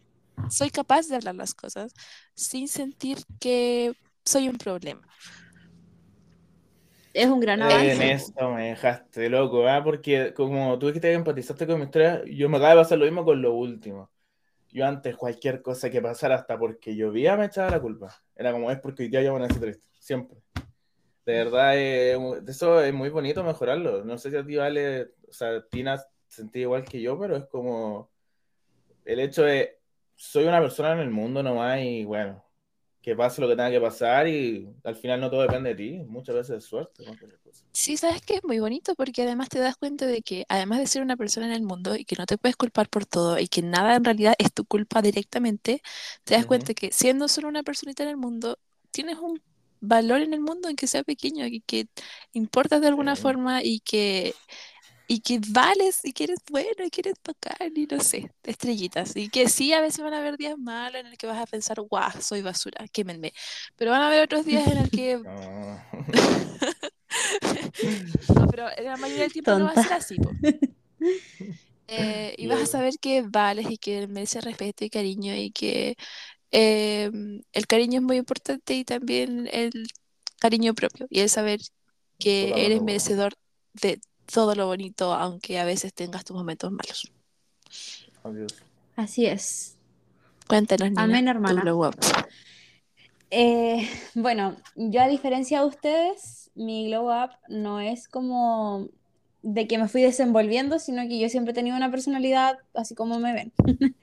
soy 0.49 0.71
capaz 0.71 1.09
de 1.09 1.17
hablar 1.17 1.35
las 1.37 1.55
cosas 1.55 1.93
sin 2.35 2.69
sentir 2.69 3.19
que 3.41 3.95
soy 4.25 4.49
un 4.49 4.59
problema. 4.59 5.03
Es 7.15 7.29
un 7.31 7.41
gran 7.41 7.63
Eh, 7.63 7.63
avance. 7.63 7.93
en 7.93 8.03
esto 8.03 8.51
me 8.51 8.69
dejaste 8.71 9.29
loco, 9.29 9.69
¿ah? 9.69 9.83
Porque 9.85 10.33
como 10.35 10.79
tú 10.79 10.87
dijiste 10.87 11.09
que 11.09 11.15
empatizaste 11.15 11.67
con 11.67 11.79
mi 11.79 11.85
historia, 11.85 12.23
yo 12.27 12.49
me 12.49 12.57
acaba 12.57 12.71
de 12.75 12.77
pasar 12.83 12.99
lo 12.99 13.05
mismo 13.05 13.25
con 13.25 13.41
lo 13.43 13.55
último. 13.55 14.11
Yo 14.71 14.87
antes 14.87 15.17
cualquier 15.17 15.63
cosa 15.63 15.91
que 15.91 16.03
pasara, 16.03 16.37
hasta 16.37 16.59
porque 16.59 16.97
llovía, 16.97 17.37
me 17.37 17.47
echaba 17.47 17.71
la 17.71 17.81
culpa. 17.81 18.15
Era 18.37 18.53
como, 18.53 18.71
es 18.71 18.81
porque 18.81 19.05
hoy 19.05 19.09
día 19.11 19.23
yo 19.23 19.31
amanecí 19.37 19.61
triste, 19.61 19.89
siempre. 20.01 20.39
De 21.25 21.33
verdad, 21.35 21.79
eh, 21.79 22.19
eso 22.49 22.81
es 22.83 22.93
muy 22.93 23.09
bonito 23.09 23.45
mejorarlo. 23.45 24.05
No 24.05 24.19
sé 24.19 24.31
si 24.31 24.37
a 24.37 24.45
ti 24.45 24.57
vale, 24.57 25.13
o 25.29 25.33
sea, 25.33 25.65
Tina 25.69 26.03
sentí 26.27 26.61
igual 26.61 26.85
que 26.85 27.01
yo, 27.01 27.19
pero 27.19 27.37
es 27.37 27.45
como 27.47 28.11
el 29.05 29.21
hecho 29.21 29.45
de, 29.45 29.79
soy 30.15 30.45
una 30.45 30.61
persona 30.61 30.93
en 30.93 31.01
el 31.01 31.11
mundo 31.11 31.43
nomás 31.43 31.81
y 31.81 32.05
bueno, 32.05 32.45
que 33.01 33.17
pase 33.17 33.41
lo 33.41 33.49
que 33.49 33.57
tenga 33.57 33.71
que 33.71 33.81
pasar 33.81 34.29
y 34.29 34.69
al 34.85 34.97
final 34.97 35.21
no 35.21 35.31
todo 35.31 35.43
depende 35.43 35.71
de 35.71 35.77
ti, 35.77 35.99
muchas 36.07 36.35
veces 36.35 36.59
es 36.59 36.65
suerte. 36.65 37.05
¿no? 37.05 37.13
Sí, 37.73 37.97
sabes 37.97 38.21
que 38.23 38.35
es 38.35 38.45
muy 38.45 38.61
bonito 38.61 38.95
porque 38.95 39.23
además 39.23 39.49
te 39.49 39.59
das 39.59 39.77
cuenta 39.77 40.07
de 40.07 40.23
que 40.23 40.45
además 40.49 40.79
de 40.79 40.87
ser 40.87 41.03
una 41.03 41.17
persona 41.17 41.47
en 41.47 41.53
el 41.53 41.63
mundo 41.63 41.97
y 41.97 42.05
que 42.05 42.17
no 42.17 42.27
te 42.27 42.39
puedes 42.39 42.57
culpar 42.57 42.89
por 42.89 43.07
todo 43.07 43.39
y 43.39 43.49
que 43.49 43.63
nada 43.63 43.97
en 43.97 44.05
realidad 44.05 44.35
es 44.39 44.53
tu 44.53 44.65
culpa 44.65 45.03
directamente, 45.03 45.83
te 46.25 46.35
das 46.35 46.43
Ujú. 46.43 46.49
cuenta 46.49 46.75
que 46.75 46.93
siendo 46.93 47.29
solo 47.29 47.49
una 47.49 47.63
personita 47.63 48.03
en 48.03 48.11
el 48.11 48.17
mundo, 48.17 48.59
tienes 48.91 49.19
un 49.19 49.41
valor 49.83 50.23
en 50.23 50.35
el 50.35 50.41
mundo 50.43 50.71
en 50.71 50.77
que 50.77 50.89
sea 50.89 51.05
pequeño 51.05 51.47
y 51.49 51.63
que 51.63 51.89
importas 52.35 52.81
de 52.83 52.89
alguna 52.89 53.17
Sí. 53.17 53.23
forma 53.23 53.63
y 53.65 53.81
que 53.83 54.39
y 55.09 55.21
que 55.21 55.41
vales 55.51 56.01
y 56.05 56.13
que 56.15 56.25
eres 56.25 56.39
bueno 56.51 56.85
y 56.85 56.91
que 56.91 57.03
eres 57.03 57.15
bacán 57.25 57.73
y 57.77 57.87
no 57.87 58.01
sé, 58.01 58.33
estrellitas. 58.45 59.17
Y 59.17 59.31
que 59.31 59.49
sí, 59.51 59.73
a 59.75 59.81
veces 59.83 60.03
van 60.05 60.15
a 60.15 60.19
haber 60.21 60.39
días 60.39 60.57
malos 60.59 61.01
en 61.03 61.09
el 61.09 61.19
que 61.19 61.27
vas 61.27 61.39
a 61.43 61.47
pensar, 61.47 61.81
guau, 61.83 62.11
soy 62.23 62.43
basura, 62.43 62.87
quémenme. 62.93 63.33
Pero 63.77 63.91
van 63.93 64.03
a 64.03 64.09
haber 64.09 64.23
otros 64.25 64.47
días 64.47 64.67
en 64.69 64.79
el 64.79 64.91
que... 64.91 65.23
No, 68.35 68.47
pero 68.49 68.69
la 68.83 68.97
mayoría 68.97 69.25
del 69.25 69.33
tiempo 69.33 69.55
no 69.55 69.65
va 69.67 69.73
a 69.73 69.77
ser 69.77 69.93
así. 69.93 70.25
Eh, 71.89 72.35
y 72.39 72.47
vas 72.47 72.61
a 72.63 72.67
saber 72.67 72.95
que 73.01 73.23
vales 73.23 73.67
y 73.71 73.77
que 73.77 74.07
mereces 74.09 74.45
respeto 74.45 74.85
y 74.85 74.91
cariño 74.91 75.35
y 75.37 75.51
que 75.53 75.97
eh, 76.53 77.11
el 77.53 77.67
cariño 77.67 77.99
es 78.01 78.03
muy 78.03 78.17
importante 78.19 78.75
y 78.75 78.85
también 78.85 79.49
el 79.53 79.73
cariño 80.39 80.75
propio 80.75 81.07
y 81.11 81.21
el 81.21 81.31
saber 81.31 81.61
que 82.19 82.43
Totalmente 82.49 82.67
eres 82.67 82.83
merecedor 82.83 83.35
de 83.75 84.01
todo 84.33 84.55
lo 84.55 84.67
bonito, 84.67 85.13
aunque 85.15 85.59
a 85.59 85.65
veces 85.65 85.95
tengas 85.95 86.25
tus 86.25 86.37
momentos 86.37 86.71
malos. 86.71 87.13
Adiós. 88.25 88.55
Así 88.97 89.27
es. 89.27 89.77
Cuéntanos, 90.49 90.91
Nina, 90.91 91.03
Amén, 91.05 91.25
tu 91.25 91.31
hermana. 91.31 91.63
glow 91.63 91.87
up. 91.87 91.97
Eh, 93.31 93.89
bueno, 94.15 94.57
yo 94.77 95.01
a 95.01 95.09
diferencia 95.09 95.61
de 95.61 95.67
ustedes, 95.67 96.51
mi 96.55 96.89
glow 96.89 97.11
up 97.11 97.31
no 97.49 97.81
es 97.81 98.09
como 98.09 98.89
de 99.43 99.67
que 99.67 99.79
me 99.79 99.89
fui 99.89 100.03
desenvolviendo, 100.03 100.79
sino 100.79 101.03
que 101.09 101.19
yo 101.19 101.29
siempre 101.29 101.53
he 101.53 101.55
tenido 101.55 101.77
una 101.77 101.91
personalidad 101.91 102.59
así 102.75 102.95
como 102.95 103.19
me 103.19 103.33
ven, 103.33 103.53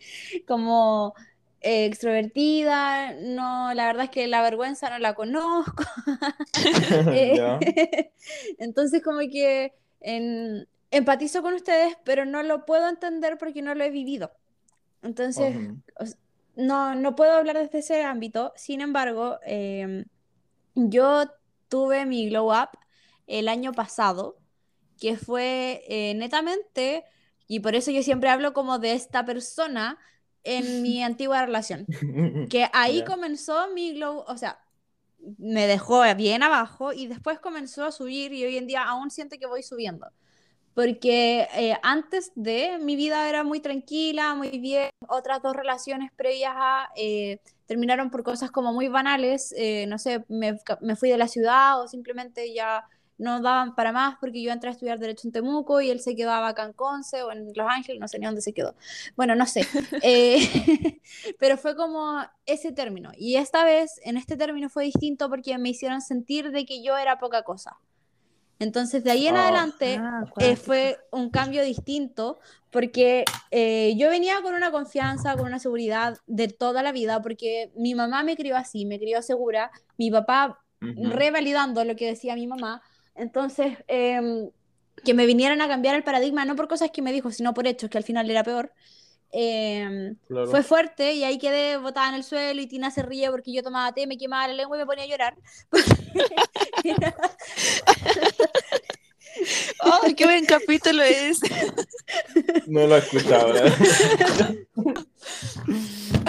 como 0.47 1.13
eh, 1.61 1.85
extrovertida, 1.85 3.13
no, 3.13 3.73
la 3.73 3.87
verdad 3.87 4.05
es 4.05 4.09
que 4.11 4.27
la 4.27 4.41
vergüenza 4.41 4.89
no 4.89 4.99
la 4.99 5.15
conozco, 5.15 5.83
Eh, 7.09 7.43
entonces 8.59 9.01
como 9.03 9.19
que 9.19 9.73
en- 10.01 10.67
empatizo 10.91 11.41
con 11.41 11.53
ustedes, 11.53 11.97
pero 12.03 12.25
no 12.25 12.43
lo 12.43 12.65
puedo 12.65 12.87
entender 12.89 13.37
porque 13.37 13.61
no 13.61 13.75
lo 13.75 13.83
he 13.83 13.89
vivido. 13.91 14.31
Entonces, 15.01 15.57
o 15.99 16.05
no, 16.55 16.95
no 16.95 17.15
puedo 17.15 17.33
hablar 17.33 17.57
desde 17.57 17.79
ese 17.79 18.03
ámbito. 18.03 18.53
Sin 18.55 18.81
embargo, 18.81 19.39
em, 19.45 20.05
yo 20.75 21.25
tuve 21.69 22.05
mi 22.05 22.29
glow 22.29 22.51
up 22.51 22.69
el 23.27 23.47
año 23.47 23.73
pasado, 23.73 24.37
que 24.99 25.17
fue 25.17 25.83
eh, 25.87 26.13
netamente, 26.15 27.05
y 27.47 27.59
por 27.61 27.75
eso 27.75 27.91
yo 27.91 28.03
siempre 28.03 28.29
hablo 28.29 28.53
como 28.53 28.79
de 28.79 28.93
esta 28.93 29.25
persona 29.25 29.97
en 30.43 30.81
mi 30.83 31.03
antigua 31.03 31.45
relación, 31.45 31.89
que 32.49 32.69
ahí 32.73 32.99
Ya. 32.99 33.05
comenzó 33.05 33.69
mi 33.73 33.93
glow, 33.95 34.23
o 34.27 34.37
sea, 34.37 34.59
me 35.37 35.67
dejó 35.67 36.03
bien 36.15 36.43
abajo 36.43 36.93
y 36.93 37.07
después 37.07 37.39
comenzó 37.39 37.85
a 37.85 37.91
subir 37.91 38.33
y 38.33 38.45
hoy 38.45 38.57
en 38.57 38.67
día 38.67 38.83
aún 38.83 39.11
siento 39.11 39.37
que 39.39 39.47
voy 39.47 39.63
subiendo. 39.63 40.07
Porque 40.73 41.47
eh, 41.55 41.75
antes 41.83 42.31
de 42.35 42.77
mi 42.79 42.95
vida 42.95 43.27
era 43.29 43.43
muy 43.43 43.59
tranquila, 43.59 44.35
muy 44.35 44.49
bien. 44.59 44.89
Otras 45.09 45.41
dos 45.41 45.55
relaciones 45.55 46.11
previas 46.15 46.53
a 46.55 46.89
eh, 46.95 47.41
terminaron 47.65 48.09
por 48.11 48.23
cosas 48.23 48.51
como 48.51 48.73
muy 48.73 48.87
banales. 48.87 49.53
eh, 49.57 49.87
no 49.87 49.97
sé, 49.99 50.23
me, 50.29 50.57
me 50.81 50.95
fui 50.95 51.09
de 51.09 51.17
la 51.17 51.27
ciudad 51.27 51.81
o 51.81 51.87
simplemente 51.87 52.53
ya 52.53 52.85
no 53.19 53.41
daban 53.41 53.75
para 53.75 53.91
más 53.91 54.17
porque 54.19 54.41
yo 54.41 54.51
entré 54.51 54.69
a 54.69 54.73
estudiar 54.73 54.97
Derecho 54.97 55.27
en 55.27 55.33
Temuco 55.33 55.81
y 55.81 55.91
él 55.91 55.99
se 55.99 56.15
quedaba 56.15 56.47
acá 56.47 56.63
en 56.63 56.73
Conce 56.73 57.21
o 57.21 57.31
en 57.31 57.51
Los 57.53 57.67
Ángeles, 57.69 57.99
no 57.99 58.07
sé 58.07 58.17
ni 58.17 58.25
dónde 58.25 58.41
se 58.41 58.53
quedó. 58.53 58.73
Bueno, 59.15 59.35
no 59.35 59.45
sé. 59.45 59.61
Eh, 60.01 60.39
pero 61.39 61.57
fue 61.57 61.75
como 61.75 62.23
ese 62.45 62.71
término. 62.71 63.11
Y 63.15 63.35
esta 63.35 63.63
vez, 63.63 63.99
en 64.03 64.17
este 64.17 64.37
término 64.37 64.69
fue 64.69 64.85
distinto 64.85 65.29
porque 65.29 65.57
me 65.57 65.69
hicieron 65.69 66.01
sentir 66.01 66.51
de 66.51 66.65
que 66.65 66.81
yo 66.81 66.97
era 66.97 67.19
poca 67.19 67.43
cosa. 67.43 67.77
Entonces, 68.59 69.03
de 69.03 69.11
ahí 69.11 69.27
en 69.27 69.35
Ah. 69.37 69.43
adelante 69.43 69.97
Ah, 70.01 70.23
eh, 70.39 70.55
fue 70.55 70.97
un 71.11 71.29
cambio 71.29 71.63
distinto 71.63 72.39
porque 72.71 73.25
eh, 73.51 73.95
yo 73.97 74.09
venía 74.09 74.41
con 74.41 74.53
una 74.53 74.71
confianza, 74.71 75.35
con 75.35 75.45
una 75.47 75.59
seguridad 75.59 76.17
de 76.27 76.49
toda 76.49 76.83
la 76.83 76.91
vida, 76.91 77.21
porque 77.21 77.71
mi 77.75 77.95
mamá 77.95 78.23
me 78.23 78.35
crió 78.35 78.57
así, 78.57 78.85
me 78.85 78.99
crió 78.99 79.21
segura, 79.21 79.71
mi 79.97 80.11
papá 80.11 80.59
revalidando 80.81 81.83
lo 81.83 81.95
que 81.95 82.05
decía 82.07 82.35
mi 82.35 82.47
mamá. 82.47 82.81
Entonces, 83.19 83.77
em, 83.87 84.49
que 85.03 85.13
me 85.13 85.25
vinieran 85.25 85.61
a 85.61 85.67
cambiar 85.67 85.95
el 85.95 86.03
paradigma, 86.03 86.45
no 86.45 86.55
por 86.55 86.67
cosas 86.67 86.91
que 86.91 87.01
me 87.01 87.11
dijo, 87.11 87.31
sino 87.31 87.53
por 87.53 87.67
hechos, 87.67 87.89
que 87.89 87.97
al 87.97 88.03
final 88.03 88.29
era 88.29 88.43
peor. 88.43 88.71
em, 89.31 90.15
Claro. 90.27 90.49
Fue 90.49 90.63
fuerte 90.63 91.13
y 91.13 91.23
ahí 91.23 91.37
quedé 91.37 91.77
botada 91.77 92.09
en 92.09 92.15
el 92.15 92.23
suelo 92.23 92.59
y 92.61 92.67
Tina 92.67 92.89
se 92.89 93.03
ríe 93.03 93.29
porque 93.29 93.53
yo 93.53 93.61
tomaba 93.61 93.93
té, 93.93 94.07
me 94.07 94.17
quemaba 94.17 94.47
la 94.47 94.55
lengua 94.55 94.75
y 94.77 94.79
me 94.79 94.85
ponía 94.87 95.03
a 95.03 95.07
llorar. 95.07 95.37
¡Ay, 99.81 100.15
qué 100.15 100.25
buen 100.25 100.45
capítulo 100.45 101.03
es! 101.03 101.39
No 102.67 102.87
lo 102.87 102.95
¿verdad? 102.95 103.73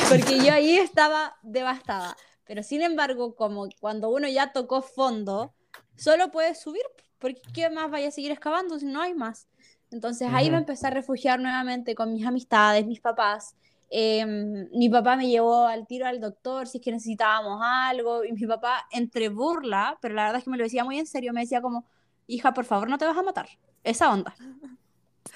porque 0.09 0.39
yo 0.45 0.53
ahí 0.53 0.77
estaba 0.77 1.37
devastada. 1.43 2.17
Pero 2.47 2.63
sin 2.63 2.83
embargo, 2.83 3.35
como 3.37 3.69
cuando 3.81 4.11
uno 4.11 4.29
ya 4.29 4.53
tocó 4.53 4.83
fondo, 4.83 5.55
solo 6.01 6.31
puedes 6.31 6.61
subir, 6.61 6.83
porque 7.19 7.41
¿qué 7.53 7.71
más 7.71 7.91
vaya 7.91 8.09
a 8.09 8.11
seguir 8.11 8.31
excavando 8.33 8.79
si 8.79 8.87
no 8.87 9.01
hay 9.03 9.15
más? 9.15 9.47
Entonces 9.91 10.29
ahí 10.33 10.47
me 10.51 10.57
Ujú. 10.57 10.61
empecé 10.63 10.87
a 10.87 10.91
refugiar 10.91 11.41
nuevamente 11.41 11.95
con 11.95 12.13
mis 12.13 12.25
amistades, 12.27 12.87
mis 12.87 13.01
papás. 13.01 13.55
Eh, 13.91 14.25
mi 14.73 14.89
papá 14.89 15.17
me 15.17 15.29
llevó 15.29 15.67
al 15.67 15.87
tiro 15.87 16.07
al 16.07 16.21
doctor 16.21 16.69
si 16.69 16.79
es 16.79 16.85
que 16.85 16.93
necesitábamos 16.93 17.61
algo. 17.63 18.25
Y 18.25 18.33
mi 18.33 18.47
papá, 18.47 18.87
entre 18.93 19.29
burla, 19.29 19.99
pero 20.01 20.15
la 20.15 20.25
verdad 20.25 20.39
es 20.39 20.45
que 20.45 20.51
me 20.51 20.57
lo 20.57 20.63
decía 20.65 20.85
muy 20.85 20.99
en 20.99 21.07
serio, 21.07 21.33
me 21.33 21.41
decía 21.41 21.61
como, 21.61 21.85
hija, 22.29 22.55
por 22.55 22.65
favor, 22.65 22.89
no 22.89 22.99
te 22.99 23.05
vas 23.05 23.17
a 23.19 23.23
matar. 23.23 23.49
Esa 23.83 24.13
onda. 24.13 24.35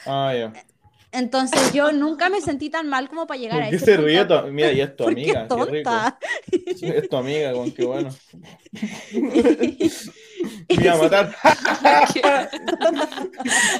Ah, 0.06 0.32
ya. 0.34 0.52
Entonces 1.10 1.72
yo 1.72 1.92
nunca 1.92 2.28
me 2.28 2.40
sentí 2.40 2.70
tan 2.70 2.88
mal 2.88 3.08
como 3.08 3.26
para 3.26 3.38
llegar 3.38 3.58
¿Por 3.58 3.64
a 3.64 3.70
qué 3.70 3.76
ese 3.76 3.86
se 3.86 3.92
punto. 3.96 4.06
ríe? 4.06 4.24
tu- 4.24 4.42
Mira, 4.52 4.72
y 4.72 4.80
es 4.80 4.96
tu 4.96 5.04
amiga. 5.08 5.48
Qué 5.48 5.54
rico. 5.54 5.90
tonta. 5.90 6.18
Sí, 6.76 6.88
es 6.88 7.08
tu 7.08 7.16
amiga, 7.16 7.52
con 7.52 7.70
qué 7.72 7.84
bueno. 7.84 8.10
Me 10.68 10.84
iba 10.84 10.92
a 10.94 10.96
matar. 10.98 11.34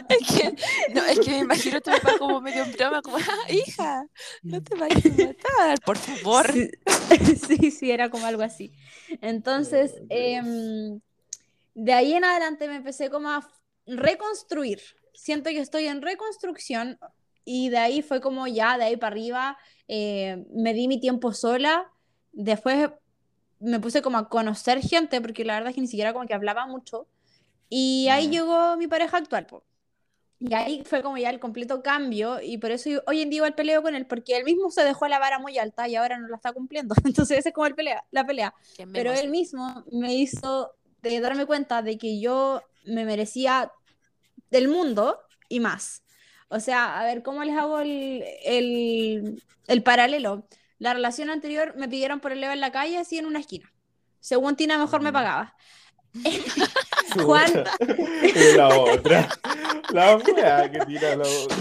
Es 0.09 0.35
que, 0.35 0.55
no, 0.95 1.05
es 1.07 1.19
que 1.21 1.31
me 1.31 1.39
imagino 1.41 1.79
a 1.79 1.81
tu 1.81 1.91
papá 1.91 2.15
como 2.19 2.41
medio 2.41 2.63
en 2.65 2.73
broma, 2.73 3.03
como, 3.03 3.17
"Ah, 3.17 3.53
hija, 3.53 4.07
no 4.43 4.63
te 4.63 4.75
vayas 4.77 5.05
a 5.07 5.09
matar, 5.09 5.81
por 5.85 5.97
favor. 5.97 6.53
Sí, 6.53 6.71
sí, 7.37 7.71
sí, 7.71 7.91
era 7.91 8.11
como 8.11 8.27
algo 8.27 8.43
así. 8.43 8.73
Entonces, 9.21 9.95
Oh, 10.01 10.07
em, 10.11 11.01
de 11.75 11.93
ahí 11.93 12.15
en 12.15 12.25
adelante 12.25 12.69
me 12.69 12.77
empecé 12.77 13.11
como 13.11 13.31
a 13.31 13.49
reconstruir. 13.87 14.81
Siento 15.15 15.51
que 15.51 15.59
estoy 15.61 15.87
en 15.87 16.03
reconstrucción 16.03 16.99
y 17.45 17.69
de 17.69 17.79
ahí 17.79 18.03
fue 18.03 18.21
como 18.21 18.47
ya, 18.47 18.79
de 18.79 18.85
ahí 18.85 18.97
para 18.97 19.13
arriba, 19.13 19.59
eh, 19.89 20.45
me 20.55 20.75
di 20.75 20.89
mi 20.89 21.01
tiempo 21.01 21.33
sola. 21.33 21.91
Después 22.33 22.91
me 23.61 23.81
puse 23.81 24.03
como 24.03 24.19
a 24.19 24.29
conocer 24.29 24.81
gente, 24.83 25.21
porque 25.21 25.45
la 25.45 25.55
verdad 25.55 25.71
es 25.71 25.75
que 25.77 25.81
ni 25.83 25.87
siquiera 25.89 26.13
como 26.13 26.27
que 26.27 26.35
hablaba 26.35 26.67
mucho. 26.67 27.07
Y 27.69 28.09
ahí 28.11 28.29
llegó 28.31 28.77
mi 28.77 28.87
pareja 28.89 29.19
actual, 29.19 29.47
po. 29.47 29.65
Y 30.41 30.53
ahí 30.55 30.83
fue 30.85 31.03
como 31.03 31.17
ya 31.17 31.31
el 31.31 31.41
completo 31.41 31.83
cambio 31.83 32.41
y 32.43 32.59
por 32.59 32.71
eso 32.73 32.91
yo- 32.91 33.03
hoy 33.07 33.23
en 33.23 33.31
día 33.31 33.39
igual 33.39 33.55
peleo 33.55 33.83
con 33.83 33.95
él 33.95 34.07
porque 34.07 34.37
él 34.37 34.45
mismo 34.45 34.71
se 34.71 34.85
dejó 34.85 35.09
la 35.09 35.19
vara 35.19 35.39
muy 35.39 35.59
alta 35.59 35.89
y 35.89 35.97
ahora 35.97 36.19
no 36.19 36.29
la 36.29 36.37
está 36.37 36.53
cumpliendo. 36.53 36.95
Entonces 37.05 37.39
ese 37.39 37.51
es 37.51 37.55
como 37.55 37.67
el 37.67 37.75
pelea, 37.75 38.05
la 38.11 38.27
pelea. 38.27 38.55
Pero 38.93 39.13
él 39.13 39.31
mismo 39.31 39.85
me 39.93 40.15
hizo 40.15 40.73
de 41.03 41.21
darme 41.21 41.47
cuenta 41.47 41.83
de 41.83 41.97
que 41.99 42.21
yo 42.21 42.63
me 42.85 43.05
merecía 43.05 43.73
del 44.51 44.69
mundo 44.69 45.21
y 45.49 45.61
más. 45.61 46.05
O 46.49 46.61
sea, 46.61 47.01
a 47.01 47.05
ver, 47.05 47.23
¿cómo 47.23 47.43
les 47.45 47.57
hago 47.57 47.81
el, 47.81 48.25
el, 48.45 49.43
el 49.67 49.83
paralelo? 49.83 50.47
La 50.85 50.93
relación 50.93 51.31
anterior 51.31 51.73
me 51.79 51.89
pidieron 51.89 52.21
por 52.21 52.31
el 52.33 52.43
leo 52.43 52.53
en 52.53 52.61
la 52.61 52.71
calle, 52.71 52.99
así 52.99 53.17
en 53.17 53.25
una 53.25 53.41
esquina. 53.41 53.73
Según 54.21 54.55
Tina, 54.55 54.77
mejor 54.77 55.01
me 55.01 55.09
Ujú. 55.09 55.15
pagaba. 55.15 55.57
Juan. 57.25 57.65
La 58.55 58.69
otra. 58.69 59.29
La 59.95 60.17
wea 60.19 60.71
que 60.71 60.81
tira 60.81 61.17
la 61.17 61.27
otra. 61.27 61.57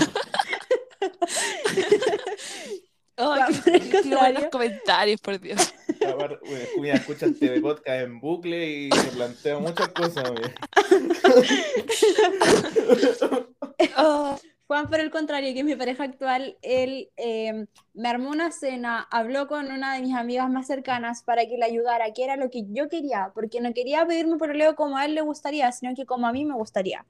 Va, 3.18 3.48
qué, 3.48 3.62
qué- 3.64 3.80
qué 3.80 4.02
buenos 4.02 4.12
contrario. 4.12 4.50
comentarios, 4.52 5.22
por 5.22 5.40
Dios. 5.40 5.74
Bueno, 6.18 6.38
Mira, 6.82 6.96
escucha 6.96 7.26
el 7.26 7.40
TV 7.40 7.62
Podcast 7.62 8.02
en 8.02 8.20
bucle 8.20 8.70
y 8.70 8.92
se 8.92 9.04
plantea 9.12 9.58
muchas 9.60 9.88
cosas. 9.88 10.30
Juan, 14.74 14.90
por 14.90 15.00
el 15.00 15.12
contrario, 15.12 15.54
que 15.54 15.60
es 15.60 15.66
mi 15.66 15.76
pareja 15.76 16.04
actual, 16.04 16.58
él 16.64 17.12
eh, 17.16 17.68
me 17.94 18.10
armó 18.10 18.30
una 18.32 18.52
cena, 18.52 19.08
habló 19.12 19.48
con 19.48 19.72
una 19.72 19.94
de 19.96 20.02
mis 20.02 20.16
amigas 20.16 20.50
más 20.50 20.66
cercanas 20.66 21.22
para 21.24 21.46
que 21.46 21.58
le 21.60 21.66
ayudara, 21.66 22.12
que 22.12 22.24
era 22.24 22.38
lo 22.38 22.50
que 22.50 22.66
yo 22.70 22.90
quería, 22.90 23.32
porque 23.36 23.62
no 23.62 23.72
quería 23.74 24.04
pedirme 24.08 24.38
por 24.38 24.56
leo 24.56 24.76
como 24.76 24.98
a 24.98 25.06
él 25.06 25.14
le 25.14 25.22
gustaría, 25.22 25.72
sino 25.72 25.94
que 25.96 26.08
como 26.08 26.26
a 26.26 26.32
mí 26.34 26.44
me 26.46 26.56
gustaría. 26.56 27.06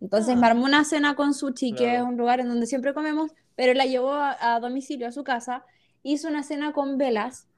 Entonces 0.00 0.36
Ah. 0.36 0.40
me 0.40 0.46
armó 0.46 0.66
una 0.66 0.84
cena 0.84 1.16
con 1.16 1.32
Sushi, 1.32 1.74
que 1.74 1.84
Claro. 1.84 1.96
es 1.96 2.02
un 2.02 2.18
lugar 2.18 2.40
en 2.40 2.48
donde 2.48 2.66
siempre 2.66 2.92
comemos, 2.92 3.32
pero 3.54 3.72
la 3.72 3.86
llevó 3.86 4.12
a, 4.12 4.36
a 4.56 4.60
domicilio, 4.60 5.08
a 5.08 5.12
su 5.12 5.24
casa, 5.24 5.64
hizo 6.02 6.28
una 6.28 6.42
cena 6.42 6.72
con 6.72 6.98
velas, 6.98 7.48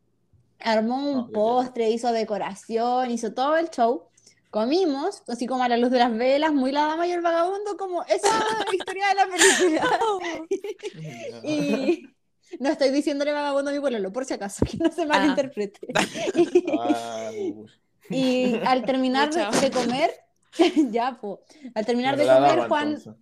armó 0.61 0.97
Ah, 1.13 1.27
un 1.27 1.27
qué 1.27 1.33
postre, 1.33 1.91
hizo 1.91 2.13
decoración, 2.13 3.11
hizo 3.11 3.35
todo 3.35 3.57
el 3.57 3.71
show. 3.71 4.09
Comimos, 4.51 5.23
así 5.29 5.47
como 5.47 5.63
a 5.63 5.69
la 5.69 5.77
luz 5.77 5.91
de 5.91 5.99
las 5.99 6.17
velas, 6.17 6.53
muy 6.53 6.73
la 6.73 6.87
dama 6.87 7.07
y 7.07 7.13
el 7.13 7.21
vagabundo, 7.21 7.77
como 7.77 8.03
esa 8.05 8.29
historia 8.73 9.09
de 9.09 9.15
la 9.15 9.27
película. 9.27 10.01
y 11.45 12.09
no 12.59 12.71
estoy 12.71 12.91
diciéndole 12.91 13.33
vagabundo 13.33 13.71
a 13.71 13.75
mi 13.75 13.81
pueblo, 13.81 14.13
por 14.13 14.25
si 14.25 14.35
acaso, 14.35 14.65
que 14.65 14.79
no 14.79 14.91
se 14.91 15.07
malinterprete. 15.07 15.89
Ah, 16.79 17.31
uy. 17.35 17.67
y 18.11 18.55
al 18.65 18.85
terminar 18.85 19.31
de, 19.31 19.71
comer, 19.71 20.11
ya, 20.91 21.19
po, 21.21 21.43
al 21.75 21.85
terminar 21.85 22.17
de 22.17 22.25
comer, 22.27 22.57
dama, 22.57 22.69
Juan 22.69 22.89
entonces. 22.95 23.15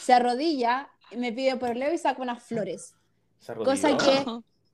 se 0.00 0.12
arrodilla, 0.12 0.88
me 1.16 1.32
pide 1.32 1.56
por 1.56 1.76
Leo 1.76 1.92
y 1.92 1.98
saca 1.98 2.22
unas 2.22 2.42
flores. 2.42 2.94
Se 3.40 3.54
Cosa 3.54 3.96
que 3.96 4.24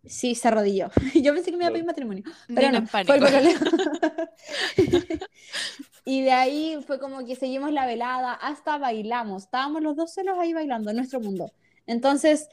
Sí, 0.07 0.35
se 0.35 0.49
arrodilló. 0.49 0.91
Yo 1.15 1.35
pensé 1.35 1.51
que 1.51 1.57
me 1.57 1.65
iba 1.65 1.69
a 1.69 1.73
pedir 1.73 1.85
matrimonio. 1.87 2.25
Pero 2.55 2.71
no, 2.73 2.87
fue 2.87 3.01
el 3.01 3.07
pololeo. 3.07 3.59
y 6.05 6.23
de 6.23 6.33
ahí 6.33 6.79
fue 6.87 6.99
como 7.01 7.25
que 7.27 7.37
seguimos 7.37 7.73
la 7.73 7.87
velada, 7.87 8.33
hasta 8.35 8.79
bailamos. 8.79 9.45
Estábamos 9.45 9.83
los 9.83 9.97
dos 9.97 10.15
solos 10.15 10.37
ahí 10.39 10.53
bailando 10.53 10.91
en 10.91 10.97
nuestro 10.97 11.21
mundo. 11.21 11.53
Entonces, 11.87 12.49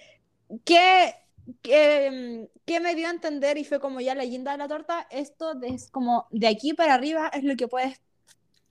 ¿qué, 0.66 1.14
qué, 1.62 2.49
qué 2.66 2.80
me 2.80 2.95
dio 2.95 3.08
a 3.08 3.12
entender? 3.12 3.58
Y 3.58 3.66
fue 3.66 3.80
como 3.80 4.01
ya 4.01 4.16
la 4.16 4.26
guinda 4.26 4.51
de 4.51 4.58
la 4.58 4.68
torta, 4.68 5.08
esto 5.12 5.54
es 5.64 5.89
como 5.89 6.28
de 6.32 6.47
aquí 6.47 6.74
para 6.74 6.93
arriba 6.93 7.28
es 7.34 7.43
lo 7.43 7.56
que 7.56 7.68
puedes, 7.68 7.99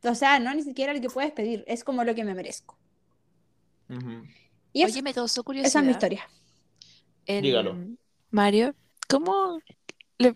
o 0.05 0.14
sea, 0.14 0.39
no 0.39 0.55
ni 0.55 0.62
siquiera 0.62 0.93
lo 0.95 1.01
que 1.01 1.11
puedes 1.11 1.33
pedir, 1.33 1.64
es 1.66 1.85
como 1.85 2.05
lo 2.05 2.14
que 2.14 2.24
me 2.24 2.35
merezco. 2.35 2.78
Ujú. 3.89 4.24
Y 4.72 4.83
eso- 4.83 4.93
Oye, 4.95 5.03
me 5.03 5.12
causó 5.14 5.43
curiosidad. 5.45 5.68
esa 5.68 5.78
es 5.80 5.85
mi 5.85 5.91
historia. 5.93 6.28
El- 7.26 7.43
Dígalo. 7.43 7.76
Mario, 8.33 8.74
¿cómo 9.09 9.61
le- 10.18 10.35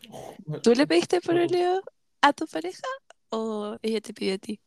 tú 0.62 0.74
le 0.74 0.86
pediste 0.86 1.20
por 1.20 1.36
Leo 1.36 1.82
a 2.22 2.32
tu 2.32 2.46
pareja 2.46 2.86
o 3.30 3.78
ella 3.82 4.00
te 4.00 4.14
pidió 4.14 4.34
a 4.34 4.38
ti? 4.38 4.60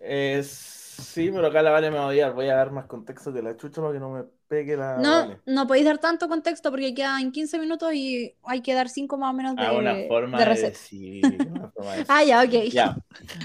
Eh, 0.00 0.42
sí, 0.44 1.30
pero 1.32 1.48
acá 1.48 1.62
la 1.62 1.70
Vale 1.70 1.90
me 1.90 1.96
va 1.98 2.04
a 2.04 2.06
odiar. 2.08 2.32
Voy 2.34 2.48
a 2.48 2.54
dar 2.56 2.70
más 2.70 2.86
contexto 2.86 3.32
que 3.32 3.42
la 3.42 3.56
chucha 3.56 3.80
para 3.80 3.92
que 3.94 4.00
no 4.00 4.10
me 4.10 4.24
pegue 4.46 4.76
la 4.76 4.94
No, 5.02 5.22
Vale. 5.22 5.40
no 5.46 5.66
podéis 5.66 5.86
dar 5.86 5.98
tanto 5.98 6.28
contexto 6.28 6.70
porque 6.70 6.94
quedan 6.94 7.32
15 7.32 7.58
minutos 7.58 7.92
y 7.94 8.34
hay 8.44 8.62
que 8.62 8.74
dar 8.74 8.88
5 8.88 9.16
más 9.18 9.30
o 9.32 9.36
menos 9.36 9.56
de, 9.56 9.66
Ah, 9.66 9.72
una 9.74 9.94
forma 10.06 10.38
de 10.38 10.44
de 10.44 10.50
receta. 10.50 10.70
decir, 10.70 11.48
una 11.50 11.70
forma 11.70 11.92
de 11.92 11.98
decir. 12.00 12.16
Ah, 12.16 12.24
ya, 12.24 12.42
ok. 12.42 12.72
Ya, 12.72 12.96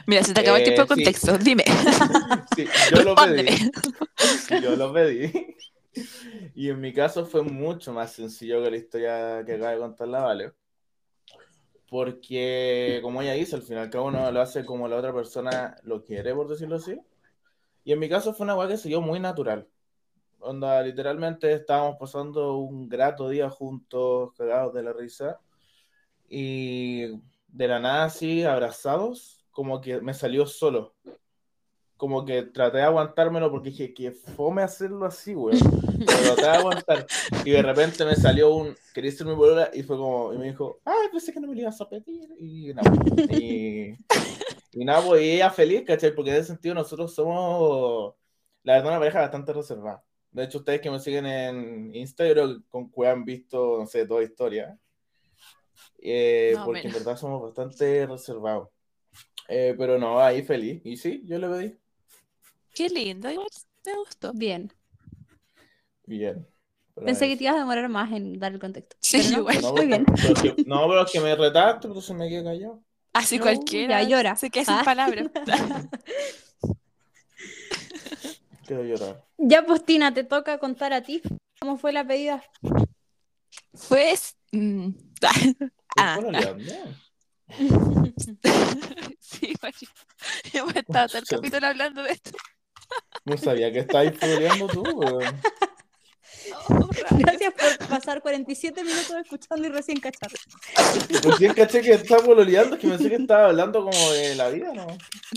Mira, 0.07 0.23
se 0.23 0.33
te 0.33 0.41
acabó 0.41 0.57
el 0.57 0.63
Eh, 0.63 0.63
tiempo 0.63 0.81
de 0.83 0.87
sí. 0.87 1.03
contexto. 1.03 1.37
Dime. 1.37 1.63
sí, 2.55 2.69
yo 2.89 3.03
lo 3.03 3.15
pedí. 3.15 3.45
Yo 4.61 4.75
lo 4.75 4.93
pedí. 4.93 5.31
Y 6.55 6.69
en 6.69 6.79
mi 6.79 6.93
caso 6.93 7.25
fue 7.25 7.43
mucho 7.43 7.93
más 7.93 8.11
sencillo 8.13 8.63
que 8.63 8.71
la 8.71 8.77
historia 8.77 9.43
que 9.45 9.53
acaba 9.53 9.71
de 9.71 9.77
contar 9.77 10.07
la 10.07 10.21
Vale. 10.21 10.53
Porque, 11.89 12.99
como 13.03 13.21
ella 13.21 13.33
dice, 13.33 13.55
al 13.55 13.61
final 13.61 13.89
cada 13.89 14.05
uno 14.05 14.31
lo 14.31 14.41
hace 14.41 14.65
como 14.65 14.87
la 14.87 14.97
otra 14.97 15.13
persona 15.13 15.77
lo 15.83 16.03
quiere, 16.03 16.33
por 16.33 16.47
decirlo 16.47 16.77
así. 16.77 16.99
Y 17.83 17.91
en 17.91 17.99
mi 17.99 18.09
caso 18.09 18.33
fue 18.33 18.45
una 18.45 18.55
weá 18.55 18.67
que 18.67 18.77
se 18.77 18.89
dio 18.89 19.01
muy 19.01 19.19
natural. 19.19 19.67
Onda, 20.39 20.81
literalmente 20.81 21.53
estábamos 21.53 21.97
pasando 21.99 22.57
un 22.57 22.89
grato 22.89 23.29
día 23.29 23.49
juntos, 23.49 24.33
cagados 24.35 24.73
de 24.73 24.83
la 24.83 24.93
risa. 24.93 25.39
Y 26.27 27.21
de 27.47 27.67
la 27.67 27.79
nada 27.79 28.05
así, 28.05 28.43
abrazados, 28.43 29.45
como 29.51 29.79
que 29.79 30.01
me 30.01 30.13
salió 30.15 30.47
solo. 30.47 30.95
Como 31.97 32.25
que 32.25 32.43
traté 32.43 32.77
de 32.77 32.83
aguantármelo 32.83 33.49
porque 33.51 33.69
dije 33.69 33.93
que 33.93 34.11
fome 34.11 34.61
hacerlo 34.61 35.05
así, 35.05 35.33
güey. 35.33 35.57
Pero 36.05 36.35
traté 36.35 36.41
de 36.41 36.47
aguantar. 36.49 37.05
Y 37.45 37.51
de 37.51 37.61
repente 37.61 38.03
me 38.05 38.15
salió 38.15 38.53
un, 38.53 38.75
quería 38.93 39.11
ser 39.11 39.27
mi 39.27 39.33
boluda 39.33 39.69
y 39.73 39.83
fue 39.83 39.97
como, 39.97 40.33
y 40.33 40.37
me 40.37 40.45
dijo, 40.45 40.81
ay, 40.85 41.07
pensé 41.11 41.31
que 41.31 41.39
no 41.39 41.47
me 41.47 41.55
lo 41.55 41.61
ibas 41.61 41.79
a 41.79 41.87
pedir. 41.89 42.29
Y 42.39 42.73
nada, 42.73 42.91
y, 43.29 43.95
y 44.73 44.85
nada, 44.85 45.05
pues 45.05 45.21
y 45.21 45.31
ella 45.31 45.49
feliz, 45.51 45.83
¿cachai? 45.85 46.13
Porque 46.13 46.31
en 46.31 46.37
ese 46.37 46.47
sentido 46.47 46.75
nosotros 46.75 47.13
somos, 47.13 48.15
la 48.63 48.73
verdad, 48.73 48.91
una 48.91 48.99
pareja 48.99 49.21
bastante 49.21 49.53
reservada. 49.53 50.03
De 50.31 50.43
hecho, 50.43 50.57
ustedes 50.57 50.81
que 50.81 50.89
me 50.91 50.99
siguen 50.99 51.25
en 51.27 51.95
Insta, 51.95 52.25
yo 52.27 52.33
creo 52.33 52.47
que 52.55 52.67
con 52.69 52.89
Cueva 52.89 53.13
han 53.13 53.23
visto, 53.23 53.77
no 53.79 53.85
sé, 53.85 54.05
toda 54.07 54.23
historia. 54.23 54.77
Eh, 55.99 56.57
Más 56.57 56.63
o 56.63 56.65
porque 56.65 56.87
en 56.87 56.93
menos. 56.93 56.93
verdad 56.93 57.17
somos 57.17 57.41
bastante 57.41 58.05
reservados. 58.07 58.69
Eh, 59.47 59.75
pero 59.77 59.97
no, 59.99 60.19
ahí 60.19 60.43
feliz. 60.43 60.81
Y 60.85 60.97
sí, 60.97 61.23
yo 61.25 61.37
le 61.37 61.47
pedí. 61.49 61.79
Qué 62.73 62.89
lindo, 62.89 63.29
igual 63.29 63.47
me 63.85 63.95
gustó. 63.97 64.33
Bien. 64.33 64.71
Bien. 66.05 66.47
Pensé 66.95 67.27
que 67.27 67.35
te 67.37 67.43
ibas 67.45 67.55
a 67.55 67.59
demorar 67.59 67.89
más 67.89 68.11
en 68.11 68.37
dar 68.39 68.51
el 68.53 68.59
contexto. 68.59 68.95
Sí, 68.99 69.17
Pero 69.17 69.29
no, 69.31 69.37
igual. 69.39 69.61
No, 69.61 69.69
Muy 69.71 69.75
pero- 69.77 69.87
bien. 69.87 70.05
pero 70.05 70.33
que- 70.55 70.63
no, 70.65 70.87
pero 70.87 71.01
es 71.05 71.11
que 71.11 71.19
me 71.19 71.35
retaste, 71.35 71.87
pero 71.87 72.01
se 72.01 72.13
me 72.13 72.29
quedé 72.29 72.43
callado. 72.43 72.83
Así 73.13 73.37
No, 73.37 73.43
cualquiera. 73.43 74.01
ya 74.03 74.09
llora. 74.09 74.35
Se 74.35 74.49
queda 74.49 74.65
sin 74.65 74.73
Ah. 74.75 74.81
palabras. 74.83 75.27
Quiero 78.65 78.83
llorar. 78.83 79.23
Ya, 79.37 79.65
pues, 79.65 79.83
Tina, 79.85 80.13
te 80.13 80.23
toca 80.23 80.57
contar 80.57 80.93
a 80.93 81.01
ti 81.01 81.21
cómo 81.59 81.77
fue 81.77 81.91
la 81.93 82.05
pedida. 82.05 82.43
Pues. 83.89 84.35
mm, 84.51 84.89
Ah. 85.97 86.17
¿Por 86.19 86.31
qué 86.31 86.31
no 86.31 86.53
le 86.55 88.13
sí, 89.19 89.53
Mario. 89.61 89.89
Hemos 90.53 90.75
estado 90.75 91.07
todo 91.07 91.17
el 91.19 91.25
capítulo 91.29 91.67
hablando 91.67 92.01
de 92.01 92.11
esto. 92.13 92.31
No 93.25 93.37
sabía 93.37 93.71
que 93.71 93.79
estabas 93.79 94.11
peleando 94.17 94.67
tú, 94.67 94.81
weón. 94.81 95.41
Oh. 96.69 96.89
Gracias 97.17 97.53
por 97.53 97.87
pasar 97.87 98.21
47 98.21 98.83
minutos 98.83 99.15
escuchando 99.23 99.67
y 99.67 99.69
recién 99.69 99.99
cachar. 99.99 100.31
Recién 101.23 101.53
caché 101.53 101.81
que 101.81 101.93
estaba 101.93 102.23
pololeando, 102.23 102.77
que 102.77 102.87
pensé 102.87 103.09
que 103.09 103.15
estaba 103.15 103.47
hablando 103.47 103.83
como 103.83 104.11
de 104.11 104.35
la 104.35 104.49
vida, 104.49 104.73
¿no? 104.73 104.87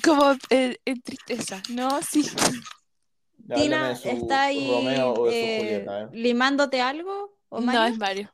Como 0.03 0.32
eh, 0.51 0.76
en 0.84 1.03
tristeza. 1.03 1.62
No, 1.70 2.01
sí. 2.03 2.26
Tina, 3.55 3.93
¿está 3.93 4.45
ahí 4.45 4.68
eh, 4.89 5.12
Julieta, 5.14 6.03
¿eh? 6.03 6.09
limándote 6.12 6.80
algo? 6.80 7.39
¿O 7.49 7.61
No, 7.61 7.84
es 7.84 7.97
Mario. 7.97 8.32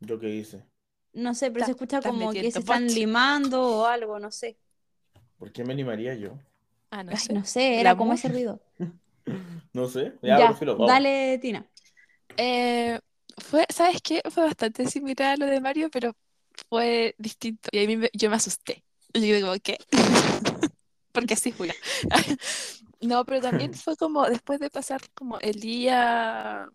Yo 0.00 0.18
qué 0.18 0.30
hice. 0.30 0.64
No 1.12 1.34
sé, 1.34 1.50
pero 1.50 1.64
Está- 1.64 1.66
se 1.66 1.72
escucha 1.72 2.00
como 2.00 2.32
que 2.32 2.50
se 2.50 2.60
están 2.60 2.86
limando 2.86 3.62
o 3.62 3.84
algo, 3.84 4.18
no 4.18 4.30
sé. 4.30 4.58
¿Por 5.36 5.52
qué 5.52 5.64
me 5.64 5.74
limaría 5.74 6.14
yo? 6.14 6.38
Ah, 6.90 7.02
no 7.04 7.12
Ay, 7.12 7.18
sé. 7.18 7.34
no 7.34 7.44
sé, 7.44 7.80
¿El 7.80 7.80
era 7.80 7.96
como 7.96 8.12
ese 8.14 8.28
ruido. 8.28 8.60
No 9.72 9.86
sé. 9.88 10.12
Ya, 10.22 10.38
Ya, 10.38 10.52
filo, 10.54 10.76
dale, 10.86 11.38
Tina. 11.38 11.66
Eh, 12.36 12.98
fue, 13.38 13.66
¿sabes 13.70 14.00
qué? 14.02 14.22
Fue 14.30 14.44
bastante 14.44 14.86
similar 14.88 15.34
a 15.34 15.36
lo 15.36 15.46
de 15.46 15.60
Mario, 15.60 15.90
pero 15.90 16.14
fue 16.68 17.14
distinto. 17.18 17.68
Y 17.72 17.84
a 17.84 17.86
mí 17.86 17.96
me- 17.96 18.10
yo 18.14 18.30
me 18.30 18.36
asusté. 18.36 18.84
Y 19.12 19.28
yo 19.28 19.34
digo, 19.36 19.52
¿qué? 19.62 19.78
Porque 21.12 21.34
así 21.34 21.52
fue. 21.52 21.76
No, 23.00 23.24
pero 23.24 23.40
también 23.40 23.72
fue 23.74 23.96
como 23.96 24.26
después 24.28 24.60
de 24.60 24.70
pasar 24.70 25.00
como 25.14 25.38
el 25.40 25.58
día 25.60 26.68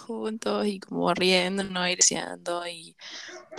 juntos 0.00 0.66
y 0.66 0.80
como 0.80 1.12
riéndonos 1.14 1.88
y 1.88 1.96
deseando 1.96 2.66
y, 2.66 2.96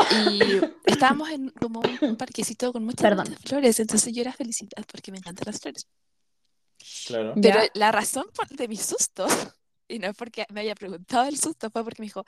y 0.07 0.61
estábamos 0.85 1.29
en 1.31 1.49
como 1.51 1.81
un 2.07 2.17
parquecito 2.17 2.73
con 2.73 2.85
muchas, 2.85 3.11
muchas 3.13 3.39
flores, 3.45 3.79
entonces 3.79 4.13
yo 4.13 4.21
era 4.21 4.33
felicidad 4.33 4.85
porque 4.91 5.11
me 5.11 5.19
encantan 5.19 5.45
las 5.47 5.61
flores. 5.61 5.87
Claro. 7.03 7.35
Pero 7.39 7.59
Ya. 7.59 7.69
la 7.73 7.91
razón 7.91 8.25
por- 8.35 8.47
de 8.49 8.67
mi 8.67 8.77
susto, 8.77 9.25
y 9.87 9.99
no 9.99 10.07
es 10.07 10.15
porque 10.15 10.45
me 10.49 10.61
haya 10.61 10.75
preguntado 10.75 11.25
el 11.27 11.37
susto, 11.37 11.69
fue 11.71 11.83
porque 11.83 12.01
me 12.01 12.07
dijo, 12.07 12.23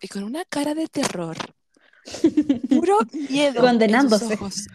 y 0.00 0.08
con 0.08 0.22
una 0.24 0.44
cara 0.46 0.74
de 0.74 0.88
terror, 0.88 1.36
puro 2.68 2.98
miedo 3.28 3.74
en 3.86 3.98
sus 3.98 4.22
Condenándose. 4.22 4.22
ojos, 4.22 4.70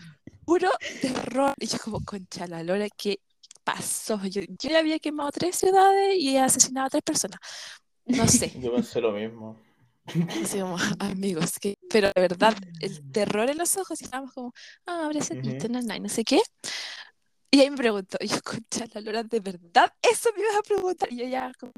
puro 0.45 0.69
terror. 0.99 1.53
Y 1.59 1.67
yo 1.67 1.77
como, 1.79 2.01
concha 2.01 2.47
la 2.47 2.63
lora, 2.63 2.87
¿qué 2.95 3.19
pasó? 3.67 4.23
Yo, 4.23 4.41
yo 4.41 4.69
ya 4.69 4.79
había 4.79 4.97
quemado 4.97 5.29
tres 5.31 5.57
ciudades 5.57 6.15
y 6.17 6.35
he 6.35 6.39
asesinado 6.39 6.87
a 6.87 6.89
tres 6.89 7.03
personas. 7.03 7.39
No 8.05 8.25
sé, 8.27 8.49
Yo 8.63 8.73
pensé 8.73 9.01
lo 9.01 9.11
mismo. 9.11 9.57
como, 10.05 10.77
amigos, 10.99 11.59
que, 11.59 11.75
pero 11.89 12.07
de 12.15 12.21
verdad, 12.21 12.55
el 12.79 13.11
terror 13.11 13.49
en 13.49 13.57
los 13.57 13.75
ojos, 13.75 13.99
y 13.99 14.05
estábamos 14.05 14.33
como, 14.33 14.53
ah, 14.85 15.05
abre 15.05 15.19
ese 15.19 15.33
Ujú. 15.33 15.67
no, 15.69 16.09
sé 16.09 16.23
qué. 16.23 16.41
Y 17.51 17.59
ahí 17.59 17.69
me 17.69 17.77
preguntó, 17.77 18.17
y 18.21 18.27
yo, 18.27 18.37
concha 18.41 18.85
la 18.93 19.01
lora, 19.01 19.23
¿de 19.23 19.39
verdad 19.41 19.91
eso 20.01 20.29
me 20.35 20.43
ibas 20.43 20.55
a 20.55 20.61
preguntar? 20.61 21.11
Y 21.11 21.17
yo 21.17 21.27
ya, 21.27 21.51
como, 21.59 21.73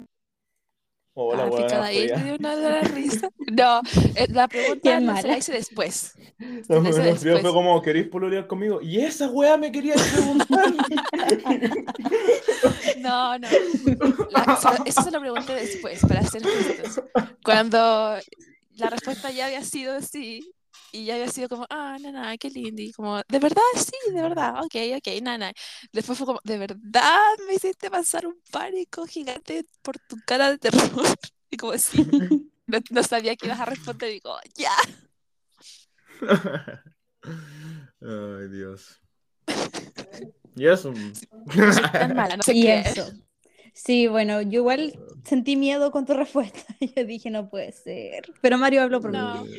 Hola, 1.14 1.44
ah, 1.46 1.50
picada 1.50 1.86
ahí, 1.86 2.08
me 2.16 2.24
dio 2.24 2.36
una 2.40 2.56
de 2.56 2.70
la 2.70 2.82
risa. 2.96 3.30
No, 3.52 3.82
eh, 4.16 4.28
la 4.30 4.48
pregunta 4.48 5.00
no 5.00 5.08
se 5.08 5.14
mala. 5.14 5.28
la 5.28 5.38
hice 5.38 5.52
después. 5.54 6.14
No, 6.70 6.82
frío 6.82 6.94
después. 6.94 7.42
fue 7.42 7.52
como, 7.54 7.82
¿queréis 7.82 8.08
pololear 8.08 8.48
conmigo? 8.48 8.80
Y 8.82 9.00
esa 9.02 9.30
weá 9.30 9.58
me 9.58 9.72
quería 9.72 9.96
preguntar. 9.96 10.66
No, 13.00 13.38
no. 13.40 13.48
La- 14.32 14.60
eso 14.86 15.02
se 15.02 15.12
lo 15.12 15.20
pregunté 15.22 15.54
después, 15.54 16.02
para 16.02 16.22
ser 16.24 16.44
justos. 16.44 17.02
Cuando 17.44 18.18
la 18.76 18.90
respuesta 18.90 19.32
ya 19.32 19.46
había 19.46 19.64
sido 19.64 20.02
sí, 20.02 20.52
y 20.92 21.06
ya 21.06 21.16
había 21.16 21.28
sido 21.30 21.50
como, 21.50 21.66
ah, 21.70 21.98
no, 22.02 22.12
qué 22.40 22.50
lindo. 22.50 22.82
Y 22.82 22.92
como, 22.92 23.18
¿de 23.28 23.40
verdad? 23.40 23.62
Sí, 23.76 24.14
de 24.14 24.22
verdad. 24.22 24.64
Ok, 24.64 24.76
ok, 24.98 25.22
no. 25.22 25.38
Después 25.92 26.18
fue 26.18 26.28
como, 26.28 26.40
¿de 26.44 26.58
verdad 26.58 27.20
me 27.48 27.56
hiciste 27.56 27.90
pasar 27.90 28.28
un 28.28 28.40
pánico 28.52 29.06
gigante 29.06 29.66
por 29.82 29.98
tu 30.00 30.18
cara 30.26 30.50
de 30.52 30.58
terror? 30.58 30.80
Y 31.52 31.58
como, 31.58 31.78
sí. 31.78 31.98
No, 32.68 32.78
no 32.92 33.02
sabía 33.02 33.36
que 33.36 33.48
ibas 33.48 33.60
a 33.60 33.66
responder. 33.66 34.10
Y 34.12 34.14
digo, 34.14 34.38
ya. 34.56 34.72
Ay, 38.02 38.48
Dios. 38.50 39.02
Y 40.56 40.68
eso. 40.68 40.92
No 40.92 42.14
mala, 42.16 42.38
no 42.38 42.44
sé 42.44 42.54
Y 42.56 42.62
qué. 42.64 42.80
eso. 42.82 43.12
Sí, 43.74 44.08
bueno, 44.08 44.42
yo 44.42 44.60
igual 44.62 44.94
sentí 45.24 45.56
miedo 45.56 45.92
con 45.92 46.06
tu 46.06 46.14
respuesta. 46.16 46.62
Yo 46.80 47.06
dije, 47.06 47.30
no 47.30 47.50
puede 47.50 47.72
ser. 47.72 48.24
Pero 48.42 48.58
Mario 48.58 48.82
habló 48.84 49.02
por 49.02 49.12
No. 49.14 49.44
mí. 49.44 49.50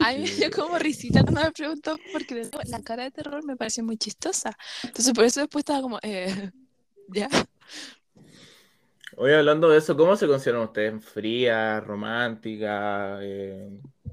A 0.00 0.12
mí 0.12 0.18
me 0.20 0.30
dio 0.30 0.50
como 0.50 0.78
risita 0.78 1.22
cuando 1.22 1.42
me 1.42 1.52
preguntó 1.52 1.98
porque 2.12 2.48
la 2.66 2.82
cara 2.82 3.04
de 3.04 3.10
terror 3.10 3.44
me 3.44 3.56
pareció 3.56 3.84
muy 3.84 3.96
chistosa. 3.96 4.56
Entonces 4.84 5.12
por 5.12 5.24
eso 5.24 5.40
después 5.40 5.62
estaba 5.62 5.82
como, 5.82 5.98
eh, 6.02 6.50
ya. 7.08 7.28
Oye, 9.16 9.36
hablando 9.36 9.68
de 9.68 9.78
eso, 9.78 9.96
¿cómo 9.96 10.16
se 10.16 10.26
consideran 10.26 10.62
ustedes? 10.62 11.04
¿Fría, 11.04 11.80
romántica? 11.80 13.18
eh, 13.20 13.70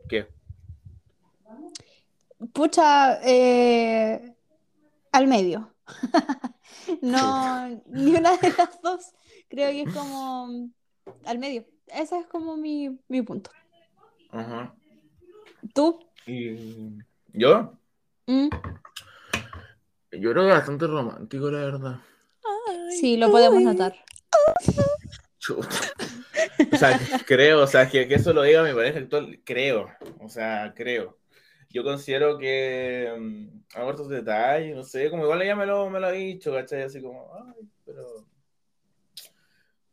¿Qué? 0.10 0.28
Pucha, 2.54 3.20
eh, 3.24 4.34
al 5.12 5.28
medio. 5.28 5.74
no, 7.02 7.82
ni 7.88 8.16
una 8.16 8.38
de 8.38 8.54
las 8.58 8.82
dos. 8.82 9.14
Creo 9.50 9.72
que 9.72 9.82
es 9.84 9.94
como 9.94 10.70
al 11.26 11.40
medio. 11.40 11.66
Ese 11.88 12.20
es 12.20 12.28
como 12.28 12.58
mi, 12.58 13.00
mi 13.08 13.22
punto. 13.22 13.52
Ajá. 14.32 14.76
¿Tú? 15.74 16.00
¿Y 16.26 17.00
yo? 17.34 17.74
¿Mm? 18.28 18.50
Yo 20.12 20.32
creo 20.32 20.44
que 20.46 20.52
bastante 20.52 20.88
romántico, 20.88 21.50
la 21.52 21.60
verdad. 21.60 22.00
Sí, 23.00 23.18
lo 23.18 23.32
podemos 23.32 23.62
notar. 23.62 23.96
Chuta. 25.38 25.70
O 26.72 26.78
sea, 26.78 27.00
creo, 27.26 27.64
o 27.64 27.68
sea, 27.68 27.90
que, 27.90 28.08
que 28.08 28.16
eso 28.16 28.34
lo 28.34 28.42
diga 28.44 28.64
mi 28.64 28.74
pareja 28.74 29.00
actual, 29.00 29.40
creo, 29.44 29.90
o 30.20 30.30
sea, 30.30 30.74
creo. 30.76 31.19
Yo 31.70 31.84
considero 31.84 32.38
que 32.38 33.14
mm, 33.18 33.78
hago 33.78 33.90
hartos 33.90 34.10
detalles, 34.10 34.76
no 34.76 34.84
sé, 34.84 35.10
como 35.10 35.24
igual 35.24 35.42
ella 35.42 35.56
me 35.56 35.66
lo, 35.66 35.90
me 35.90 36.00
lo 36.00 36.08
ha 36.08 36.12
dicho, 36.12 36.52
¿cachai? 36.52 36.84
Así 36.84 37.02
como, 37.02 37.32
ay, 37.36 37.68
pero... 37.86 38.26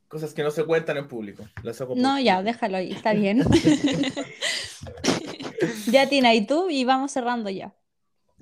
Cosas 0.09 0.33
que 0.33 0.43
no 0.43 0.51
se 0.51 0.65
cuentan 0.65 0.97
en 0.97 1.09
público. 1.09 1.45
Las 1.63 1.81
hago 1.81 1.95
por 1.95 2.03
No, 2.03 2.19
ya, 2.21 2.43
déjalo 2.43 2.77
ahí, 2.77 2.93
está 2.93 3.13
bien. 3.13 3.43
ya, 5.91 6.09
Tina, 6.09 6.33
¿y 6.33 6.47
tú? 6.47 6.71
Y 6.71 6.85
vamos 6.85 7.11
cerrando 7.11 7.51
ya. 7.51 7.75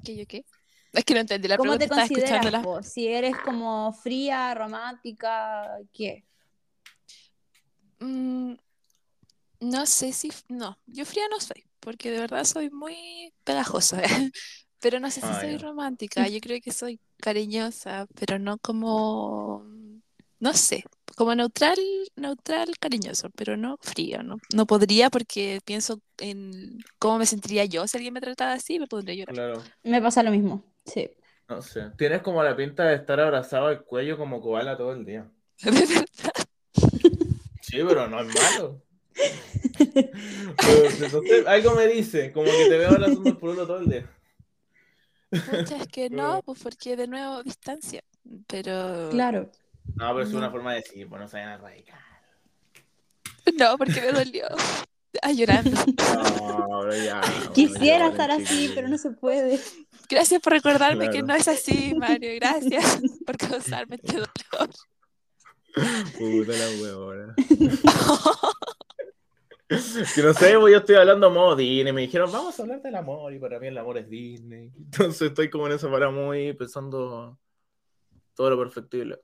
¿Qué 0.05 0.14
yo 0.14 0.26
qué? 0.26 0.45
Es 0.93 1.05
que 1.05 1.14
no 1.14 1.20
entendí 1.20 1.49
la 1.49 1.57
¿Cómo 1.57 1.72
pregunta, 1.72 1.78
te 1.78 2.03
estaba 2.03 2.30
consideras 2.30 2.62
vos? 2.62 2.87
Si 2.87 3.09
eres 3.09 3.35
como 3.45 3.93
fría, 3.93 4.55
romántica, 4.55 5.78
¿qué? 5.93 6.24
Mm, 7.99 8.55
no 9.61 9.87
sé 9.87 10.12
si. 10.12 10.30
No, 10.49 10.78
yo 10.87 11.05
fría 11.05 11.24
no 11.30 11.41
soy, 11.41 11.64
porque 11.85 12.11
de 12.11 12.20
verdad 12.20 12.45
soy 12.45 12.70
muy 12.70 13.32
pegajosa. 13.45 14.03
Pero 14.80 15.01
no 15.01 15.11
sé 15.11 15.20
si 15.22 15.26
Ah, 15.28 15.41
soy 15.41 15.57
romántica. 15.59 16.28
Yo 16.28 16.41
creo 16.41 16.61
que 16.62 16.72
soy 16.72 17.01
cariñosa, 17.18 18.07
pero 18.14 18.39
no 18.39 18.59
como. 18.59 19.64
No 20.41 20.53
sé, 20.53 20.85
como 21.16 21.35
neutral, 21.35 21.78
neutral, 22.16 22.78
cariñoso, 22.78 23.30
pero 23.30 23.57
no 23.57 23.78
frío. 23.80 24.22
No, 24.22 24.37
no 24.55 24.66
podría 24.66 25.09
porque 25.11 25.61
pienso 25.64 26.01
en 26.18 26.78
cómo 26.99 27.18
me 27.18 27.24
sentiría 27.26 27.64
yo 27.64 27.87
si 27.87 27.97
alguien 27.97 28.12
me 28.14 28.20
trataba 28.20 28.53
así, 28.53 28.78
me 28.78 28.87
pondría 28.87 29.14
a 29.14 29.18
llorar. 29.18 29.35
Claro, 29.35 29.62
Me 29.85 30.03
pasa 30.03 30.22
lo 30.22 30.30
mismo, 30.32 30.62
sí. 30.85 31.11
no 31.49 31.62
sé. 31.62 31.91
Tienes 31.97 32.22
como 32.22 32.43
la 32.43 32.57
pinta 32.57 32.85
de 32.85 32.97
estar 32.97 33.20
abrazado 33.20 33.66
al 33.68 33.85
cuello 33.85 34.16
como 34.18 34.41
koala 34.41 34.76
todo 34.76 34.93
el 34.93 35.05
día. 35.05 35.30
Sí, 37.61 37.78
pero 37.87 38.09
no 38.09 38.20
es 38.20 38.26
malo. 38.28 38.84
Algo 41.46 41.74
me 41.74 41.86
dice, 41.88 42.32
como 42.32 42.46
que 42.46 42.66
te 42.68 42.78
veo 42.78 42.88
abrazando 42.90 43.28
el 43.28 43.36
puro 43.36 43.66
todo 43.66 43.78
el 43.78 43.88
día. 43.88 44.10
Pucha, 45.30 45.76
es 45.76 45.88
que 45.88 46.10
no, 46.10 46.42
pues 46.42 46.62
porque 46.62 46.96
de 46.96 47.06
nuevo 47.08 47.42
distancia. 47.42 48.02
Pero 48.46 49.08
Claro. 49.10 49.50
No, 49.96 50.14
pero 50.14 50.22
es 50.22 50.32
una 50.32 50.50
forma 50.50 50.72
de 50.72 50.80
decir, 50.80 51.08
pues 51.08 51.20
no 51.20 51.28
se 51.28 51.36
vayan 51.36 51.52
a 51.52 51.56
radical. 51.58 51.98
no, 53.58 53.76
porque 53.76 54.00
me 54.00 54.12
dolió. 54.12 54.46
Ah, 55.22 55.32
llorando. 55.32 55.70
No, 56.66 56.80
pero 56.82 56.96
ya. 56.96 57.20
Quisiera 57.54 58.08
estar 58.08 58.30
así, 58.30 58.72
pero 58.74 58.88
no 58.88 58.98
se 58.98 59.10
puede. 59.10 59.60
Gracias 60.08 60.40
por 60.40 60.52
recordarme 60.52 61.10
que 61.10 61.22
no 61.22 61.34
es 61.34 61.46
así, 61.48 61.94
Mario. 61.94 62.30
Gracias 62.36 63.00
por 63.26 63.36
causarme 63.36 63.96
este 63.96 64.14
dolor. 64.14 64.70
Puta 66.18 66.52
la 66.52 66.68
huevona. 66.80 67.34
Que 70.14 70.22
no 70.22 70.34
sé, 70.34 70.58
pues 70.58 70.72
yo 70.72 70.78
estoy 70.78 70.96
hablando 70.96 71.30
modo 71.30 71.56
Disney. 71.56 71.92
Me 71.92 72.02
dijeron, 72.02 72.30
vamos 72.32 72.58
a 72.58 72.62
hablar 72.62 72.82
del 72.82 72.94
amor. 72.94 73.32
Y 73.32 73.38
para 73.38 73.58
mí 73.58 73.66
el 73.68 73.78
amor 73.78 73.98
es 73.98 74.08
Disney. 74.08 74.72
Entonces 74.78 75.22
estoy 75.28 75.50
como 75.50 75.66
en 75.66 75.72
esa 75.74 75.90
para 75.90 76.10
muy 76.10 76.52
pensando 76.54 77.38
todo 78.34 78.50
lo 78.50 78.58
perfectible. 78.58 79.20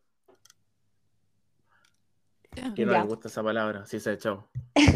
Que 2.75 2.85
no 2.85 2.93
Ya. 2.93 2.99
les 3.01 3.09
gusta 3.09 3.29
esa 3.29 3.43
palabra. 3.43 3.87
Sí, 3.87 4.01
se 4.01 4.17
chao. 4.19 4.49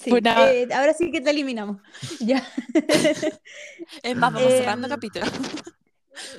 Sí. 0.00 0.10
Bueno. 0.10 0.30
Eh, 0.46 0.68
ahora 0.72 0.94
sí 0.94 1.10
que 1.10 1.20
te 1.20 1.30
eliminamos. 1.30 1.78
Ya. 2.20 2.40
Es 4.04 4.16
más, 4.16 4.32
vamos 4.32 4.42
Eh, 4.42 4.58
cerrando 4.58 4.86
el 4.86 4.92
capítulo. 4.92 5.26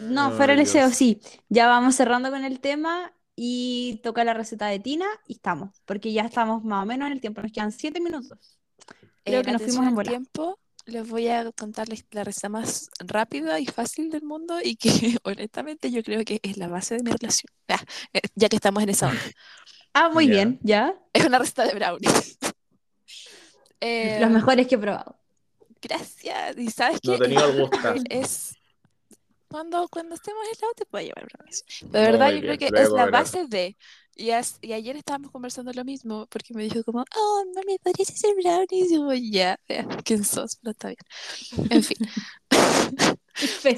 No, 0.01 0.31
fuera 0.31 0.53
el 0.53 0.59
deseo, 0.59 0.89
sí. 0.91 1.19
Ya 1.49 1.67
vamos 1.67 1.95
cerrando 1.95 2.29
con 2.31 2.45
el 2.45 2.61
tema 2.61 3.11
y 3.35 3.99
toca 4.03 4.23
la 4.23 4.33
receta 4.33 4.67
de 4.67 4.79
Tina 4.79 5.05
y 5.27 5.33
estamos, 5.33 5.81
porque 5.85 6.13
ya 6.13 6.23
estamos 6.23 6.63
más 6.63 6.83
o 6.83 6.85
menos 6.85 7.07
en 7.07 7.13
el 7.13 7.21
tiempo, 7.21 7.41
nos 7.41 7.51
quedan 7.51 7.71
siete 7.71 7.99
minutos. 8.01 8.59
Creo 9.25 9.41
En 9.41 9.45
que 9.45 9.51
nos 9.51 9.61
fuimos 9.61 9.87
en 9.87 9.95
bola. 9.95 10.09
tiempo, 10.09 10.59
les 10.85 11.07
voy 11.07 11.27
a 11.29 11.51
contar 11.53 11.87
la, 11.89 11.95
la 12.11 12.23
receta 12.25 12.49
más 12.49 12.89
rápida 12.99 13.59
y 13.59 13.65
fácil 13.65 14.09
del 14.11 14.23
mundo 14.23 14.59
y 14.63 14.75
que 14.75 14.89
honestamente 15.23 15.91
yo 15.91 16.03
creo 16.03 16.23
que 16.25 16.39
es 16.43 16.57
la 16.57 16.67
base 16.67 16.97
de 16.97 17.03
mi 17.03 17.11
relación. 17.11 17.51
Ah, 17.69 17.81
eh, 18.13 18.21
ya 18.35 18.49
que 18.49 18.57
estamos 18.57 18.83
en 18.83 18.89
esa 18.89 19.07
onda. 19.09 19.21
Ah, 19.95 20.09
muy 20.09 20.27
Ya. 20.27 20.33
bien, 20.33 20.59
ya. 20.63 20.95
Es 21.13 21.23
una 21.25 21.37
receta 21.39 21.65
de 21.67 21.75
brownies. 21.75 22.37
Eh, 23.79 24.17
Los 24.21 24.31
mejores 24.31 24.67
que 24.67 24.75
he 24.75 24.77
probado. 24.77 25.17
Gracias. 25.81 26.57
¿Y 26.57 26.71
sabes 26.71 26.99
qué? 27.01 27.11
No 27.11 27.17
tenido 27.19 27.45
el 27.49 27.59
gusto. 27.61 27.77
es 28.09 28.55
cuando, 29.53 29.87
cuando 29.87 30.15
estemos 30.15 30.41
en 30.51 30.59
lado 30.61 30.73
te 30.75 30.85
puedo 30.85 31.05
llevar 31.05 31.27
brownies. 31.31 31.63
De 31.81 31.99
verdad, 31.99 32.31
yo 32.31 32.41
creo 32.41 32.57
que 32.57 32.71
luego 32.71 32.87
es 32.87 32.93
la 32.93 33.05
base 33.05 33.45
de. 33.47 33.77
Y, 34.15 34.31
as- 34.31 34.57
y 34.61 34.73
ayer 34.73 34.95
estábamos 34.95 35.31
conversando 35.31 35.71
lo 35.73 35.85
mismo, 35.85 36.25
porque 36.27 36.55
me 36.55 36.63
dijo 36.63 36.83
como, 36.83 37.05
oh, 37.15 37.43
mami, 37.55 37.77
¿podrías 37.77 38.09
hacer 38.09 38.35
brownies? 38.35 38.91
Y 38.91 38.95
yo, 38.95 39.13
ya, 39.13 39.59
ya, 39.69 39.87
¿quién 40.03 40.25
sos? 40.25 40.57
Pero 40.57 40.71
está 40.71 40.87
bien. 40.87 41.69
En 41.69 41.83
fin. 41.83 41.97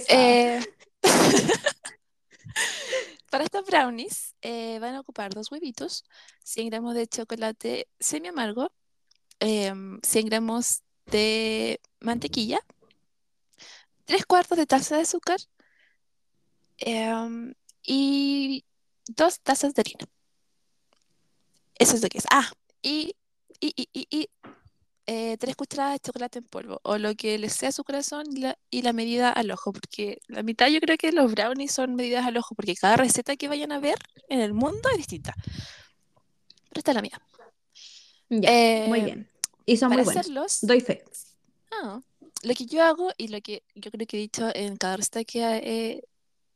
Eh, 0.09 0.61
para 3.29 3.43
estos 3.43 3.65
brownies 3.65 4.35
eh, 4.41 4.79
van 4.79 4.95
a 4.95 5.01
ocupar 5.01 5.33
dos 5.33 5.51
huevitos, 5.51 6.03
100 6.43 6.69
gramos 6.69 6.95
de 6.95 7.07
chocolate 7.07 7.87
semi 7.99 8.29
amargo, 8.29 8.71
em, 9.39 9.99
100 10.03 10.25
gramos 10.27 10.83
de 11.07 11.79
mantequilla, 11.99 12.59
3 14.05 14.25
cuartos 14.25 14.57
de 14.57 14.65
taza 14.65 14.95
de 14.95 15.03
azúcar 15.03 15.39
em, 16.77 17.53
y 17.83 18.63
dos 19.07 19.39
tazas 19.41 19.73
de 19.73 19.81
harina. 19.81 20.05
Eso 21.77 21.95
es 21.95 22.01
lo 22.01 22.09
que 22.09 22.17
es. 22.19 22.25
Ah, 22.31 22.49
y, 22.81 23.15
y, 23.59 23.73
y, 23.75 23.89
y, 23.93 24.07
y, 24.09 24.29
eh, 25.07 25.37
tres 25.37 25.55
cucharadas 25.55 25.93
de 25.95 25.99
chocolate 25.99 26.39
en 26.39 26.45
polvo, 26.45 26.79
o 26.83 26.97
lo 26.97 27.13
que 27.15 27.37
les 27.37 27.53
sea 27.53 27.69
a 27.69 27.71
su 27.71 27.83
corazón 27.83 28.25
y 28.35 28.39
la, 28.39 28.57
y 28.71 28.81
la 28.81 28.93
medida 28.93 29.29
al 29.31 29.51
ojo, 29.51 29.71
porque 29.73 30.19
la 30.27 30.41
mitad 30.41 30.67
yo 30.67 30.79
creo 30.79 30.97
que 30.97 31.11
los 31.11 31.31
brownies 31.31 31.71
son 31.73 31.95
medidas 31.95 32.25
al 32.25 32.37
ojo, 32.37 32.55
porque 32.55 32.75
cada 32.75 32.97
receta 32.97 33.35
que 33.35 33.47
vayan 33.47 33.71
a 33.71 33.79
ver 33.79 33.97
en 34.29 34.39
el 34.41 34.53
mundo 34.53 34.89
es 34.91 34.97
distinta. 34.97 35.35
Pero 36.69 36.79
esta 36.79 36.91
es 36.91 36.95
la 36.95 37.01
mía. 37.01 37.21
Ya, 38.29 38.49
muy 38.87 38.99
Eh, 38.99 39.03
bien. 39.05 39.29
Y 39.67 39.77
son 39.77 39.89
Para 39.89 39.99
muy 40.01 40.05
buenos. 40.05 40.21
hacerlos, 40.21 40.57
Doy 40.61 40.81
fe. 40.81 41.03
ah, 41.71 42.01
lo 42.43 42.53
que 42.55 42.65
yo 42.65 42.83
hago 42.83 43.11
y 43.17 43.27
lo 43.27 43.41
que 43.41 43.63
yo 43.75 43.91
creo 43.91 44.07
que 44.07 44.17
he 44.17 44.19
dicho 44.21 44.49
en 44.55 44.75
cada 44.77 44.97
receta 44.97 45.23
que 45.23 45.39
he 45.43 46.03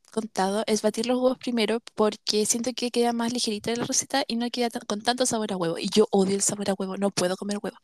contado 0.10 0.64
es 0.68 0.82
batir 0.82 1.06
los 1.08 1.18
huevos 1.18 1.38
primero 1.38 1.80
porque 1.96 2.46
siento 2.46 2.72
que 2.76 2.92
queda 2.92 3.14
más 3.14 3.34
ligerita 3.34 3.74
la 3.76 3.86
receta 3.86 4.24
y 4.28 4.36
no 4.36 4.50
queda 4.50 4.70
con 4.88 5.02
tanto 5.02 5.26
sabor 5.26 5.54
a 5.54 5.58
huevo. 5.58 5.78
Y 5.78 5.90
yo 5.90 6.08
odio 6.12 6.36
el 6.36 6.42
sabor 6.42 6.70
a 6.70 6.74
huevo, 6.74 6.98
no 6.98 7.12
puedo 7.12 7.38
comer 7.38 7.60
huevo. 7.62 7.78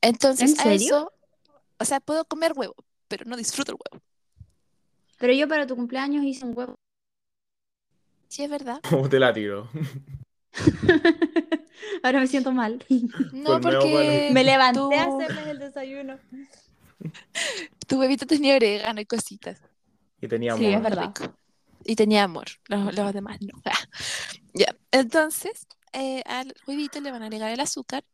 Entonces, 0.00 0.52
¿En 0.52 0.60
a 0.60 0.62
serio? 0.62 0.86
eso, 0.86 1.12
o 1.78 1.84
sea, 1.84 2.00
puedo 2.00 2.24
comer 2.24 2.52
huevo, 2.54 2.74
pero 3.08 3.24
no 3.26 3.36
disfruto 3.36 3.72
el 3.72 3.78
huevo. 3.78 4.04
Pero 5.18 5.32
yo 5.34 5.48
para 5.48 5.66
tu 5.66 5.76
cumpleaños 5.76 6.24
hice 6.24 6.46
un 6.46 6.56
huevo. 6.56 6.74
Sí, 8.28 8.44
es 8.44 8.50
verdad. 8.50 8.80
¿Cómo 8.88 9.08
te 9.08 9.18
la 9.18 9.32
tiro? 9.32 9.68
Ahora 12.02 12.20
me 12.20 12.26
siento 12.26 12.52
mal. 12.52 12.84
No, 13.32 13.60
porque 13.60 14.30
Me 14.32 14.44
levanté 14.44 14.78
tu, 14.78 14.92
a 14.94 15.02
hacerles 15.04 15.46
el 15.46 15.58
desayuno. 15.58 16.18
tu 17.86 17.98
huevito 17.98 18.26
tenía 18.26 18.56
orégano 18.56 19.00
y 19.00 19.06
cositas. 19.06 19.60
Y 20.20 20.28
tenía 20.28 20.54
Sí, 20.54 20.66
es 20.74 20.74
amor. 20.76 20.82
verdad. 20.82 21.14
Rico. 21.18 21.34
Y 21.84 21.96
tenía 21.96 22.24
amor. 22.24 22.46
Los, 22.68 22.94
los 22.94 23.12
demás 23.14 23.38
no. 23.42 23.62
Ya. 24.54 24.76
Entonces, 24.92 25.66
eh, 25.92 26.22
al 26.26 26.54
huevito 26.66 27.00
le 27.00 27.10
van 27.12 27.22
a 27.22 27.26
agregar 27.26 27.50
el 27.52 27.60
azúcar 27.60 28.04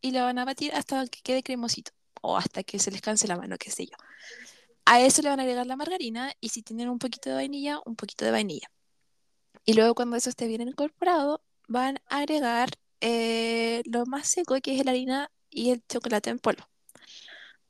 y 0.00 0.12
lo 0.12 0.22
van 0.22 0.38
a 0.38 0.44
batir 0.44 0.74
hasta 0.74 1.06
que 1.08 1.20
quede 1.22 1.42
cremosito. 1.42 1.92
O 2.22 2.36
hasta 2.36 2.62
que 2.64 2.78
se 2.80 2.90
les 2.90 3.00
canse 3.02 3.28
la 3.28 3.36
mano, 3.36 3.56
qué 3.58 3.70
sé 3.70 3.86
yo. 3.86 3.96
a 4.86 5.00
eso 5.02 5.22
le 5.22 5.28
van 5.30 5.40
a 5.40 5.42
agregar 5.44 5.66
la 5.66 5.76
margarina 5.76 6.32
y 6.40 6.50
si 6.50 6.62
tienen 6.62 6.88
un 6.90 6.98
poquito 6.98 7.30
de 7.30 7.36
vainilla, 7.36 7.80
un 7.86 7.96
poquito 7.96 8.24
de 8.24 8.32
vainilla. 8.32 8.70
Y 9.66 9.74
luego 9.74 9.94
cuando 9.94 10.16
eso 10.16 10.30
esté 10.30 10.46
bien 10.48 10.62
incorporado, 10.62 11.42
van 11.68 11.98
a 12.08 12.18
agregar 12.20 12.70
eh, 13.00 13.82
lo 13.86 14.06
más 14.06 14.28
seco 14.28 14.56
que 14.62 14.78
es 14.78 14.84
la 14.84 14.92
harina 14.92 15.30
y 15.50 15.70
el 15.70 15.82
chocolate 15.88 16.30
en 16.30 16.38
polvo. 16.40 16.67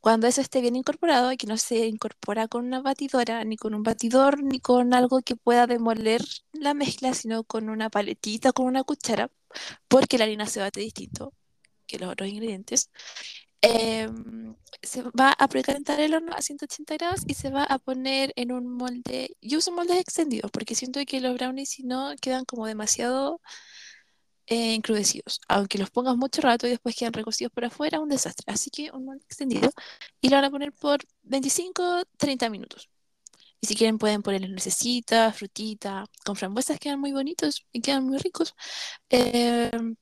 Cuando 0.00 0.26
eso 0.28 0.40
esté 0.40 0.60
bien 0.60 0.76
incorporado 0.76 1.32
y 1.32 1.36
que 1.36 1.46
no 1.46 1.56
se 1.58 1.86
incorpora 1.86 2.48
con 2.48 2.64
una 2.66 2.80
batidora, 2.80 3.44
ni 3.44 3.56
con 3.56 3.74
un 3.74 3.82
batidor, 3.82 4.42
ni 4.42 4.60
con 4.60 4.94
algo 4.94 5.20
que 5.22 5.36
pueda 5.36 5.66
demoler 5.66 6.22
la 6.52 6.74
mezcla, 6.74 7.14
sino 7.14 7.44
con 7.44 7.68
una 7.68 7.90
paletita, 7.90 8.52
con 8.52 8.66
una 8.66 8.84
cuchara, 8.84 9.30
porque 9.88 10.18
la 10.18 10.24
harina 10.24 10.46
se 10.46 10.60
bate 10.60 10.80
distinto 10.80 11.34
que 11.86 11.98
los 11.98 12.10
otros 12.12 12.28
ingredientes. 12.30 12.90
em, 13.62 14.54
se 14.82 15.02
va 15.18 15.32
a 15.32 15.48
precalentar 15.48 16.00
el 16.00 16.14
horno 16.14 16.32
a 16.34 16.42
180 16.42 16.94
grados 16.96 17.22
y 17.26 17.34
se 17.34 17.50
va 17.50 17.64
a 17.64 17.78
poner 17.78 18.32
en 18.36 18.52
un 18.52 18.66
molde. 18.68 19.36
Yo 19.42 19.58
uso 19.58 19.72
moldes 19.72 19.98
extendidos 20.00 20.50
porque 20.52 20.74
siento 20.76 21.00
que 21.06 21.20
los 21.20 21.34
brownies, 21.36 21.70
si 21.70 21.82
no, 21.84 22.14
quedan 22.20 22.44
como 22.44 22.66
demasiado 22.66 23.40
eh, 24.48 24.74
encrudecidos. 24.74 25.40
Aunque 25.48 25.78
los 25.78 25.90
pongas 25.90 26.16
mucho 26.16 26.40
rato 26.42 26.66
y 26.66 26.70
después 26.70 26.96
quedan 26.96 27.12
recocidos 27.12 27.52
por 27.52 27.64
afuera, 27.64 28.00
un 28.00 28.08
desastre. 28.08 28.44
Así 28.52 28.70
que 28.70 28.90
un 28.92 29.04
molde 29.04 29.24
extendido 29.24 29.70
y 30.20 30.28
lo 30.30 30.36
van 30.36 30.44
a 30.46 30.50
poner 30.50 30.72
por 30.72 31.00
25-30 31.24 32.50
minutos. 32.50 32.88
Y 33.60 33.66
si 33.66 33.74
quieren 33.74 33.98
pueden 33.98 34.22
ponerle 34.22 34.48
necesitas, 34.48 35.36
frutita, 35.36 36.04
con 36.24 36.36
frambuesas 36.36 36.78
quedan 36.78 37.00
muy 37.00 37.12
bonitos 37.12 37.66
y 37.72 37.80
quedan 37.80 38.04
muy 38.04 38.18
ricos. 38.18 38.54
Em, 39.10 39.96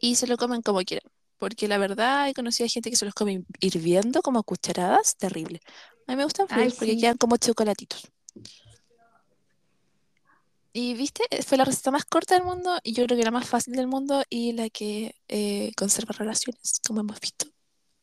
y 0.00 0.16
se 0.16 0.26
lo 0.26 0.36
comen 0.36 0.62
como 0.62 0.80
quieran. 0.82 1.10
Porque 1.38 1.68
la 1.68 1.78
verdad 1.78 2.28
he 2.28 2.34
conocido 2.34 2.66
a 2.66 2.70
gente 2.70 2.90
que 2.90 2.96
se 2.96 3.04
los 3.04 3.14
come 3.14 3.44
hirviendo 3.60 4.22
como 4.22 4.42
cucharadas, 4.44 5.16
terrible. 5.16 5.60
A 6.06 6.12
mí 6.12 6.16
me 6.16 6.24
gustan 6.24 6.46
Ay, 6.48 6.70
fríos 6.70 6.74
porque 6.76 6.94
sí. 6.94 7.00
quedan 7.00 7.18
como 7.18 7.36
chocolatitos. 7.36 8.10
Y 10.78 10.92
viste, 10.92 11.22
fue 11.42 11.56
la 11.56 11.64
receta 11.64 11.90
más 11.90 12.04
corta 12.04 12.34
del 12.34 12.44
mundo 12.44 12.78
y 12.82 12.92
yo 12.92 13.06
creo 13.06 13.16
que 13.16 13.24
la 13.24 13.30
más 13.30 13.48
fácil 13.48 13.72
del 13.76 13.86
mundo 13.86 14.22
y 14.28 14.52
la 14.52 14.68
que 14.68 15.14
eh, 15.26 15.72
conserva 15.74 16.12
relaciones, 16.12 16.82
como 16.86 17.00
hemos 17.00 17.18
visto 17.18 17.46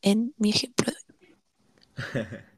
en 0.01 0.33
mi 0.37 0.49
ejemplo. 0.49 0.91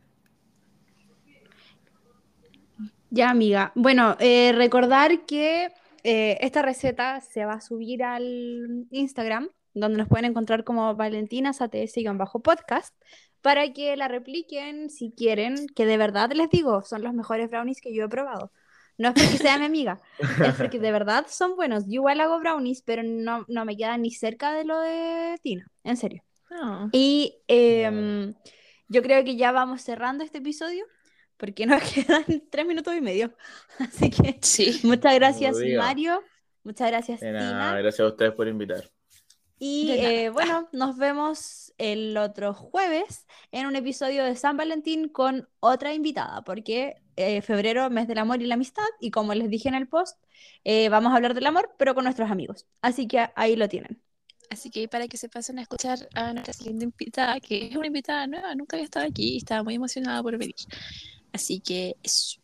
Ya, 3.12 3.30
amiga. 3.30 3.74
Bueno, 3.76 4.16
eh, 4.20 4.52
recordar 4.54 5.26
que 5.26 5.72
eh, 6.04 6.38
esta 6.42 6.62
receta 6.62 7.22
se 7.22 7.46
va 7.46 7.54
a 7.54 7.62
subir 7.62 8.04
al 8.04 8.88
Instagram, 8.92 9.50
donde 9.74 9.98
nos 9.98 10.10
pueden 10.10 10.26
encontrar 10.26 10.66
como 10.66 10.96
valentinasats-podcast, 10.96 12.94
para 13.42 13.72
que 13.72 13.96
la 13.96 14.10
repliquen 14.10 14.90
si 14.90 15.12
quieren, 15.12 15.68
que 15.76 15.86
de 15.86 15.98
verdad 15.98 16.32
les 16.34 16.50
digo, 16.50 16.84
son 16.84 17.04
los 17.04 17.14
mejores 17.14 17.50
brownies 17.50 17.80
que 17.80 17.94
yo 17.94 18.06
he 18.06 18.10
probado. 18.10 18.52
No 18.98 19.10
es 19.10 19.14
porque 19.14 19.38
sea 19.38 19.58
mi 19.58 19.66
amiga, 19.66 20.00
es 20.20 20.20
porque 20.56 20.80
de 20.80 20.92
verdad 20.92 21.26
son 21.30 21.56
buenos. 21.56 21.86
Yo 21.86 21.96
igual 21.96 22.22
hago 22.22 22.40
brownies, 22.40 22.82
pero 22.82 23.04
no, 23.04 23.46
no 23.48 23.66
me 23.66 23.76
quedan 23.76 24.02
ni 24.02 24.12
cerca 24.12 24.54
de 24.54 24.64
lo 24.66 24.80
de 24.80 25.38
Tina, 25.44 25.68
en 25.84 25.98
serio. 25.98 26.24
Ah, 26.52 26.88
Y 26.92 27.38
em, 27.48 28.34
yo 28.88 29.02
creo 29.02 29.24
que 29.24 29.36
ya 29.36 29.52
vamos 29.52 29.82
cerrando 29.82 30.24
este 30.24 30.38
episodio 30.38 30.86
porque 31.38 31.66
nos 31.66 31.82
quedan 31.94 32.26
tres 32.50 32.66
minutos 32.66 32.96
y 32.96 33.02
medio. 33.02 33.36
Así 33.80 34.10
que 34.10 34.40
sí, 34.42 34.80
muchas 34.84 35.16
gracias. 35.16 35.58
Mario. 35.78 36.24
Muchas 36.64 36.88
gracias, 36.88 37.20
Tina. 37.20 37.76
gracias 37.78 38.00
a 38.00 38.08
ustedes 38.08 38.34
por 38.34 38.48
invitar. 38.48 38.95
Y 39.58 39.92
eh, 39.92 40.30
bueno, 40.30 40.68
nos 40.74 40.98
vemos 40.98 41.74
el 41.78 42.18
otro 42.18 42.54
jueves 42.54 43.26
en 43.52 43.68
un 43.68 43.76
episodio 43.76 44.26
de 44.26 44.36
San 44.36 44.58
Valentín 44.58 45.08
con 45.08 45.48
otra 45.62 45.94
invitada, 45.94 46.44
porque 46.44 47.02
eh, 47.16 47.42
febrero, 47.42 47.90
mes 47.90 48.08
del 48.08 48.18
amor 48.18 48.42
y 48.42 48.48
la 48.48 48.56
amistad, 48.56 48.84
y 49.00 49.12
como 49.12 49.34
les 49.34 49.50
dije 49.50 49.70
en 49.70 49.76
el 49.76 49.88
post, 49.88 50.18
eh, 50.66 50.90
vamos 50.90 51.14
a 51.14 51.16
hablar 51.16 51.34
del 51.34 51.46
amor, 51.46 51.74
pero 51.78 51.96
con 51.96 52.04
nuestros 52.04 52.30
amigos. 52.30 52.66
Así 52.82 53.08
que 53.08 53.30
ahí 53.36 53.56
lo 53.56 53.70
tienen. 53.70 54.02
Así 54.50 54.70
que 54.70 54.88
para 54.90 55.08
que 55.08 55.18
se 55.18 55.30
pasen 55.30 55.58
a 55.58 55.62
escuchar 55.62 56.00
a 56.14 56.34
nuestra 56.34 56.54
siguiente 56.54 56.84
invitada, 56.84 57.40
que 57.40 57.68
es 57.68 57.76
una 57.78 57.88
invitada 57.88 58.28
nueva, 58.28 58.54
nunca 58.56 58.76
había 58.76 58.86
estado 58.86 59.08
aquí 59.08 59.36
y 59.36 59.38
estaba 59.38 59.64
muy 59.64 59.76
emocionada 59.76 60.22
por 60.22 60.38
venir. 60.38 60.56
Así 61.32 61.62
que 61.62 61.96
eso. 62.04 62.42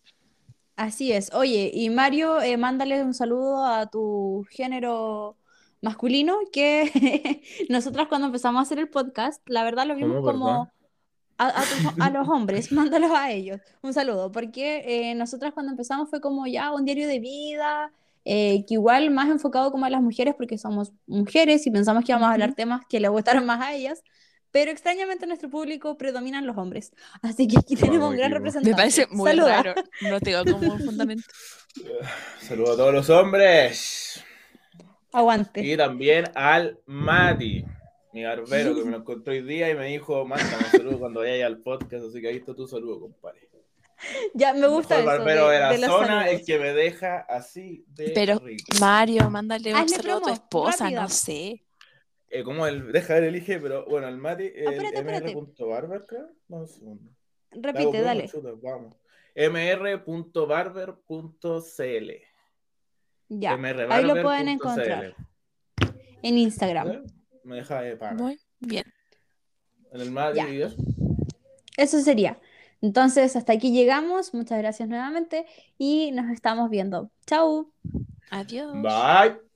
Así 0.78 1.12
es. 1.12 1.32
Oye, 1.34 1.70
y 1.74 1.90
Mario, 1.90 2.40
mándale 2.58 3.04
un 3.04 3.14
saludo 3.14 3.66
a 3.66 3.86
tu 3.88 4.48
género 4.50 5.38
masculino, 5.82 6.38
que 6.52 7.42
nosotras 7.70 8.08
cuando 8.08 8.28
empezamos 8.28 8.60
a 8.60 8.64
hacer 8.64 8.80
el 8.80 8.90
podcast, 8.90 9.42
la 9.48 9.64
verdad 9.64 9.86
lo 9.86 9.96
vimos 9.96 10.18
¿Cómo, 10.18 10.32
como 10.32 10.72
a, 11.38 11.48
a 12.00 12.10
los 12.10 12.28
hombres, 12.30 12.72
mándalos 12.72 13.12
a 13.12 13.32
ellos. 13.32 13.60
Un 13.82 13.94
saludo, 13.94 14.32
porque 14.32 14.84
eh, 14.86 15.16
nosotras 15.16 15.54
cuando 15.54 15.72
empezamos 15.72 16.10
fue 16.10 16.22
como 16.22 16.48
ya 16.48 16.72
un 16.72 16.86
diario 16.86 17.08
de 17.08 17.20
vida, 17.20 17.92
eh, 18.24 18.64
que 18.68 18.76
igual 18.76 19.10
más 19.10 19.30
enfocado 19.30 19.72
como 19.72 19.86
a 19.86 19.90
las 19.90 20.02
mujeres, 20.02 20.36
porque 20.36 20.58
somos 20.58 20.94
mujeres 21.08 21.66
y 21.66 21.72
pensamos 21.72 22.06
que 22.06 22.12
íbamos 22.12 22.30
a 22.30 22.34
hablar 22.34 22.54
temas 22.54 22.82
que 22.88 23.00
le 23.00 23.08
gustaron 23.10 23.46
más 23.46 23.62
a 23.62 23.74
ellas. 23.74 24.04
Pero 24.52 24.70
extrañamente 24.70 25.24
en 25.24 25.30
nuestro 25.30 25.50
público 25.50 25.98
predominan 25.98 26.46
los 26.46 26.58
hombres. 26.58 26.92
Así 27.22 27.48
que 27.48 27.58
aquí 27.58 27.78
tenemos 27.78 28.10
un 28.10 28.18
gran 28.18 28.34
representante. 28.34 28.72
Me 28.72 28.76
parece 28.76 29.08
muy 29.10 29.30
Saluda. 29.30 29.64
raro. 29.64 29.82
No 30.02 30.20
tengo 30.20 30.44
como 30.44 30.74
un 30.74 30.80
fundamento. 30.82 31.24
Saludos 32.42 32.72
a 32.72 32.76
todos 32.76 32.94
los 32.94 33.10
hombres. 33.10 34.22
Aguante. 35.14 35.62
Y 35.66 35.78
también 35.78 36.26
al 36.36 36.80
Mati, 36.86 37.64
mi 38.14 38.24
barbero, 38.24 38.76
que 38.76 38.84
me 38.84 38.92
lo 38.92 38.98
encontró 38.98 39.34
hoy 39.34 39.42
día 39.42 39.70
y 39.70 39.76
me 39.76 39.88
dijo, 39.88 40.26
mándame 40.26 40.58
un 40.66 40.72
saludo 40.72 41.00
cuando 41.00 41.20
vaya 41.22 41.46
al 41.46 41.60
podcast. 41.60 42.06
Así 42.06 42.22
que 42.22 42.28
ahí 42.30 42.38
está 42.38 42.54
tu 42.56 42.68
saludo, 42.68 43.02
compadre. 43.02 43.50
Ya 44.34 44.54
me 44.54 44.68
gusta 44.68 44.96
el 44.96 45.02
eso 45.02 45.10
barbero 45.12 45.48
de, 45.50 45.54
de, 45.56 45.60
la 45.60 45.72
de 45.74 45.78
zona, 45.80 46.08
saludos. 46.08 46.28
el 46.40 46.46
que 46.46 46.60
me 46.60 46.74
deja 46.74 47.20
así 47.20 47.86
de 47.90 48.10
Pero, 48.10 48.40
rico. 48.40 48.64
Mario, 48.80 49.30
mándale 49.30 49.72
un 49.72 49.78
Hazle 49.78 49.98
saludo 49.98 50.18
a 50.18 50.22
tu 50.22 50.30
esposa, 50.30 50.84
rápida. 50.86 51.02
no 51.04 51.10
sé. 51.10 51.64
Eh, 52.30 52.44
¿Cómo 52.44 52.66
el, 52.66 52.92
deja 52.92 53.14
ver 53.16 53.24
el 53.26 53.36
elige, 53.36 53.60
pero 53.60 53.86
bueno, 53.86 54.08
el 54.08 54.18
Mati, 54.18 54.46
el 54.46 54.74
espérate, 54.74 54.98
espérate. 54.98 55.36
mr.barber, 55.36 56.06
creo. 56.08 56.30
Vamos 56.48 56.72
un 56.72 56.78
segundo. 56.80 57.12
Repite, 57.52 58.02
dale. 58.02 58.30
vamos. 58.62 58.96
mr.barber.cl 59.36 62.12
Ya, 63.34 63.58
ahí 63.90 64.04
lo 64.04 64.22
pueden 64.22 64.50
encontrar 64.50 65.16
en 66.22 66.38
Instagram. 66.38 66.90
¿Eh? 66.90 67.02
Me 67.46 67.56
deja 67.56 67.82
de 67.82 67.96
pagar. 67.96 68.16
Muy 68.16 68.38
bien. 68.60 68.84
En 69.94 70.02
el 70.02 70.48
y 70.50 70.62
eso. 70.62 70.76
Eso 71.78 72.02
sería. 72.02 72.40
Entonces, 72.82 73.38
hasta 73.38 73.54
aquí 73.54 73.72
llegamos. 73.72 74.34
Muchas 74.34 74.58
gracias 74.58 74.90
nuevamente 74.90 75.46
y 75.78 76.12
nos 76.12 76.30
estamos 76.30 76.70
viendo. 76.70 77.10
Chau. 77.26 77.72
Adiós. 78.32 78.74
Bye. 78.74 79.51